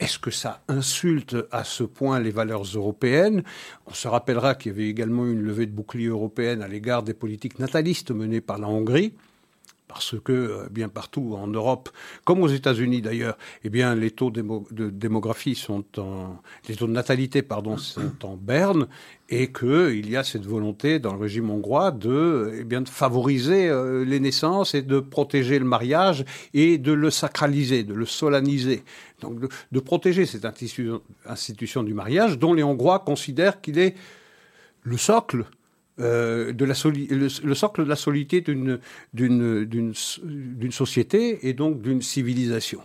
Est-ce 0.00 0.18
que 0.18 0.30
ça 0.30 0.62
insulte 0.66 1.36
à 1.52 1.62
ce 1.62 1.84
point 1.84 2.20
les 2.20 2.30
valeurs 2.30 2.62
européennes? 2.62 3.42
On 3.86 3.92
se 3.92 4.08
rappellera 4.08 4.54
qu'il 4.54 4.72
y 4.72 4.74
avait 4.74 4.88
également 4.88 5.26
une 5.26 5.42
levée 5.42 5.66
de 5.66 5.72
bouclier 5.72 6.06
européenne 6.06 6.62
à 6.62 6.68
l'égard 6.68 7.02
des 7.02 7.12
politiques 7.12 7.58
natalistes 7.58 8.10
menées 8.10 8.40
par 8.40 8.58
la 8.58 8.66
Hongrie 8.66 9.12
parce 9.92 10.14
que 10.22 10.32
euh, 10.32 10.68
bien 10.70 10.88
partout 10.88 11.34
en 11.36 11.48
Europe, 11.48 11.88
comme 12.24 12.42
aux 12.42 12.48
États-Unis 12.48 13.02
d'ailleurs, 13.02 13.36
eh 13.64 13.70
bien 13.70 13.96
les 13.96 14.12
taux 14.12 14.30
de 14.30 14.90
démographie 14.90 15.56
sont 15.56 15.84
les 16.68 16.76
taux 16.76 16.86
de 16.86 16.92
natalité 16.92 17.42
pardon 17.42 17.76
sont 17.76 18.24
en 18.24 18.36
berne 18.36 18.86
et 19.28 19.52
qu'il 19.52 20.08
y 20.08 20.16
a 20.16 20.24
cette 20.24 20.44
volonté 20.44 20.98
dans 20.98 21.12
le 21.12 21.20
régime 21.20 21.50
hongrois 21.50 21.92
de, 21.92 22.52
eh 22.58 22.64
bien, 22.64 22.80
de 22.80 22.88
favoriser 22.88 23.68
euh, 23.68 24.04
les 24.04 24.18
naissances 24.18 24.74
et 24.74 24.82
de 24.82 24.98
protéger 24.98 25.58
le 25.58 25.64
mariage 25.64 26.24
et 26.52 26.78
de 26.78 26.92
le 26.92 27.10
sacraliser, 27.10 27.84
de 27.84 27.94
le 27.94 28.06
solenniser. 28.06 28.82
Donc 29.20 29.38
de, 29.70 29.80
protéger 29.80 30.26
cette 30.26 30.44
institution, 30.44 31.00
institution 31.26 31.82
du 31.84 31.94
mariage 31.94 32.38
dont 32.38 32.54
les 32.54 32.62
Hongrois 32.62 33.00
considèrent 33.00 33.60
qu'il 33.60 33.78
est 33.78 33.94
le 34.82 34.96
socle 34.96 35.44
euh, 36.00 36.52
de 36.52 36.64
la 36.64 36.74
le, 36.84 37.54
socle 37.54 37.84
de 37.84 37.88
la 37.88 37.96
solidité 37.96 38.40
d'une 38.40 39.92
société 40.70 41.48
et 41.48 41.52
donc 41.52 41.82
d'une 41.82 42.02
civilisation. 42.02 42.80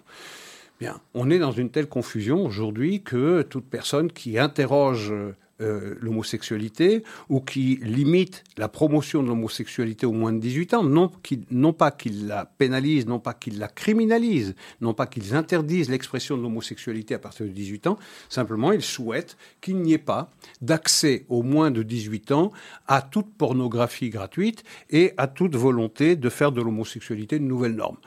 Bien, 0.79 0.99
on 1.13 1.29
est 1.29 1.39
dans 1.39 1.51
une 1.51 1.69
telle 1.69 1.87
confusion 1.87 2.45
aujourd'hui 2.45 3.01
que 3.01 3.41
toute 3.43 3.65
personne 3.65 4.11
qui 4.11 4.37
interroge 4.37 5.13
euh, 5.61 5.95
l'homosexualité 6.01 7.03
ou 7.29 7.39
qui 7.39 7.79
limite 7.81 8.43
la 8.57 8.67
promotion 8.67 9.23
de 9.23 9.29
l'homosexualité 9.29 10.05
aux 10.05 10.11
moins 10.11 10.33
de 10.33 10.39
18 10.39 10.73
ans, 10.73 10.83
non, 10.83 11.09
non 11.49 11.71
pas 11.71 11.91
qu'ils 11.91 12.27
la 12.27 12.43
pénalisent, 12.43 13.05
non 13.05 13.19
pas 13.19 13.33
qu'ils 13.33 13.57
la 13.57 13.69
criminalisent, 13.69 14.53
non 14.81 14.93
pas 14.93 15.07
qu'ils 15.07 15.33
interdisent 15.33 15.89
l'expression 15.89 16.35
de 16.35 16.41
l'homosexualité 16.41 17.13
à 17.13 17.19
partir 17.19 17.45
de 17.45 17.51
18 17.51 17.87
ans, 17.87 17.97
simplement 18.27 18.73
ils 18.73 18.81
souhaitent 18.81 19.37
qu'il 19.61 19.77
n'y 19.77 19.93
ait 19.93 19.97
pas 19.97 20.29
d'accès 20.59 21.25
aux 21.29 21.41
moins 21.41 21.71
de 21.71 21.83
18 21.83 22.33
ans 22.33 22.51
à 22.87 23.01
toute 23.01 23.33
pornographie 23.33 24.09
gratuite 24.09 24.65
et 24.89 25.13
à 25.15 25.27
toute 25.27 25.55
volonté 25.55 26.17
de 26.17 26.29
faire 26.29 26.51
de 26.51 26.61
l'homosexualité 26.61 27.37
une 27.37 27.47
nouvelle 27.47 27.75
norme. 27.75 27.97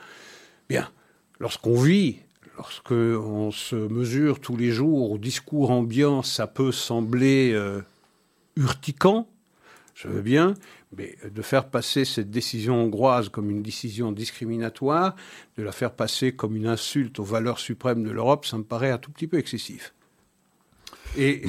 Bien, 0.69 0.87
lorsqu'on 1.39 1.81
vit 1.81 2.19
lorsque 2.59 2.91
on 2.91 3.51
se 3.51 3.77
mesure 3.77 4.41
tous 4.41 4.57
les 4.57 4.69
jours 4.69 5.13
au 5.13 5.17
discours 5.17 5.71
ambiant, 5.71 6.23
ça 6.23 6.45
peut 6.45 6.73
sembler 6.73 7.53
euh, 7.53 7.81
urticant, 8.57 9.29
je 9.95 10.09
veux 10.09 10.21
bien, 10.21 10.55
mais 10.97 11.15
de 11.23 11.41
faire 11.41 11.69
passer 11.69 12.03
cette 12.03 12.29
décision 12.29 12.75
hongroise 12.75 13.29
comme 13.29 13.49
une 13.49 13.63
décision 13.63 14.11
discriminatoire, 14.11 15.15
de 15.55 15.63
la 15.63 15.71
faire 15.71 15.93
passer 15.93 16.33
comme 16.33 16.57
une 16.57 16.67
insulte 16.67 17.19
aux 17.19 17.23
valeurs 17.23 17.59
suprêmes 17.59 18.03
de 18.03 18.11
l'Europe, 18.11 18.45
ça 18.45 18.57
me 18.57 18.65
paraît 18.65 18.91
un 18.91 18.97
tout 18.97 19.11
petit 19.11 19.27
peu 19.27 19.37
excessif. 19.37 19.93
Et 21.17 21.41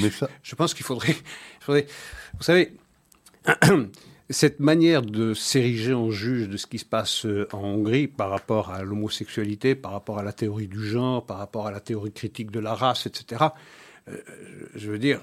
je, 0.44 0.54
pense 0.54 0.74
qu'il 0.74 0.86
faudrait, 0.86 1.16
faudrait, 1.60 1.88
vous 2.34 2.44
savez, 2.44 2.72
cette 4.30 4.60
manière 4.60 5.02
de 5.02 5.34
s'ériger 5.34 5.92
en 5.92 6.10
juge 6.10 6.48
de 6.48 6.56
ce 6.56 6.66
qui 6.66 6.78
se 6.78 6.84
passe 6.84 7.26
euh, 7.26 7.48
en 7.52 7.62
Hongrie 7.62 8.06
par 8.06 8.30
rapport 8.30 8.70
à 8.70 8.82
l'homosexualité, 8.82 9.74
par 9.74 9.92
rapport 9.92 10.18
à 10.18 10.22
la 10.22 10.32
théorie 10.32 10.68
du 10.68 10.84
genre, 10.86 11.26
par 11.26 11.38
rapport 11.38 11.66
à 11.66 11.72
la 11.72 11.80
théorie 11.80 12.12
critique 12.12 12.50
de 12.50 12.60
la 12.60 12.74
race, 12.74 13.06
etc., 13.06 13.44
euh, 14.08 14.16
je 14.74 14.90
veux 14.90 14.98
dire, 14.98 15.20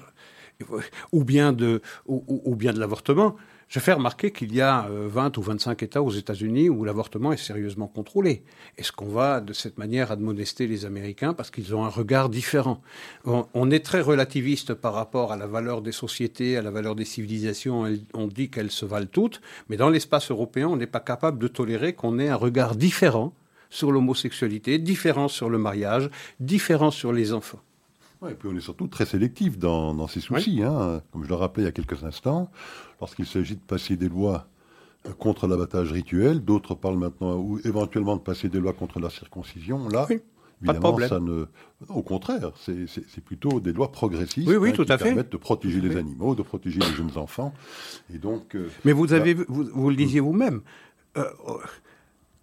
ou 1.12 1.24
bien 1.24 1.52
de, 1.52 1.80
ou 2.06 2.54
bien 2.56 2.72
de 2.72 2.80
l'avortement, 2.80 3.36
je 3.68 3.80
fais 3.80 3.92
remarquer 3.92 4.30
qu'il 4.30 4.54
y 4.54 4.62
a 4.62 4.88
20 4.88 5.36
euh, 5.36 5.40
ou 5.40 5.42
25 5.42 5.82
États 5.82 6.02
aux 6.02 6.10
États-Unis 6.10 6.70
où 6.70 6.84
l'avortement 6.84 7.32
est 7.32 7.36
sérieusement 7.36 7.86
contrôlé. 7.86 8.42
Est-ce 8.78 8.92
qu'on 8.92 9.08
va 9.08 9.42
de 9.42 9.52
cette 9.52 9.76
manière 9.76 10.10
admonester 10.10 10.66
les 10.66 10.86
Américains 10.86 11.34
parce 11.34 11.50
qu'ils 11.50 11.74
ont 11.74 11.84
un 11.84 11.90
regard 11.90 12.30
différent? 12.30 12.80
On, 13.26 13.70
est 13.70 13.84
très 13.84 14.00
relativiste 14.00 14.72
par 14.72 14.94
rapport 14.94 15.32
à 15.32 15.36
la 15.36 15.46
valeur 15.46 15.82
des 15.82 15.92
sociétés, 15.92 16.56
à 16.56 16.62
la 16.62 16.70
valeur 16.70 16.94
des 16.94 17.04
civilisations. 17.04 17.84
On 18.14 18.26
dit 18.26 18.48
qu'elles 18.48 18.70
se 18.70 18.86
valent 18.86 19.06
toutes, 19.10 19.42
mais 19.68 19.76
dans 19.76 19.90
l'espace 19.90 20.30
européen, 20.30 20.68
on 20.68 20.76
n'est 20.76 20.86
pas 20.86 21.00
capable 21.00 21.38
de 21.38 21.48
tolérer 21.48 21.92
qu'on 21.92 22.18
ait 22.18 22.30
un 22.30 22.36
regard 22.36 22.74
différent 22.74 23.34
sur 23.68 23.92
l'homosexualité, 23.92 24.78
différent 24.78 25.28
sur 25.28 25.50
le 25.50 25.58
mariage, 25.58 26.08
différent 26.40 26.90
sur 26.90 27.12
les 27.12 27.34
enfants. 27.34 27.60
Et 28.26 28.34
puis 28.34 28.48
on 28.52 28.56
est 28.56 28.60
surtout 28.60 28.88
très 28.88 29.06
sélectif 29.06 29.58
dans, 29.58 30.06
ces 30.08 30.20
soucis. 30.20 30.62
Hein. 30.62 31.02
Comme 31.12 31.24
je 31.24 31.28
le 31.28 31.34
rappelais 31.34 31.62
il 31.62 31.66
y 31.66 31.68
a 31.68 31.72
quelques 31.72 32.02
instants, 32.04 32.50
lorsqu'il 33.00 33.26
s'agit 33.26 33.54
de 33.54 33.60
passer 33.60 33.96
des 33.96 34.08
lois 34.08 34.48
euh, 35.06 35.12
contre 35.12 35.46
l'abattage 35.46 35.92
rituel, 35.92 36.40
d'autres 36.40 36.74
parlent 36.74 36.98
maintenant 36.98 37.36
ou 37.36 37.60
éventuellement 37.64 38.16
de 38.16 38.22
passer 38.22 38.48
des 38.48 38.58
lois 38.58 38.72
contre 38.72 38.98
la 38.98 39.10
circoncision. 39.10 39.88
Là, 39.88 40.08
évidemment, 40.62 40.98
ça 40.98 41.20
ne. 41.20 41.46
Au 41.88 42.02
contraire, 42.02 42.50
c'est 42.56 43.24
plutôt 43.24 43.60
des 43.60 43.72
lois 43.72 43.92
progressistes 43.92 44.48
hein, 44.48 44.72
qui 44.72 44.84
permettent 44.84 45.32
de 45.32 45.36
protéger 45.36 45.80
les 45.80 45.96
animaux, 45.96 46.34
de 46.34 46.42
protéger 46.42 46.80
les 46.80 46.94
jeunes 46.96 47.16
enfants. 47.16 47.54
Et 48.12 48.18
donc. 48.18 48.56
Euh, 48.56 48.68
Mais 48.84 48.92
vous 48.92 49.12
avez, 49.12 49.34
vous, 49.34 49.90
le 49.90 49.96
disiez 49.96 50.20
vous-même. 50.20 50.62
Euh, 51.16 51.24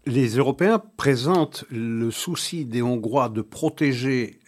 les 0.05 0.37
Européens 0.37 0.81
présentent 0.97 1.65
le 1.69 2.11
souci 2.11 2.65
des 2.65 2.81
Hongrois 2.81 3.29
de 3.29 3.41
protéger 3.41 4.39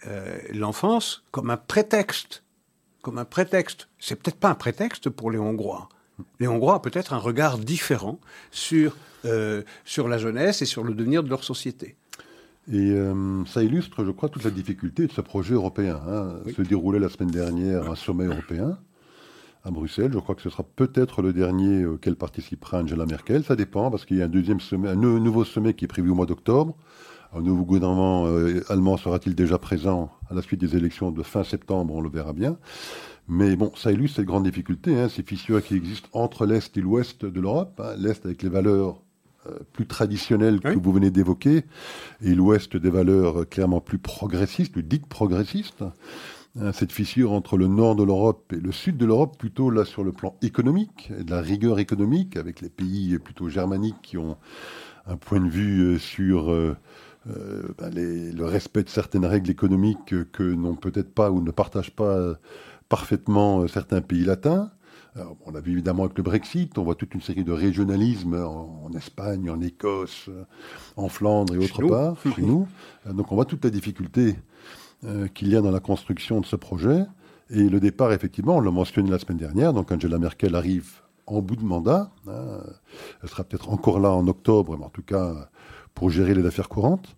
l'enfance 0.52 1.24
comme 1.30 1.50
un 1.50 1.56
prétexte. 1.56 2.44
Comme 3.02 3.18
un 3.18 3.24
prétexte. 3.24 3.88
C'est 3.98 4.16
peut-être 4.16 4.38
pas 4.38 4.50
un 4.50 4.54
prétexte 4.54 5.08
pour 5.10 5.30
les 5.30 5.38
Hongrois 5.38 5.88
les 6.40 6.48
Hongrois 6.48 6.76
ont 6.76 6.80
peut-être 6.80 7.12
un 7.12 7.18
regard 7.18 7.58
différent 7.58 8.18
sur, 8.50 8.96
euh, 9.24 9.62
sur 9.84 10.08
la 10.08 10.18
jeunesse 10.18 10.62
et 10.62 10.66
sur 10.66 10.84
le 10.84 10.94
devenir 10.94 11.22
de 11.22 11.28
leur 11.28 11.44
société. 11.44 11.96
Et 12.70 12.90
euh, 12.90 13.44
ça 13.46 13.62
illustre, 13.62 14.04
je 14.04 14.10
crois, 14.10 14.28
toute 14.28 14.44
la 14.44 14.50
difficulté 14.50 15.06
de 15.06 15.12
ce 15.12 15.22
projet 15.22 15.54
européen. 15.54 16.00
Hein. 16.06 16.34
Se 16.54 16.62
déroulait 16.62 16.98
la 16.98 17.08
semaine 17.08 17.30
dernière 17.30 17.90
un 17.90 17.94
sommet 17.94 18.26
européen 18.26 18.78
à 19.68 19.70
Bruxelles. 19.70 20.10
Je 20.12 20.18
crois 20.18 20.34
que 20.34 20.42
ce 20.42 20.50
sera 20.50 20.64
peut-être 20.64 21.22
le 21.22 21.32
dernier 21.32 21.86
auquel 21.86 22.16
participera 22.16 22.80
Angela 22.80 23.06
Merkel. 23.06 23.44
Ça 23.44 23.54
dépend, 23.54 23.90
parce 23.90 24.04
qu'il 24.04 24.16
y 24.16 24.22
a 24.22 24.24
un 24.24 24.28
deuxième 24.28 24.60
sommet, 24.60 24.88
un 24.88 24.96
nouveau 24.96 25.44
sommet 25.44 25.74
qui 25.74 25.84
est 25.84 25.88
prévu 25.88 26.10
au 26.10 26.14
mois 26.14 26.26
d'octobre. 26.26 26.74
Un 27.34 27.42
nouveau 27.42 27.64
gouvernement 27.64 28.26
euh, 28.26 28.64
allemand 28.70 28.96
sera-t-il 28.96 29.34
déjà 29.34 29.58
présent 29.58 30.10
à 30.30 30.34
la 30.34 30.40
suite 30.40 30.60
des 30.60 30.76
élections 30.76 31.10
de 31.10 31.22
fin 31.22 31.44
septembre 31.44 31.94
On 31.94 32.00
le 32.00 32.08
verra 32.08 32.32
bien. 32.32 32.56
Mais 33.28 33.54
bon, 33.56 33.70
ça 33.76 33.92
illustre 33.92 34.16
cette 34.16 34.24
grande 34.24 34.44
difficulté, 34.44 34.98
hein, 34.98 35.10
ces 35.10 35.22
fissures 35.22 35.62
qui 35.62 35.74
existent 35.74 36.08
entre 36.14 36.46
l'Est 36.46 36.74
et 36.78 36.80
l'Ouest 36.80 37.26
de 37.26 37.40
l'Europe. 37.40 37.78
Hein. 37.84 37.94
L'Est 37.98 38.24
avec 38.24 38.42
les 38.42 38.48
valeurs 38.48 39.02
euh, 39.46 39.58
plus 39.74 39.86
traditionnelles 39.86 40.60
que 40.60 40.78
vous 40.78 40.92
venez 40.92 41.10
d'évoquer, 41.10 41.64
et 42.22 42.34
l'Ouest 42.34 42.76
des 42.76 42.90
valeurs 42.90 43.42
euh, 43.42 43.44
clairement 43.44 43.82
plus 43.82 43.98
progressistes, 43.98 44.78
dites 44.78 45.06
progressistes. 45.06 45.84
Hein, 46.60 46.72
cette 46.72 46.92
fissure 46.92 47.32
entre 47.32 47.56
le 47.56 47.66
nord 47.66 47.96
de 47.96 48.02
l'Europe 48.02 48.52
et 48.52 48.60
le 48.60 48.72
sud 48.72 48.96
de 48.96 49.06
l'Europe, 49.06 49.38
plutôt 49.38 49.70
là 49.70 49.84
sur 49.84 50.04
le 50.04 50.12
plan 50.12 50.36
économique, 50.42 51.10
et 51.18 51.24
de 51.24 51.30
la 51.30 51.40
rigueur 51.40 51.78
économique, 51.78 52.36
avec 52.36 52.60
les 52.60 52.68
pays 52.68 53.18
plutôt 53.18 53.48
germaniques 53.48 54.00
qui 54.02 54.18
ont 54.18 54.36
un 55.06 55.16
point 55.16 55.40
de 55.40 55.48
vue 55.48 55.82
euh, 55.82 55.98
sur 55.98 56.46
ben, 57.26 57.90
le 57.94 58.44
respect 58.44 58.82
de 58.82 58.88
certaines 58.88 59.26
règles 59.26 59.50
économiques 59.50 60.14
que 60.32 60.42
n'ont 60.42 60.76
peut-être 60.76 61.12
pas 61.12 61.30
ou 61.30 61.42
ne 61.42 61.50
partagent 61.50 61.94
pas 61.94 62.36
parfaitement 62.88 63.60
euh, 63.60 63.68
certains 63.68 64.00
pays 64.00 64.24
latins. 64.24 64.70
on 65.46 65.50
l'a 65.50 65.60
vu 65.60 65.72
évidemment 65.72 66.04
avec 66.04 66.16
le 66.16 66.22
Brexit, 66.22 66.78
on 66.78 66.84
voit 66.84 66.94
toute 66.94 67.14
une 67.14 67.20
série 67.20 67.44
de 67.44 67.52
régionalismes 67.52 68.34
en, 68.34 68.90
Espagne, 68.96 69.50
en 69.50 69.60
Écosse, 69.60 70.26
euh, 70.28 70.44
en 70.96 71.08
Flandre 71.08 71.54
et 71.54 71.58
autre 71.58 71.86
part, 71.86 72.16
chez 72.22 72.42
nous. 72.42 72.68
Euh, 73.06 73.12
donc 73.12 73.30
on 73.32 73.34
voit 73.34 73.44
toute 73.44 73.64
la 73.64 73.70
difficulté 73.70 74.36
qu'il 75.34 75.48
y 75.48 75.56
a 75.56 75.60
dans 75.60 75.70
la 75.70 75.80
construction 75.80 76.40
de 76.40 76.46
ce 76.46 76.56
projet. 76.56 77.04
Et 77.50 77.68
le 77.68 77.80
départ, 77.80 78.12
effectivement, 78.12 78.56
on 78.56 78.60
l'a 78.60 78.70
mentionné 78.70 79.10
la 79.10 79.18
semaine 79.18 79.38
dernière, 79.38 79.72
donc 79.72 79.90
Angela 79.92 80.18
Merkel 80.18 80.54
arrive 80.54 80.90
en 81.26 81.40
bout 81.40 81.56
de 81.56 81.64
mandat. 81.64 82.10
Hein. 82.26 82.60
elle 83.22 83.28
sera 83.28 83.44
peut-être 83.44 83.70
encore 83.70 84.00
là 84.00 84.10
en 84.10 84.26
octobre, 84.26 84.76
mais 84.78 84.84
en 84.84 84.90
tout 84.90 85.02
cas 85.02 85.50
pour 85.94 86.10
gérer 86.10 86.34
les 86.34 86.46
affaires 86.46 86.68
courantes. 86.68 87.16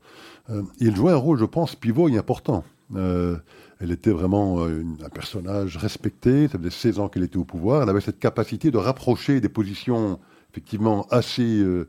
et 0.48 0.86
elle 0.86 0.96
joue 0.96 1.08
un 1.08 1.16
rôle, 1.16 1.38
je 1.38 1.44
pense, 1.44 1.74
pivot 1.74 2.08
et 2.08 2.18
important. 2.18 2.64
Elle 3.80 3.92
était 3.92 4.10
vraiment 4.10 4.60
euh, 4.60 4.84
un 5.02 5.08
personnage 5.08 5.78
respecté. 5.78 6.48
Ça 6.48 6.58
faisait 6.58 6.70
16 6.70 6.98
ans 6.98 7.08
qu'elle 7.08 7.22
était 7.22 7.38
au 7.38 7.44
pouvoir. 7.44 7.82
Elle 7.82 7.88
avait 7.88 8.02
cette 8.02 8.18
capacité 8.18 8.70
de 8.70 8.76
rapprocher 8.76 9.40
des 9.40 9.48
positions 9.48 10.20
effectivement 10.50 11.06
assez 11.10 11.60
euh, 11.60 11.88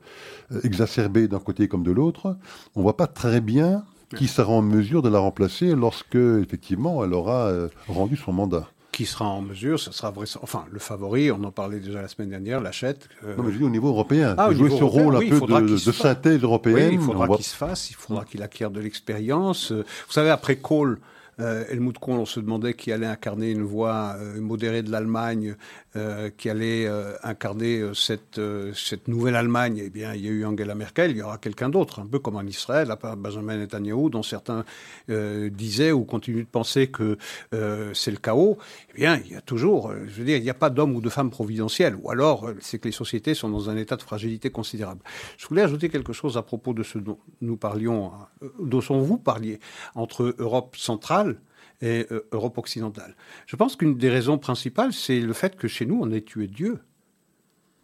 exacerbées 0.64 1.28
d'un 1.28 1.40
côté 1.40 1.68
comme 1.68 1.84
de 1.84 1.92
l'autre. 1.92 2.38
On 2.76 2.80
ne 2.80 2.84
voit 2.84 2.96
pas 2.96 3.08
très 3.08 3.42
bien 3.42 3.84
qui 4.18 4.28
sera 4.28 4.52
en 4.52 4.62
mesure 4.62 5.02
de 5.02 5.10
la 5.10 5.20
remplacer 5.20 5.76
lorsque, 5.76 6.16
effectivement, 6.16 7.04
elle 7.04 7.14
aura 7.14 7.48
euh, 7.48 7.70
rendu 7.88 8.18
son 8.18 8.34
mandat 8.34 8.68
qui 8.92 9.06
sera 9.06 9.26
en 9.26 9.42
mesure, 9.42 9.80
ce 9.80 9.90
sera 9.94 10.12
vrai, 10.12 10.26
enfin 10.42 10.66
le 10.70 10.78
favori, 10.78 11.32
on 11.32 11.42
en 11.46 11.52
parlait 11.52 11.80
déjà 11.80 12.02
la 12.02 12.10
semaine 12.10 12.30
dernière, 12.30 12.60
l'achète. 12.60 13.08
Non, 13.38 13.44
mais 13.44 13.54
je 13.54 13.58
dis 13.58 13.64
au 13.64 13.70
niveau 13.70 13.88
européen, 13.88 14.36
ah, 14.38 14.52
jouer 14.52 14.70
ce 14.70 14.84
rôle 14.84 15.16
un 15.16 15.20
peu 15.20 15.62
de, 15.62 15.78
synthèse 15.78 16.42
européenne. 16.42 16.90
Oui, 16.90 16.96
il 16.96 17.00
faudra 17.00 17.30
qu'il 17.30 17.46
se 17.46 17.56
fasse, 17.56 17.90
il 17.90 17.96
faudra 17.96 18.26
qu'il 18.26 18.44
acquiert 18.44 18.70
de 18.70 18.82
l'expérience. 18.82 19.72
Vous 19.72 20.12
savez, 20.12 20.30
après 20.30 20.58
Kohl, 20.58 21.00
euh, 21.40 21.64
Helmut 21.70 21.98
Kohl, 21.98 22.16
on 22.16 22.26
se 22.26 22.40
demandait 22.40 22.74
qui 22.74 22.92
allait 22.92 23.08
incarner 23.08 23.52
une 23.52 23.64
voix 23.64 24.16
euh, 24.20 24.40
modérée 24.40 24.84
de 24.84 24.92
l'Allemagne, 24.92 25.56
euh, 25.96 26.30
qui 26.36 26.50
allait 26.50 26.88
incarner 27.24 27.92
cette, 27.94 28.40
cette 28.74 29.08
nouvelle 29.08 29.36
Allemagne. 29.36 29.82
Eh 29.86 29.90
bien, 29.90 30.14
il 30.14 30.26
y 30.26 30.28
a 30.28 30.32
eu 30.32 30.46
Angela 30.46 30.76
Merkel, 30.76 31.12
il 31.12 31.18
y 31.18 31.22
aura 31.22 31.38
quelqu'un 31.38 31.70
d'autre, 31.70 32.00
un 32.00 32.06
peu 32.06 32.20
comme 32.20 32.36
en 32.36 32.44
Israël, 32.44 32.92
à 32.92 32.98
part 32.98 33.18
Benjamin 33.18 33.58
Netanyahu, 33.58 34.10
dont 34.10 34.24
certains 34.24 34.64
disaient 35.08 35.92
ou 35.92 36.04
continuent 36.04 36.44
de 36.44 36.46
penser 36.46 36.88
que 36.88 37.18
c'est 37.52 38.12
le 38.12 38.18
chaos. 38.18 38.58
Eh 38.92 38.98
bien, 38.98 39.20
il 39.26 39.32
y 39.32 39.36
a 39.36 39.42
toujours, 39.42 39.92
je 40.08 40.20
veux 40.20 40.26
dire, 40.26 40.38
il 40.38 40.44
n'y 40.44 40.50
a 40.50 40.56
pas 40.56 40.70
d'homme 40.70 40.96
ou 40.96 41.02
de 41.02 41.10
femme 41.10 41.30
providentiel, 41.30 41.96
ou 41.96 42.10
alors 42.10 42.50
c'est 42.60 42.80
que 42.80 42.88
les 42.88 42.92
sociétés 42.94 43.34
sont 43.34 43.50
dans 43.50 43.70
un 43.70 43.78
état 43.78 43.96
de 43.96 44.02
fragilité 44.02 44.50
considérable. 44.50 45.02
Je 45.38 45.48
voulais 45.48 45.62
ajouter 45.62 45.90
quelque 45.90 46.14
chose 46.14 46.38
à 46.38 46.42
propos 46.42 46.74
de 46.74 46.84
ce 46.84 46.98
dont 46.98 47.20
nous 47.42 47.58
parlions, 47.58 48.12
dont 48.60 48.82
vous 48.82 49.18
parliez, 49.18 49.60
entre 49.96 50.36
Europe 50.38 50.76
centrale 50.76 51.40
et 51.82 52.08
euh, 52.12 52.28
Europe 52.32 52.58
occidentale. 52.58 53.16
Je 53.48 53.56
pense 53.56 53.76
qu'une 53.76 53.98
des 53.98 54.10
raisons 54.10 54.38
principales, 54.38 54.94
c'est 54.94 55.20
le 55.20 55.34
fait 55.34 55.56
que 55.56 55.68
chez 55.68 55.86
nous, 55.86 56.00
on 56.02 56.12
ait 56.12 56.22
tué 56.22 56.48
Dieu. 56.48 56.80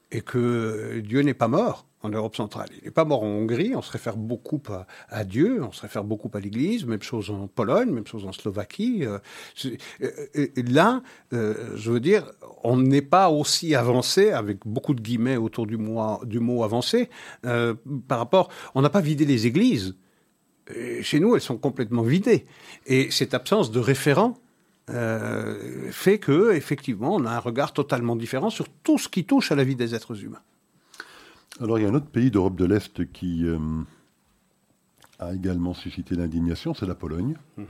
Et 0.09 0.21
que 0.21 1.01
Dieu 1.03 1.21
n'est 1.21 1.33
pas 1.33 1.49
mort 1.49 1.85
en 2.01 2.09
Europe 2.09 2.35
centrale. 2.35 2.69
Il 2.77 2.85
n'est 2.85 2.91
pas 2.91 3.03
mort 3.03 3.23
en 3.23 3.27
Hongrie, 3.27 3.75
on 3.75 3.81
se 3.81 3.91
réfère 3.91 4.15
beaucoup 4.15 4.61
à, 5.09 5.25
Dieu, 5.25 5.61
on 5.61 5.71
se 5.73 5.81
réfère 5.81 6.03
beaucoup 6.03 6.29
à 6.33 6.39
l'Église, 6.39 6.85
même 6.85 7.01
chose 7.01 7.29
en 7.29 7.47
Pologne, 7.47 7.91
même 7.91 8.07
chose 8.07 8.25
en 8.25 8.31
Slovaquie. 8.31 9.03
Euh, 9.03 9.19
là, 10.55 11.01
euh, 11.33 11.75
je 11.75 11.91
veux 11.91 11.99
dire, 11.99 12.31
on 12.63 12.77
n'est 12.77 13.01
pas 13.01 13.29
aussi 13.29 13.75
avancé, 13.75 14.31
avec 14.31 14.59
beaucoup 14.65 14.93
de 14.93 15.01
guillemets 15.01 15.37
autour 15.37 15.67
du 15.67 15.77
mot 15.77 16.63
avancé, 16.63 17.09
par 17.41 18.19
rapport... 18.19 18.49
On 18.75 18.81
n'a 18.81 18.89
pas 18.89 19.01
vidé 19.01 19.25
les 19.25 19.47
églises 19.47 19.95
chez 21.01 21.19
nous, 21.19 21.35
elles 21.35 21.41
sont 21.41 21.57
complètement 21.57 22.03
vidées. 22.03 22.45
Et 22.85 23.09
cette 23.11 23.33
absence 23.33 23.71
de 23.71 23.79
référent 23.79 24.37
euh, 24.89 25.91
fait 25.91 26.17
que, 26.17 26.53
effectivement, 26.53 27.15
on 27.15 27.25
a 27.25 27.31
un 27.31 27.39
regard 27.39 27.73
totalement 27.73 28.15
différent 28.15 28.49
sur 28.49 28.69
tout 28.69 28.97
ce 28.97 29.09
qui 29.09 29.25
touche 29.25 29.51
à 29.51 29.55
la 29.55 29.63
vie 29.63 29.75
des 29.75 29.95
êtres 29.95 30.23
humains. 30.23 30.41
Alors, 31.59 31.77
il 31.77 31.83
y 31.83 31.85
a 31.85 31.89
un 31.89 31.93
autre 31.93 32.07
pays 32.07 32.31
d'Europe 32.31 32.55
de 32.55 32.65
l'Est 32.65 33.11
qui 33.11 33.45
euh, 33.45 33.57
a 35.19 35.33
également 35.33 35.73
suscité 35.73 36.15
l'indignation, 36.15 36.73
c'est 36.73 36.85
la 36.85 36.95
Pologne, 36.95 37.35
mhm. 37.57 37.65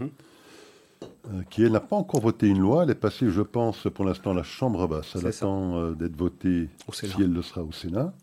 euh, 1.02 1.42
qui, 1.50 1.64
elle, 1.64 1.72
n'a 1.72 1.80
pas 1.80 1.96
encore 1.96 2.22
voté 2.22 2.48
une 2.48 2.60
loi. 2.60 2.84
Elle 2.84 2.92
est 2.92 2.96
passée, 2.96 3.32
je 3.32 3.42
pense, 3.42 3.88
pour 3.94 4.06
l'instant 4.06 4.32
à 4.32 4.36
la 4.36 4.44
Chambre 4.44 4.88
basse. 4.88 5.16
Elle 5.16 5.26
attend 5.26 5.92
d'être 5.94 6.16
votée, 6.16 6.70
si 6.92 7.08
elle 7.20 7.34
le 7.34 7.42
sera, 7.42 7.64
au 7.64 7.72
Sénat. 7.72 8.14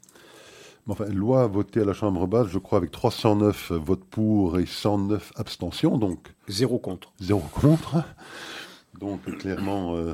Enfin, 0.86 1.06
loi 1.06 1.46
votée 1.46 1.80
à 1.80 1.84
la 1.84 1.94
Chambre 1.94 2.26
basse, 2.26 2.48
je 2.48 2.58
crois, 2.58 2.76
avec 2.76 2.90
309 2.90 3.72
votes 3.72 4.04
pour 4.04 4.58
et 4.58 4.66
109 4.66 5.32
abstentions, 5.36 5.96
donc... 5.96 6.34
Zéro 6.48 6.78
contre. 6.78 7.12
Zéro 7.20 7.40
contre. 7.52 8.04
Donc, 9.00 9.22
clairement, 9.38 9.96
euh, 9.96 10.12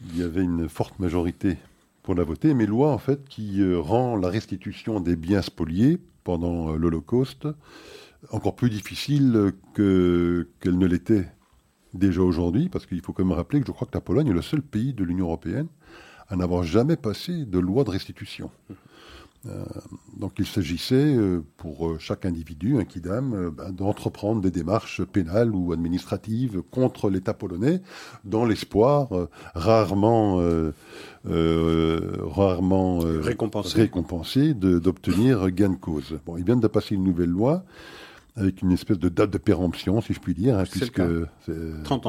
il 0.00 0.18
y 0.18 0.22
avait 0.22 0.42
une 0.42 0.68
forte 0.68 0.98
majorité 0.98 1.58
pour 2.02 2.16
la 2.16 2.24
voter, 2.24 2.54
mais 2.54 2.66
loi, 2.66 2.90
en 2.90 2.98
fait, 2.98 3.28
qui 3.28 3.62
euh, 3.62 3.78
rend 3.78 4.16
la 4.16 4.28
restitution 4.28 4.98
des 4.98 5.14
biens 5.14 5.42
spoliés 5.42 6.00
pendant 6.24 6.72
euh, 6.72 6.76
l'Holocauste 6.76 7.46
encore 8.30 8.56
plus 8.56 8.70
difficile 8.70 9.52
qu'elle 9.74 10.78
ne 10.78 10.86
l'était 10.86 11.28
déjà 11.92 12.22
aujourd'hui, 12.22 12.68
parce 12.68 12.86
qu'il 12.86 13.00
faut 13.00 13.12
quand 13.12 13.24
même 13.24 13.36
rappeler 13.36 13.60
que 13.60 13.66
je 13.66 13.72
crois 13.72 13.86
que 13.86 13.94
la 13.94 14.00
Pologne 14.00 14.28
est 14.28 14.34
le 14.34 14.42
seul 14.42 14.62
pays 14.62 14.92
de 14.92 15.04
l'Union 15.04 15.26
européenne 15.26 15.68
à 16.28 16.36
n'avoir 16.36 16.64
jamais 16.64 16.96
passé 16.96 17.44
de 17.44 17.58
loi 17.58 17.84
de 17.84 17.90
restitution. 17.90 18.50
Euh, 19.46 19.64
donc 20.16 20.32
il 20.38 20.46
s'agissait 20.46 20.94
euh, 20.94 21.44
pour 21.58 21.88
euh, 21.88 21.98
chaque 21.98 22.24
individu, 22.24 22.78
un 22.78 22.84
kidam, 22.84 23.50
ben, 23.50 23.72
d'entreprendre 23.72 24.40
des 24.40 24.50
démarches 24.50 25.02
pénales 25.04 25.54
ou 25.54 25.72
administratives 25.72 26.62
contre 26.70 27.10
l'État 27.10 27.34
polonais 27.34 27.82
dans 28.24 28.44
l'espoir 28.44 29.08
rarement, 29.54 30.40
rarement 31.24 32.98
récompensé, 32.98 33.82
récompensé 33.82 34.54
d'obtenir 34.54 35.50
gain 35.50 35.70
de 35.70 35.76
cause. 35.76 36.18
Bon, 36.26 36.36
il 36.36 36.44
vient 36.44 36.56
de 36.56 36.66
passer 36.66 36.94
une 36.94 37.04
nouvelle 37.04 37.30
loi 37.30 37.64
avec 38.36 38.62
une 38.62 38.72
espèce 38.72 38.98
de 38.98 39.08
date 39.08 39.30
de 39.30 39.38
péremption, 39.38 40.00
si 40.00 40.12
je 40.12 40.20
puis 40.20 40.34
dire, 40.34 40.58
hein, 40.58 40.64
puisque 40.68 41.02
c'est 41.46 41.52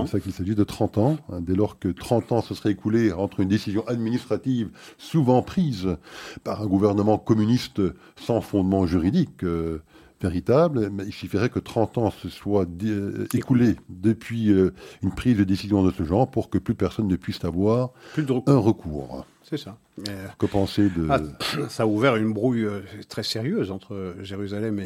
ça 0.08 0.20
qu'il 0.20 0.32
s'agit 0.32 0.56
de 0.56 0.64
30 0.64 0.98
ans. 0.98 1.18
Hein, 1.32 1.42
dès 1.42 1.56
lors 1.56 1.78
que 1.78 1.88
30 1.88 2.32
ans 2.32 2.42
se 2.42 2.56
seraient 2.56 2.72
écoulés 2.72 3.12
entre 3.12 3.42
une 3.42 3.50
décision 3.50 3.86
administrative 3.88 4.72
souvent 4.98 5.44
prise 5.44 5.98
par 6.44 6.64
un 6.64 6.68
gouvernement 6.68 7.18
communiste 7.18 7.82
sans 8.16 8.42
fondement 8.42 8.88
juridique 8.88 9.44
euh, 9.44 9.84
véritable, 10.22 10.92
il 11.06 11.14
suffirait 11.14 11.50
que 11.50 11.60
30 11.60 11.98
ans 12.00 12.10
se 12.10 12.30
soient 12.30 12.66
euh, 12.84 13.28
écoulés 13.34 13.76
depuis 13.90 14.52
euh, 14.52 14.74
une 15.04 15.14
prise 15.14 15.38
de 15.38 15.44
décision 15.44 15.84
de 15.84 15.92
ce 15.92 16.04
genre 16.04 16.30
pour 16.30 16.50
que 16.50 16.58
plus 16.58 16.74
personne 16.76 17.08
ne 17.08 17.16
puisse 17.16 17.44
avoir 17.46 17.92
un 18.18 18.58
recours. 18.58 19.26
C'est 19.44 19.58
ça. 19.58 19.78
Euh, 20.10 20.28
que 20.38 20.46
penser 20.46 20.90
de... 20.90 21.08
Ah, 21.10 21.20
ça 21.70 21.84
a 21.84 21.86
ouvert 21.86 22.18
une 22.18 22.34
brouille 22.34 22.66
euh, 22.66 22.82
très 23.08 23.24
sérieuse 23.24 23.72
entre 23.72 24.16
Jérusalem 24.22 24.86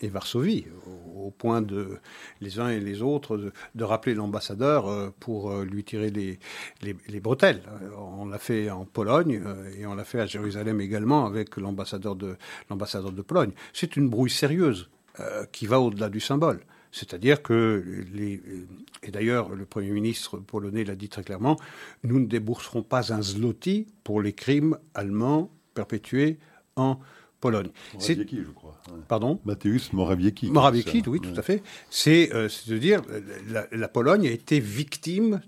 et, 0.00 0.08
Varsovie, 0.08 0.66
au, 1.14 1.30
point 1.30 1.62
de 1.62 1.98
les 2.40 2.58
uns 2.58 2.68
et 2.68 2.80
les 2.80 3.02
autres 3.02 3.52
de, 3.74 3.84
rappeler 3.84 4.14
l'ambassadeur 4.14 4.88
euh, 4.88 5.10
pour 5.20 5.54
lui 5.60 5.84
tirer 5.84 6.10
les, 6.10 6.40
les, 6.82 7.20
bretelles. 7.20 7.62
On 7.96 8.26
l'a 8.26 8.38
fait 8.38 8.70
en 8.70 8.84
Pologne 8.84 9.42
et 9.78 9.86
on 9.86 9.94
l'a 9.94 10.04
fait 10.04 10.20
à 10.20 10.26
Jérusalem 10.26 10.80
également 10.80 11.26
avec 11.26 11.56
l'ambassadeur 11.56 12.16
de, 12.16 12.36
l'ambassadeur 12.68 13.12
de 13.12 13.22
Pologne. 13.22 13.52
C'est 13.72 13.96
une 13.96 14.08
brouille 14.08 14.30
sérieuse 14.30 14.88
qui 15.52 15.66
va 15.66 15.80
au-delà 15.80 16.08
du 16.08 16.20
symbole. 16.20 16.60
C'est-à-dire 16.92 17.42
que, 17.42 18.04
les, 18.12 18.40
et 19.02 19.10
d'ailleurs 19.10 19.50
le 19.50 19.64
Premier 19.64 19.90
ministre 19.90 20.38
polonais 20.38 20.84
l'a 20.84 20.94
dit 20.94 21.08
très 21.08 21.22
clairement, 21.22 21.56
nous 22.04 22.18
ne 22.18 22.26
débourserons 22.26 22.82
pas 22.82 23.12
un 23.12 23.22
zloty 23.22 23.86
pour 24.04 24.22
les 24.22 24.32
crimes 24.32 24.78
allemands 24.94 25.50
perpétués 25.74 26.38
en 26.76 26.98
Pologne. 27.40 27.70
Morawiecki, 27.94 28.38
je 28.38 28.50
crois. 28.50 28.80
Pardon 29.06 29.40
Mateusz 29.44 29.92
Morawiecki. 29.92 30.50
Morawiecki, 30.50 31.02
oui, 31.06 31.20
tout 31.20 31.38
à 31.38 31.42
fait. 31.42 31.62
C'est 31.88 32.34
euh, 32.34 32.48
de 32.66 32.78
dire 32.78 33.02
la, 33.48 33.66
la 33.70 33.88
Pologne 33.88 34.26
a 34.26 34.30
été 34.30 34.58
victime, 34.58 35.40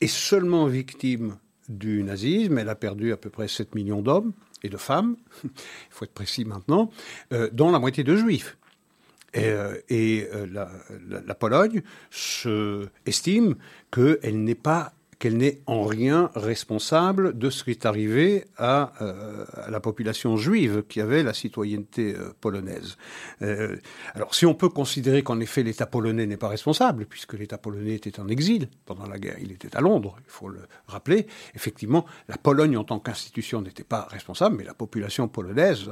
et 0.00 0.08
seulement 0.08 0.66
victime, 0.66 1.36
du 1.68 2.02
nazisme. 2.02 2.58
Elle 2.58 2.68
a 2.68 2.74
perdu 2.74 3.12
à 3.12 3.16
peu 3.16 3.30
près 3.30 3.48
7 3.48 3.74
millions 3.74 4.02
d'hommes 4.02 4.32
et 4.62 4.68
de 4.68 4.76
femmes, 4.76 5.16
il 5.44 5.50
faut 5.90 6.04
être 6.04 6.14
précis 6.14 6.44
maintenant, 6.44 6.90
euh, 7.32 7.48
dont 7.52 7.70
la 7.70 7.78
moitié 7.78 8.04
de 8.04 8.16
juifs. 8.16 8.56
Et, 9.34 9.46
euh, 9.46 9.74
euh, 9.90 10.46
la, 10.50 10.70
la, 11.26 11.34
Pologne 11.34 11.82
se 12.10 12.88
estime 13.04 13.56
qu'elle 13.90 14.42
n'est 14.42 14.54
pas 14.54 14.94
qu'elle 15.18 15.36
n'est 15.36 15.60
en 15.66 15.82
rien 15.82 16.30
responsable 16.34 17.36
de 17.36 17.50
ce 17.50 17.64
qui 17.64 17.72
est 17.72 17.86
arrivé 17.86 18.44
à, 18.56 18.92
euh, 19.00 19.44
la 19.68 19.80
population 19.80 20.36
juive 20.36 20.84
qui 20.88 21.00
avait 21.00 21.24
la 21.24 21.34
citoyenneté 21.34 22.14
euh, 22.14 22.32
polonaise. 22.40 22.96
Euh, 23.42 23.76
alors 24.14 24.34
si 24.34 24.46
on 24.46 24.54
peut 24.54 24.68
considérer 24.68 25.22
qu'en 25.22 25.40
effet 25.40 25.64
l'État 25.64 25.86
polonais 25.86 26.26
n'est 26.26 26.36
pas 26.36 26.48
responsable, 26.48 27.04
puisque 27.06 27.32
l'État 27.34 27.58
polonais 27.58 27.94
était 27.94 28.20
en 28.20 28.28
exil 28.28 28.68
pendant 28.86 29.06
la 29.06 29.18
guerre, 29.18 29.36
il 29.40 29.50
était 29.50 29.76
à 29.76 29.80
Londres, 29.80 30.16
il 30.20 30.30
faut 30.30 30.48
le 30.48 30.60
rappeler, 30.86 31.26
effectivement 31.54 32.06
la 32.28 32.36
Pologne 32.36 32.76
en 32.76 32.84
tant 32.84 33.00
qu'institution 33.00 33.60
n'était 33.60 33.84
pas 33.84 34.06
responsable, 34.10 34.56
mais 34.56 34.64
la 34.64 34.74
population 34.74 35.26
polonaise, 35.26 35.90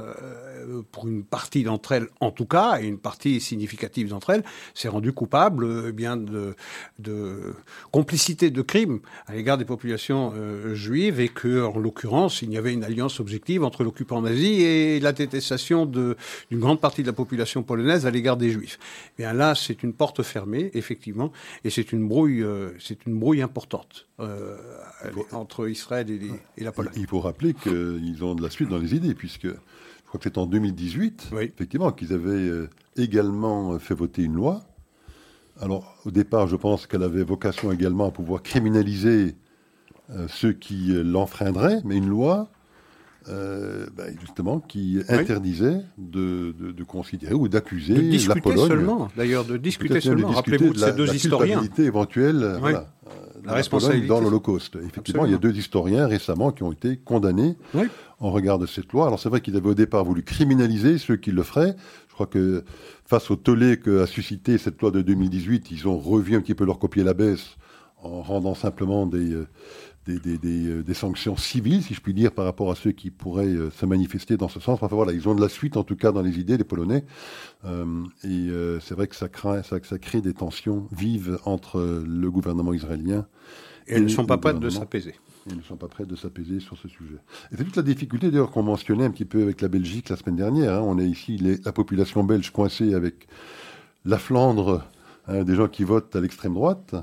pour 0.91 1.07
une 1.07 1.23
partie 1.23 1.63
d'entre 1.63 1.91
elles 1.91 2.07
en 2.21 2.31
tout 2.31 2.45
cas, 2.45 2.79
et 2.79 2.85
une 2.85 2.99
partie 2.99 3.41
significative 3.41 4.07
d'entre 4.07 4.29
elles, 4.29 4.43
s'est 4.73 4.87
rendue 4.87 5.11
coupable 5.11 5.87
eh 5.89 5.91
bien 5.91 6.15
de, 6.15 6.55
de 6.99 7.53
complicité 7.91 8.49
de 8.51 8.61
crimes 8.61 9.01
à 9.25 9.33
l'égard 9.33 9.57
des 9.57 9.65
populations 9.65 10.33
euh, 10.35 10.73
juives 10.75 11.19
et 11.19 11.29
que, 11.29 11.63
en 11.63 11.77
l'occurrence, 11.79 12.41
il 12.41 12.51
y 12.51 12.57
avait 12.57 12.73
une 12.73 12.83
alliance 12.83 13.19
objective 13.19 13.63
entre 13.63 13.83
l'occupant 13.83 14.21
nazi 14.21 14.61
et 14.61 14.99
la 14.99 15.11
détestation 15.11 15.85
d'une 15.85 16.15
grande 16.53 16.79
partie 16.79 17.01
de 17.01 17.07
la 17.07 17.13
population 17.13 17.63
polonaise 17.63 18.05
à 18.05 18.11
l'égard 18.11 18.37
des 18.37 18.51
juifs. 18.51 18.79
Et 19.17 19.23
bien 19.23 19.33
là, 19.33 19.55
c'est 19.55 19.83
une 19.83 19.93
porte 19.93 20.23
fermée, 20.23 20.71
effectivement, 20.73 21.31
et 21.63 21.69
c'est 21.69 21.91
une 21.91 22.07
brouille, 22.07 22.43
euh, 22.43 22.71
c'est 22.79 23.05
une 23.05 23.19
brouille 23.19 23.41
importante 23.41 24.07
euh, 24.19 24.55
entre 25.31 25.69
Israël 25.69 26.07
et, 26.57 26.63
la 26.63 26.71
Pologne. 26.71 26.93
Il 26.95 27.07
faut 27.07 27.19
rappeler 27.19 27.53
qu'ils 27.53 28.23
ont 28.23 28.35
de 28.35 28.43
la 28.43 28.49
suite 28.49 28.69
dans 28.69 28.79
les 28.79 28.95
idées, 28.95 29.15
puisque 29.15 29.47
je 29.47 30.09
crois 30.09 30.19
que 30.19 30.23
c'est 30.23 30.37
en 30.37 30.45
2018, 30.45 31.31
effectivement, 31.41 31.91
qu'ils 31.91 32.13
avaient 32.13 32.49
également 32.95 33.77
fait 33.79 33.93
voter 33.93 34.23
une 34.23 34.35
loi 34.35 34.63
alors, 35.61 35.95
au 36.05 36.11
départ, 36.11 36.47
je 36.47 36.55
pense 36.55 36.87
qu'elle 36.87 37.03
avait 37.03 37.23
vocation 37.23 37.71
également 37.71 38.07
à 38.07 38.11
pouvoir 38.11 38.43
criminaliser 38.43 39.35
euh, 40.11 40.27
ceux 40.29 40.53
qui 40.53 40.91
euh, 40.91 41.03
l'enfreindraient, 41.03 41.81
mais 41.83 41.97
une 41.97 42.07
loi, 42.07 42.49
euh, 43.27 43.87
ben, 43.95 44.15
justement, 44.21 44.59
qui 44.59 44.99
interdisait 45.09 45.81
de, 45.97 46.53
considérer 46.87 47.33
ou 47.33 47.47
d'accuser 47.47 47.95
la 48.27 48.35
Pologne. 48.35 48.67
seulement, 48.67 49.09
d'ailleurs, 49.17 49.45
de 49.45 49.57
discuter 49.57 49.99
seulement. 49.99 50.29
Rappelez-vous 50.29 50.73
de, 50.73 50.79
ces 50.79 50.93
deux 50.93 51.13
historiens. 51.13 51.61
éventuelle, 51.77 52.59
la, 53.43 53.53
responsabilité 53.53 54.07
dans 54.07 54.21
l'Holocauste. 54.21 54.77
Effectivement, 54.85 55.25
il 55.25 55.31
y 55.31 55.35
a 55.35 55.39
deux 55.39 55.55
historiens 55.55 56.07
récemment 56.07 56.51
qui 56.51 56.63
ont 56.63 56.71
été 56.71 56.97
condamnés 56.97 57.55
en 58.19 58.31
regard 58.31 58.59
de 58.59 58.65
cette 58.65 58.91
loi. 58.93 59.07
Alors 59.07 59.19
c'est 59.19 59.29
vrai 59.29 59.41
qu'ils 59.41 59.55
avaient 59.55 59.69
au 59.69 59.75
départ 59.75 60.03
voulu 60.03 60.23
criminaliser 60.23 60.97
ceux 60.97 61.17
qui 61.17 61.31
le 61.31 61.43
feraient. 61.43 61.75
Je 62.17 62.23
crois 62.23 62.41
que 62.41 62.63
face 63.05 63.29
au 63.29 63.35
tollé 63.35 63.77
qu'a 63.79 64.07
suscité 64.07 64.57
cette 64.57 64.81
loi 64.81 64.89
de 64.89 65.03
2018, 65.03 65.69
ils 65.69 65.87
ont 65.87 65.99
revu 65.99 66.35
un 66.35 66.41
petit 66.41 66.55
peu 66.55 66.65
leur 66.65 66.79
copier 66.79 67.03
la 67.03 67.13
baisse 67.13 67.57
en 68.01 68.23
rendant 68.23 68.55
simplement 68.55 69.05
des, 69.05 69.33
euh, 69.33 69.47
euh, 70.09 70.81
des, 70.81 70.93
sanctions 70.95 71.37
civiles, 71.37 71.83
si 71.83 71.93
je 71.93 72.01
puis 72.01 72.15
dire, 72.15 72.31
par 72.31 72.45
rapport 72.45 72.71
à 72.71 72.75
ceux 72.75 72.91
qui 72.91 73.11
pourraient 73.11 73.45
euh, 73.45 73.69
se 73.69 73.85
manifester 73.85 74.35
dans 74.35 74.47
ce 74.47 74.59
sens. 74.59 74.79
Enfin 74.81 74.95
voilà, 74.95 75.11
ils 75.11 75.29
ont 75.29 75.35
de 75.35 75.41
la 75.41 75.47
suite, 75.47 75.77
en 75.77 75.83
tout 75.83 75.95
cas, 75.95 76.11
dans 76.11 76.23
les 76.23 76.39
idées, 76.39 76.57
les 76.57 76.63
Polonais. 76.63 77.05
et 78.23 78.49
c'est 78.81 78.95
vrai 78.95 79.05
que 79.05 79.15
ça, 79.15 79.29
craint, 79.29 79.61
ça, 79.61 79.77
ça 79.83 79.99
crée 79.99 80.21
des 80.21 80.33
tensions 80.33 80.87
vives 80.91 81.37
entre 81.45 82.03
le 82.03 82.31
gouvernement 82.31 82.73
israélien 82.73 83.27
et, 83.85 83.93
elles 83.93 84.05
ne 84.05 84.07
sont 84.07 84.25
pas 84.25 84.39
prêtes 84.39 84.59
de 84.59 84.69
s'apaiser. 84.69 85.13
Ils 85.49 85.57
ne 85.57 85.61
sont 85.61 85.77
pas 85.77 85.87
prêts 85.87 86.05
de 86.05 86.15
s'apaiser 86.15 86.59
sur 86.59 86.77
ce 86.77 86.87
sujet. 86.87 87.17
Et 87.51 87.57
c'est 87.57 87.63
toute 87.63 87.77
la 87.77 87.83
difficulté 87.83 88.29
d'ailleurs 88.31 88.51
qu'on 88.51 88.63
mentionnait 88.63 89.05
un 89.05 89.11
petit 89.11 89.25
peu 89.25 89.41
avec 89.41 89.61
la 89.61 89.67
Belgique 89.67 90.09
la 90.09 90.17
semaine 90.17 90.35
dernière. 90.35 90.73
Hein. 90.73 90.81
On 90.83 90.99
est 90.99 91.07
ici 91.07 91.37
la 91.63 91.71
population 91.71 92.23
belge 92.23 92.51
coincée 92.51 92.93
avec 92.93 93.27
la 94.05 94.17
Flandre, 94.17 94.83
hein, 95.27 95.43
des 95.43 95.55
gens 95.55 95.67
qui 95.67 95.83
votent 95.83 96.15
à 96.15 96.21
l'extrême 96.21 96.53
droite, 96.53 96.95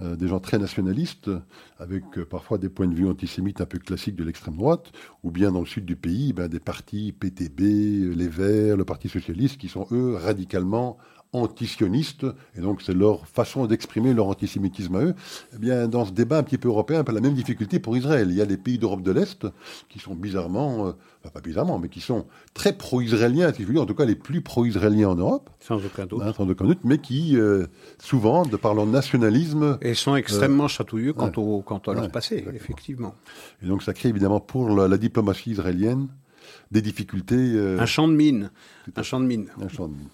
euh, 0.00 0.16
des 0.16 0.28
gens 0.28 0.40
très 0.40 0.58
nationalistes, 0.58 1.30
avec 1.78 2.04
euh, 2.16 2.24
parfois 2.24 2.58
des 2.58 2.68
points 2.68 2.88
de 2.88 2.94
vue 2.94 3.08
antisémites 3.08 3.60
un 3.60 3.66
peu 3.66 3.78
classiques 3.78 4.16
de 4.16 4.24
l'extrême 4.24 4.56
droite, 4.56 4.92
ou 5.22 5.30
bien 5.30 5.52
dans 5.52 5.60
le 5.60 5.66
sud 5.66 5.84
du 5.84 5.96
pays, 5.96 6.32
ben, 6.32 6.48
des 6.48 6.60
partis 6.60 7.12
PTB, 7.12 8.14
les 8.16 8.28
Verts, 8.28 8.76
le 8.76 8.84
Parti 8.84 9.08
socialiste, 9.08 9.58
qui 9.58 9.68
sont 9.68 9.86
eux 9.92 10.14
radicalement 10.14 10.96
antisionistes, 11.32 12.26
et 12.56 12.60
donc 12.60 12.82
c'est 12.82 12.94
leur 12.94 13.26
façon 13.26 13.66
d'exprimer 13.66 14.12
leur 14.14 14.26
antisémitisme 14.26 14.96
à 14.96 15.02
eux, 15.02 15.14
eh 15.54 15.58
bien, 15.58 15.86
dans 15.86 16.04
ce 16.04 16.12
débat 16.12 16.38
un 16.38 16.42
petit 16.42 16.58
peu 16.58 16.68
européen, 16.68 17.04
pas 17.04 17.12
la 17.12 17.20
même 17.20 17.34
difficulté 17.34 17.78
pour 17.78 17.96
Israël. 17.96 18.28
Il 18.30 18.36
y 18.36 18.42
a 18.42 18.44
les 18.44 18.56
pays 18.56 18.78
d'Europe 18.78 19.02
de 19.02 19.12
l'Est 19.12 19.46
qui 19.88 20.00
sont 20.00 20.14
bizarrement, 20.14 20.88
euh, 20.88 20.92
pas 21.32 21.40
bizarrement, 21.40 21.78
mais 21.78 21.88
qui 21.88 22.00
sont 22.00 22.26
très 22.52 22.72
pro-israéliens, 22.72 23.52
si 23.52 23.62
je 23.62 23.66
veux 23.66 23.74
dire, 23.74 23.82
en 23.82 23.86
tout 23.86 23.94
cas 23.94 24.04
les 24.04 24.16
plus 24.16 24.40
pro-israéliens 24.40 25.10
en 25.10 25.14
Europe. 25.14 25.50
Sans 25.60 25.84
aucun 25.84 26.06
doute. 26.06 26.22
Hein, 26.22 26.32
sans 26.36 26.48
aucun 26.48 26.64
doute, 26.64 26.80
mais 26.82 26.98
qui, 26.98 27.36
euh, 27.36 27.66
souvent, 27.98 28.44
de 28.44 28.56
par 28.56 28.74
leur 28.74 28.86
nationalisme... 28.86 29.78
Et 29.82 29.94
sont 29.94 30.16
extrêmement 30.16 30.64
euh, 30.64 30.68
chatouilleux 30.68 31.12
quant, 31.12 31.32
au, 31.36 31.62
quant 31.62 31.78
à 31.78 31.94
leur 31.94 32.10
passé, 32.10 32.44
effectivement. 32.54 33.14
Et 33.62 33.66
donc 33.66 33.82
ça 33.82 33.92
crée 33.92 34.08
évidemment 34.08 34.40
pour 34.40 34.68
la, 34.70 34.98
diplomatie 34.98 35.52
israélienne 35.52 36.08
des 36.72 36.82
difficultés... 36.82 37.58
un 37.58 37.86
champ 37.86 38.08
de 38.08 38.14
mine. 38.14 38.50
Un 38.96 39.02
champ 39.02 39.20
de 39.20 39.26
mine. 39.26 39.48
Un 39.60 39.68
champ 39.68 39.86
de 39.86 39.94
mine. 39.94 40.08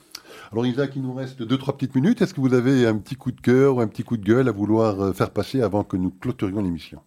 Alors 0.53 0.67
Isaac, 0.67 0.93
il 0.97 1.03
nous 1.03 1.15
reste 1.15 1.43
deux, 1.43 1.59
trois 1.59 1.77
petites 1.77 1.95
minutes. 1.95 2.23
Est-ce 2.23 2.35
que 2.35 2.41
vous 2.41 2.55
avez 2.55 2.87
un 2.87 2.97
petit 2.99 3.17
coup 3.17 3.33
de 3.33 3.41
cœur 3.41 3.77
ou 3.77 3.81
un 3.81 3.89
petit 3.89 4.05
coup 4.05 4.17
de 4.17 4.25
gueule 4.25 4.49
à 4.49 4.53
vouloir 4.53 5.01
euh, 5.01 5.13
faire 5.13 5.31
passer 5.31 5.61
avant 5.61 5.83
que 5.85 5.97
nous 5.97 6.11
clôturions 6.11 6.63
l'émission? 6.63 7.01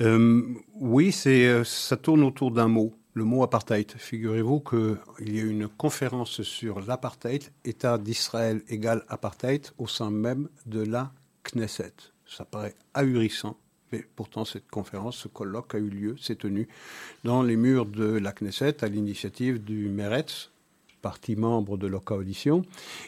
Euh, 0.00 0.42
Oui, 0.74 1.12
c'est, 1.12 1.46
euh, 1.46 1.64
ça 1.64 1.96
tourne 1.96 2.22
autour 2.22 2.52
d'un 2.52 2.68
mot, 2.68 2.94
le 3.14 3.24
mot 3.24 3.42
apartheid. 3.42 3.90
Figurez-vous 3.96 4.60
qu'il 4.60 5.34
y 5.36 5.40
a 5.40 5.44
une 5.44 5.68
conférence 5.68 6.42
sur 6.42 6.80
l'apartheid, 6.80 7.44
État 7.64 7.98
d'Israël 7.98 8.62
égale 8.68 9.04
apartheid, 9.08 9.66
au 9.78 9.88
sein 9.88 10.10
même 10.10 10.48
de 10.66 10.80
la 10.80 11.12
Knesset. 11.42 11.94
Ça 12.26 12.44
paraît 12.44 12.76
ahurissant, 12.94 13.56
mais 13.90 14.06
pourtant, 14.14 14.44
cette 14.44 14.70
conférence, 14.70 15.16
ce 15.16 15.28
colloque 15.28 15.74
a 15.74 15.78
eu 15.78 15.88
lieu, 15.90 16.16
s'est 16.18 16.36
tenu 16.36 16.68
dans 17.24 17.42
les 17.42 17.56
murs 17.56 17.86
de 17.86 18.04
la 18.04 18.32
Knesset 18.32 18.84
à 18.84 18.86
l'initiative 18.86 19.62
du 19.62 19.88
Meretz, 19.88 20.50
partie 21.00 21.36
membre 21.36 21.76
de 21.76 21.86
la 21.86 21.98
coalition, 21.98 22.62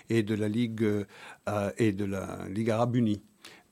et 0.09 0.23
de 0.23 0.35
la 0.35 0.49
Ligue, 0.49 0.85
euh, 1.49 1.71
et 1.79 1.93
de 1.93 2.05
la 2.05 2.39
Ligue 2.49 2.71
arabe 2.71 2.97
unie. 2.97 3.23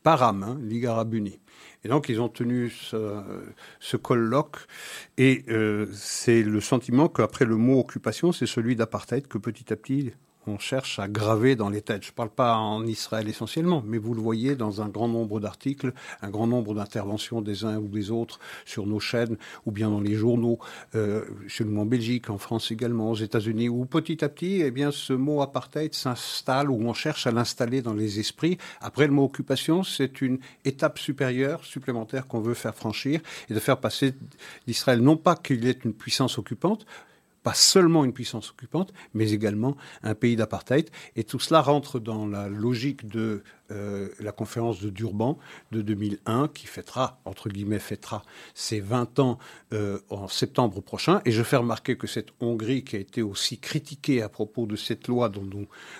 PARAM, 0.02 0.42
hein, 0.42 0.58
Ligue 0.62 0.86
arabe 0.86 1.14
unie. 1.14 1.40
Et 1.84 1.88
donc, 1.88 2.08
ils 2.08 2.20
ont 2.20 2.28
tenu 2.28 2.70
ce, 2.70 3.22
ce 3.80 3.96
colloque. 3.96 4.56
Et 5.18 5.44
euh, 5.48 5.86
c'est 5.92 6.42
le 6.42 6.60
sentiment 6.60 7.08
qu'après 7.08 7.44
le 7.44 7.56
mot 7.56 7.78
occupation, 7.78 8.32
c'est 8.32 8.46
celui 8.46 8.76
d'apartheid 8.76 9.26
que 9.26 9.38
petit 9.38 9.72
à 9.72 9.76
petit, 9.76 10.12
on 10.46 10.58
cherche 10.58 10.98
à 10.98 11.08
graver 11.08 11.56
dans 11.56 11.68
les 11.68 11.82
têtes. 11.82 12.04
Je 12.04 12.10
ne 12.10 12.14
parle 12.14 12.30
pas 12.30 12.56
en 12.56 12.86
Israël 12.86 13.28
essentiellement, 13.28 13.82
mais 13.86 13.98
vous 13.98 14.14
le 14.14 14.20
voyez 14.20 14.54
dans 14.54 14.80
un 14.80 14.88
grand 14.88 15.08
nombre 15.08 15.40
d'articles, 15.40 15.92
un 16.22 16.30
grand 16.30 16.46
nombre 16.46 16.74
d'interventions 16.74 17.42
des 17.42 17.64
uns 17.64 17.78
ou 17.78 17.88
des 17.88 18.10
autres 18.10 18.40
sur 18.64 18.86
nos 18.86 19.00
chaînes, 19.00 19.36
ou 19.66 19.72
bien 19.72 19.90
dans 19.90 20.00
les 20.00 20.14
journaux, 20.14 20.58
euh, 20.94 21.24
nous 21.60 21.80
en 21.80 21.84
Belgique, 21.84 22.30
en 22.30 22.38
France 22.38 22.70
également, 22.70 23.10
aux 23.10 23.16
États-Unis, 23.16 23.68
où 23.68 23.84
petit 23.84 24.24
à 24.24 24.28
petit, 24.28 24.62
eh 24.62 24.70
bien, 24.70 24.90
ce 24.90 25.12
mot 25.12 25.42
apartheid 25.42 25.94
s'installe, 25.94 26.70
ou 26.70 26.80
on 26.82 26.94
cherche 26.94 27.26
à 27.26 27.30
l'installer 27.30 27.82
dans 27.82 27.94
les 27.94 28.18
esprits. 28.18 28.58
Après, 28.80 29.06
le 29.06 29.12
mot 29.12 29.24
occupation, 29.24 29.82
c'est 29.82 30.22
une 30.22 30.38
étape 30.64 30.98
supérieure, 30.98 31.64
supplémentaire 31.64 32.26
qu'on 32.26 32.40
veut 32.40 32.54
faire 32.54 32.74
franchir, 32.74 33.20
et 33.48 33.54
de 33.54 33.60
faire 33.60 33.78
passer 33.78 34.14
d'Israël, 34.66 35.00
non 35.00 35.16
pas 35.16 35.36
qu'il 35.36 35.66
ait 35.66 35.78
une 35.84 35.92
puissance 35.92 36.38
occupante, 36.38 36.86
pas 37.42 37.54
seulement 37.54 38.04
une 38.04 38.12
puissance 38.12 38.50
occupante, 38.50 38.92
mais 39.14 39.32
également 39.32 39.76
un 40.02 40.14
pays 40.14 40.36
d'apartheid. 40.36 40.90
Et 41.16 41.24
tout 41.24 41.38
cela 41.38 41.60
rentre 41.60 41.98
dans 41.98 42.26
la 42.26 42.48
logique 42.48 43.08
de 43.08 43.42
euh, 43.70 44.08
la 44.20 44.32
conférence 44.32 44.80
de 44.80 44.90
Durban 44.90 45.38
de 45.72 45.82
2001, 45.82 46.48
qui 46.48 46.66
fêtera, 46.66 47.20
entre 47.24 47.48
guillemets, 47.48 47.78
fêtera 47.78 48.22
ses 48.54 48.80
20 48.80 49.18
ans 49.18 49.38
euh, 49.72 49.98
en 50.10 50.28
septembre 50.28 50.80
prochain. 50.80 51.20
Et 51.24 51.32
je 51.32 51.42
fais 51.42 51.56
remarquer 51.56 51.96
que 51.96 52.06
cette 52.06 52.28
Hongrie, 52.40 52.84
qui 52.84 52.96
a 52.96 52.98
été 52.98 53.22
aussi 53.22 53.58
critiquée 53.58 54.22
à 54.22 54.28
propos 54.28 54.66
de 54.66 54.76
cette 54.76 55.08
loi 55.08 55.28
dont, 55.28 55.48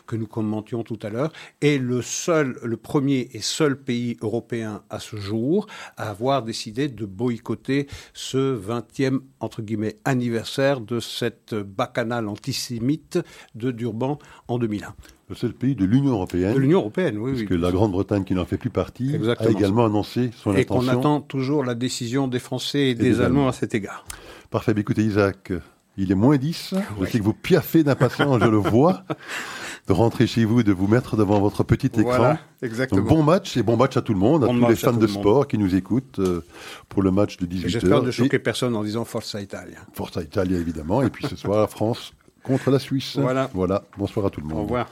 que 0.07 0.17
nous 0.17 0.27
commentions 0.27 0.83
tout 0.83 0.99
à 1.03 1.11
l'heure, 1.11 1.33
est 1.61 1.79
le 1.79 2.03
seul, 2.03 2.59
le 2.63 2.77
premier 2.77 3.29
et 3.33 3.41
seul 3.41 3.81
pays 3.81 4.17
européen 4.21 4.83
à 4.91 4.99
ce 4.99 5.17
jour 5.17 5.67
à 5.97 6.11
avoir 6.11 6.43
décidé 6.43 6.89
de 6.89 7.07
boycotter 7.07 7.87
ce 8.15 8.59
20e, 8.59 9.21
entre 9.41 9.63
guillemets, 9.63 9.97
anniversaire 10.05 10.81
de 10.81 11.01
cette 11.01 11.55
bacchanale 11.55 12.29
antisémite 12.29 13.19
de 13.55 13.71
Durban 13.71 14.19
en 14.49 14.59
2001 14.59 14.95
le 15.31 15.37
seul 15.37 15.53
pays 15.53 15.77
de 15.77 15.85
l'Union 15.85 16.13
européenne. 16.13 16.55
De 16.55 16.59
l'Union 16.59 16.81
européenne, 16.81 17.17
oui. 17.17 17.33
Puisque 17.35 17.51
la 17.53 17.71
Grande-Bretagne, 17.71 18.25
qui 18.25 18.35
n'en 18.35 18.45
fait 18.45 18.59
plus 18.59 18.69
partie, 18.69 19.17
a 19.39 19.49
également 19.49 19.87
annoncé 19.87 20.31
son 20.37 20.51
intention. 20.51 20.55
Et 20.57 20.65
qu'on 20.65 20.89
attend 20.89 21.21
toujours 21.21 21.65
la 21.65 21.77
décision 21.77 22.27
des 22.27 22.41
Français 22.41 22.89
et, 22.89 22.95
des, 22.97 23.21
Allemands 23.21 23.49
à 23.49 23.53
cet 23.53 23.75
égard. 23.75 24.05
Parfait. 24.51 24.75
Écoutez, 24.77 25.03
Isaac, 25.03 25.53
il 25.97 26.11
est 26.11 26.17
moins 26.17 26.37
10. 26.37 26.75
Je 27.01 27.07
sais 27.07 27.19
que 27.19 27.25
vous 27.25 27.33
piaffez 27.33 27.85
d'impatience, 27.85 28.41
je 28.41 28.49
le 28.49 28.57
vois, 28.57 29.05
de 29.87 29.93
rentrer 29.93 30.27
chez 30.27 30.45
vous, 30.45 30.65
de 30.65 30.73
vous 30.73 30.89
mettre 30.89 31.17
devant 31.17 31.39
votre 31.39 31.63
petit 31.63 31.87
écran. 31.87 32.03
Voilà, 32.03 32.41
exactement. 32.63 33.03
bon 33.03 33.23
match 33.23 33.57
et 33.57 33.63
bon 33.63 33.77
match 33.77 33.97
à 33.97 34.03
tout 34.03 34.15
le 34.15 34.19
monde, 34.19 34.43
à 34.43 34.49
tous 34.49 34.69
les 34.69 34.75
fans 34.75 34.93
de 34.93 35.07
sport 35.07 35.47
qui 35.47 35.59
nous 35.59 35.77
écoutent 35.77 36.19
euh, 36.19 36.45
pour 36.89 37.03
le 37.03 37.13
match 37.13 37.37
de 37.37 37.47
18h. 37.47 37.69
J'espère 37.69 38.03
ne 38.03 38.11
choquer 38.11 38.41
personne 38.41 38.75
en 38.75 38.83
disant 38.83 39.05
Forza 39.05 39.41
Italia. 39.41 39.79
Forza 39.93 40.23
Italia, 40.23 40.59
évidemment. 40.59 41.03
Et 41.03 41.11
puis 41.11 41.25
ce 41.29 41.37
soir, 41.37 41.71
France 41.71 42.15
contre 42.43 42.71
la 42.71 42.79
Suisse. 42.79 43.17
Voilà. 43.19 43.51
Voilà. 43.55 43.85
Bonsoir 43.97 44.27
à 44.27 44.31
tout 44.31 44.41
le 44.41 44.47
monde. 44.47 44.59
Au 44.59 44.63
revoir. 44.63 44.89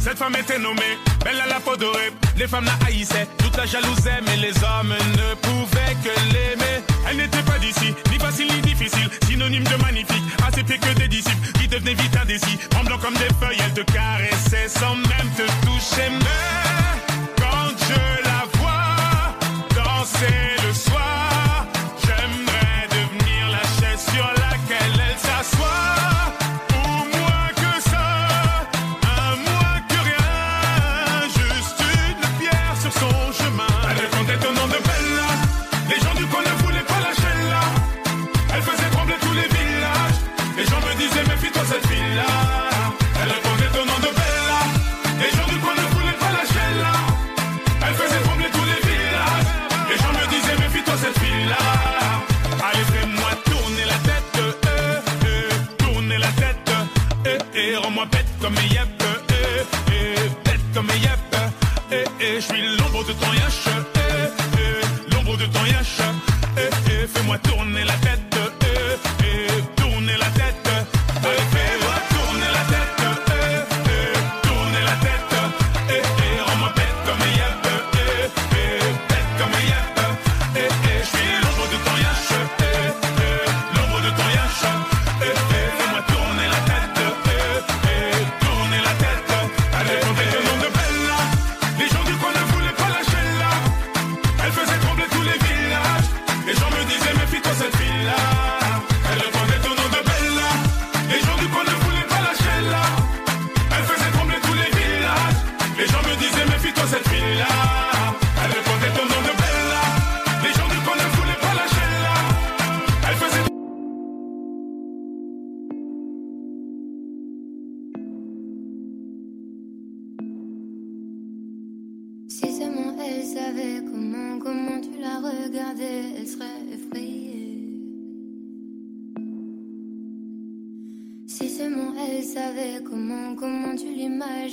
Cette 0.00 0.16
femme 0.16 0.34
était 0.34 0.58
nommée, 0.58 0.96
belle 1.22 1.38
à 1.38 1.46
la 1.46 1.60
peau 1.60 1.76
dorée. 1.76 2.10
Les 2.38 2.46
femmes 2.46 2.64
la 2.64 2.86
haïssaient, 2.86 3.26
toute 3.36 3.54
la 3.54 3.66
jalousaient, 3.66 4.22
mais 4.24 4.36
les 4.38 4.54
hommes 4.64 4.94
ne 4.94 5.34
pouvaient 5.34 5.94
que 6.02 6.32
l'aimer. 6.32 6.80
Elle 7.06 7.18
n'était 7.18 7.42
pas 7.42 7.58
d'ici, 7.58 7.94
ni 8.10 8.18
facile 8.18 8.50
ni 8.50 8.62
difficile, 8.62 9.10
synonyme 9.26 9.64
de 9.64 9.76
magnifique, 9.82 10.24
à 10.46 10.50
ses 10.50 10.62
pieds 10.62 10.78
que 10.78 10.98
des 10.98 11.08
disciples 11.08 11.52
qui 11.58 11.68
devenaient 11.68 11.94
vite 11.94 12.16
indécis, 12.16 12.56
tremblant 12.70 12.96
comme 12.96 13.14
des 13.14 13.28
feuilles, 13.38 13.60
elle 13.62 13.74
te 13.74 13.92
caressait 13.92 14.68
sans 14.68 14.94
même 14.94 15.30
te 15.36 15.66
toucher. 15.66 16.08
Mais 16.08 17.36
quand 17.36 17.76
je 17.76 18.22
la 18.24 18.58
vois 18.58 19.34
danser 19.74 20.56
le 20.66 20.72
soir. 20.72 20.95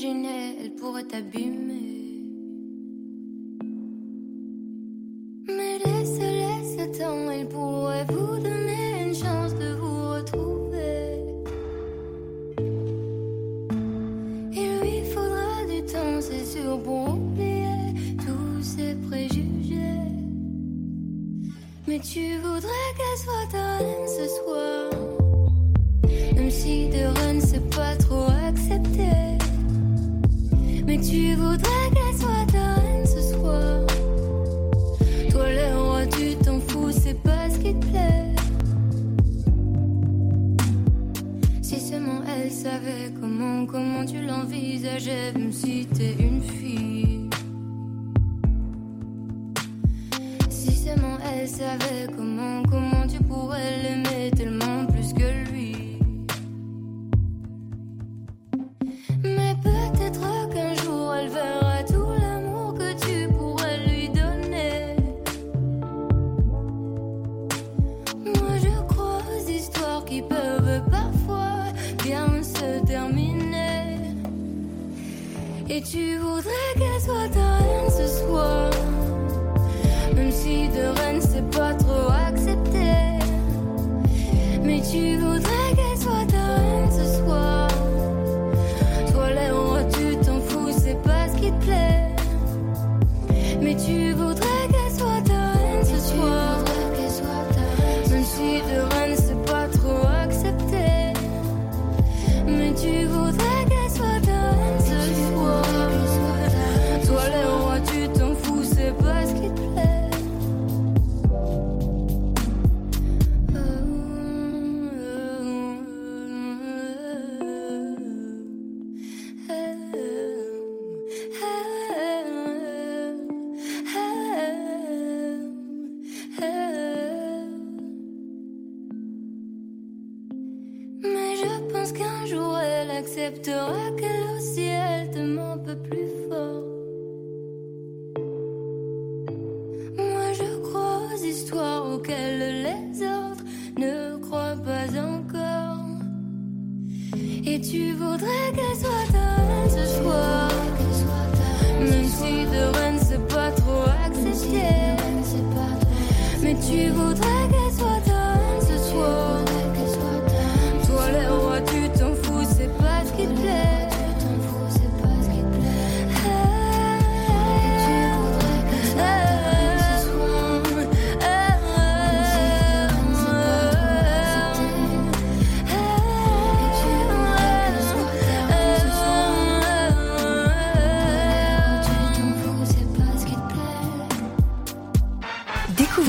Elle 0.06 0.72
pourrait 0.76 1.06
t'abîmer. 1.06 1.83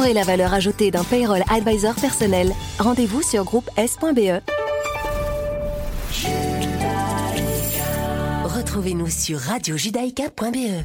Découvrez 0.05 0.21
la 0.21 0.37
valeur 0.37 0.53
ajoutée 0.53 0.91
d'un 0.91 1.03
payroll 1.03 1.43
advisor 1.51 1.95
personnel. 1.95 2.53
Rendez-vous 2.79 3.23
sur 3.23 3.43
groupe 3.43 3.71
S.be. 3.79 4.43
Retrouvez-nous 8.45 9.09
sur 9.09 9.39
radiojudaïka.be. 9.39 10.85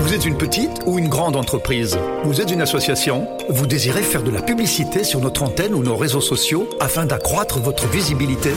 Vous 0.00 0.12
êtes 0.12 0.24
une 0.24 0.36
petite 0.38 0.82
ou 0.86 0.98
une 0.98 1.08
grande 1.08 1.36
entreprise? 1.36 1.96
Vous 2.24 2.40
êtes 2.40 2.50
une 2.50 2.62
association? 2.62 3.28
Vous 3.48 3.68
désirez 3.68 4.02
faire 4.02 4.24
de 4.24 4.32
la 4.32 4.42
publicité 4.42 5.04
sur 5.04 5.20
notre 5.20 5.44
antenne 5.44 5.74
ou 5.74 5.84
nos 5.84 5.96
réseaux 5.96 6.20
sociaux 6.20 6.68
afin 6.80 7.06
d'accroître 7.06 7.60
votre 7.60 7.86
visibilité? 7.86 8.50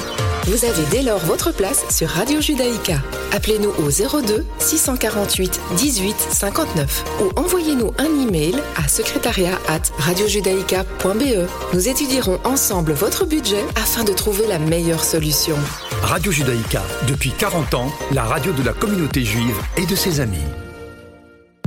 Vous 0.46 0.66
avez 0.66 0.84
dès 0.92 1.04
lors 1.04 1.20
votre 1.20 1.54
place 1.54 1.86
sur 1.90 2.10
Radio 2.10 2.42
Judaïka. 2.42 3.02
Appelez-nous 3.32 3.70
au 3.70 3.90
02 3.90 4.46
648 4.60 5.62
18 5.78 6.16
59 6.20 7.06
ou 7.22 7.40
envoyez-nous 7.40 7.94
un 7.98 8.28
email 8.28 8.56
à 8.76 8.88
secrétariat 8.90 9.58
at 9.70 9.84
radiojudaïka.be. 10.00 11.48
Nous 11.74 11.88
étudierons 11.88 12.40
ensemble 12.44 12.92
votre 12.92 13.26
budget 13.26 13.64
afin 13.76 14.04
de 14.04 14.12
trouver 14.12 14.46
la 14.48 14.60
meilleure 14.60 15.06
solution. 15.06 15.56
Radio 16.02 16.32
Judaïka, 16.32 16.82
depuis 17.08 17.32
40 17.32 17.74
ans, 17.76 17.92
la 18.12 18.24
radio 18.24 18.52
de 18.52 18.64
la 18.64 18.74
communauté 18.74 19.24
juive 19.24 19.56
et 19.78 19.86
de 19.86 19.96
ses 19.96 20.20
amis. 20.20 20.44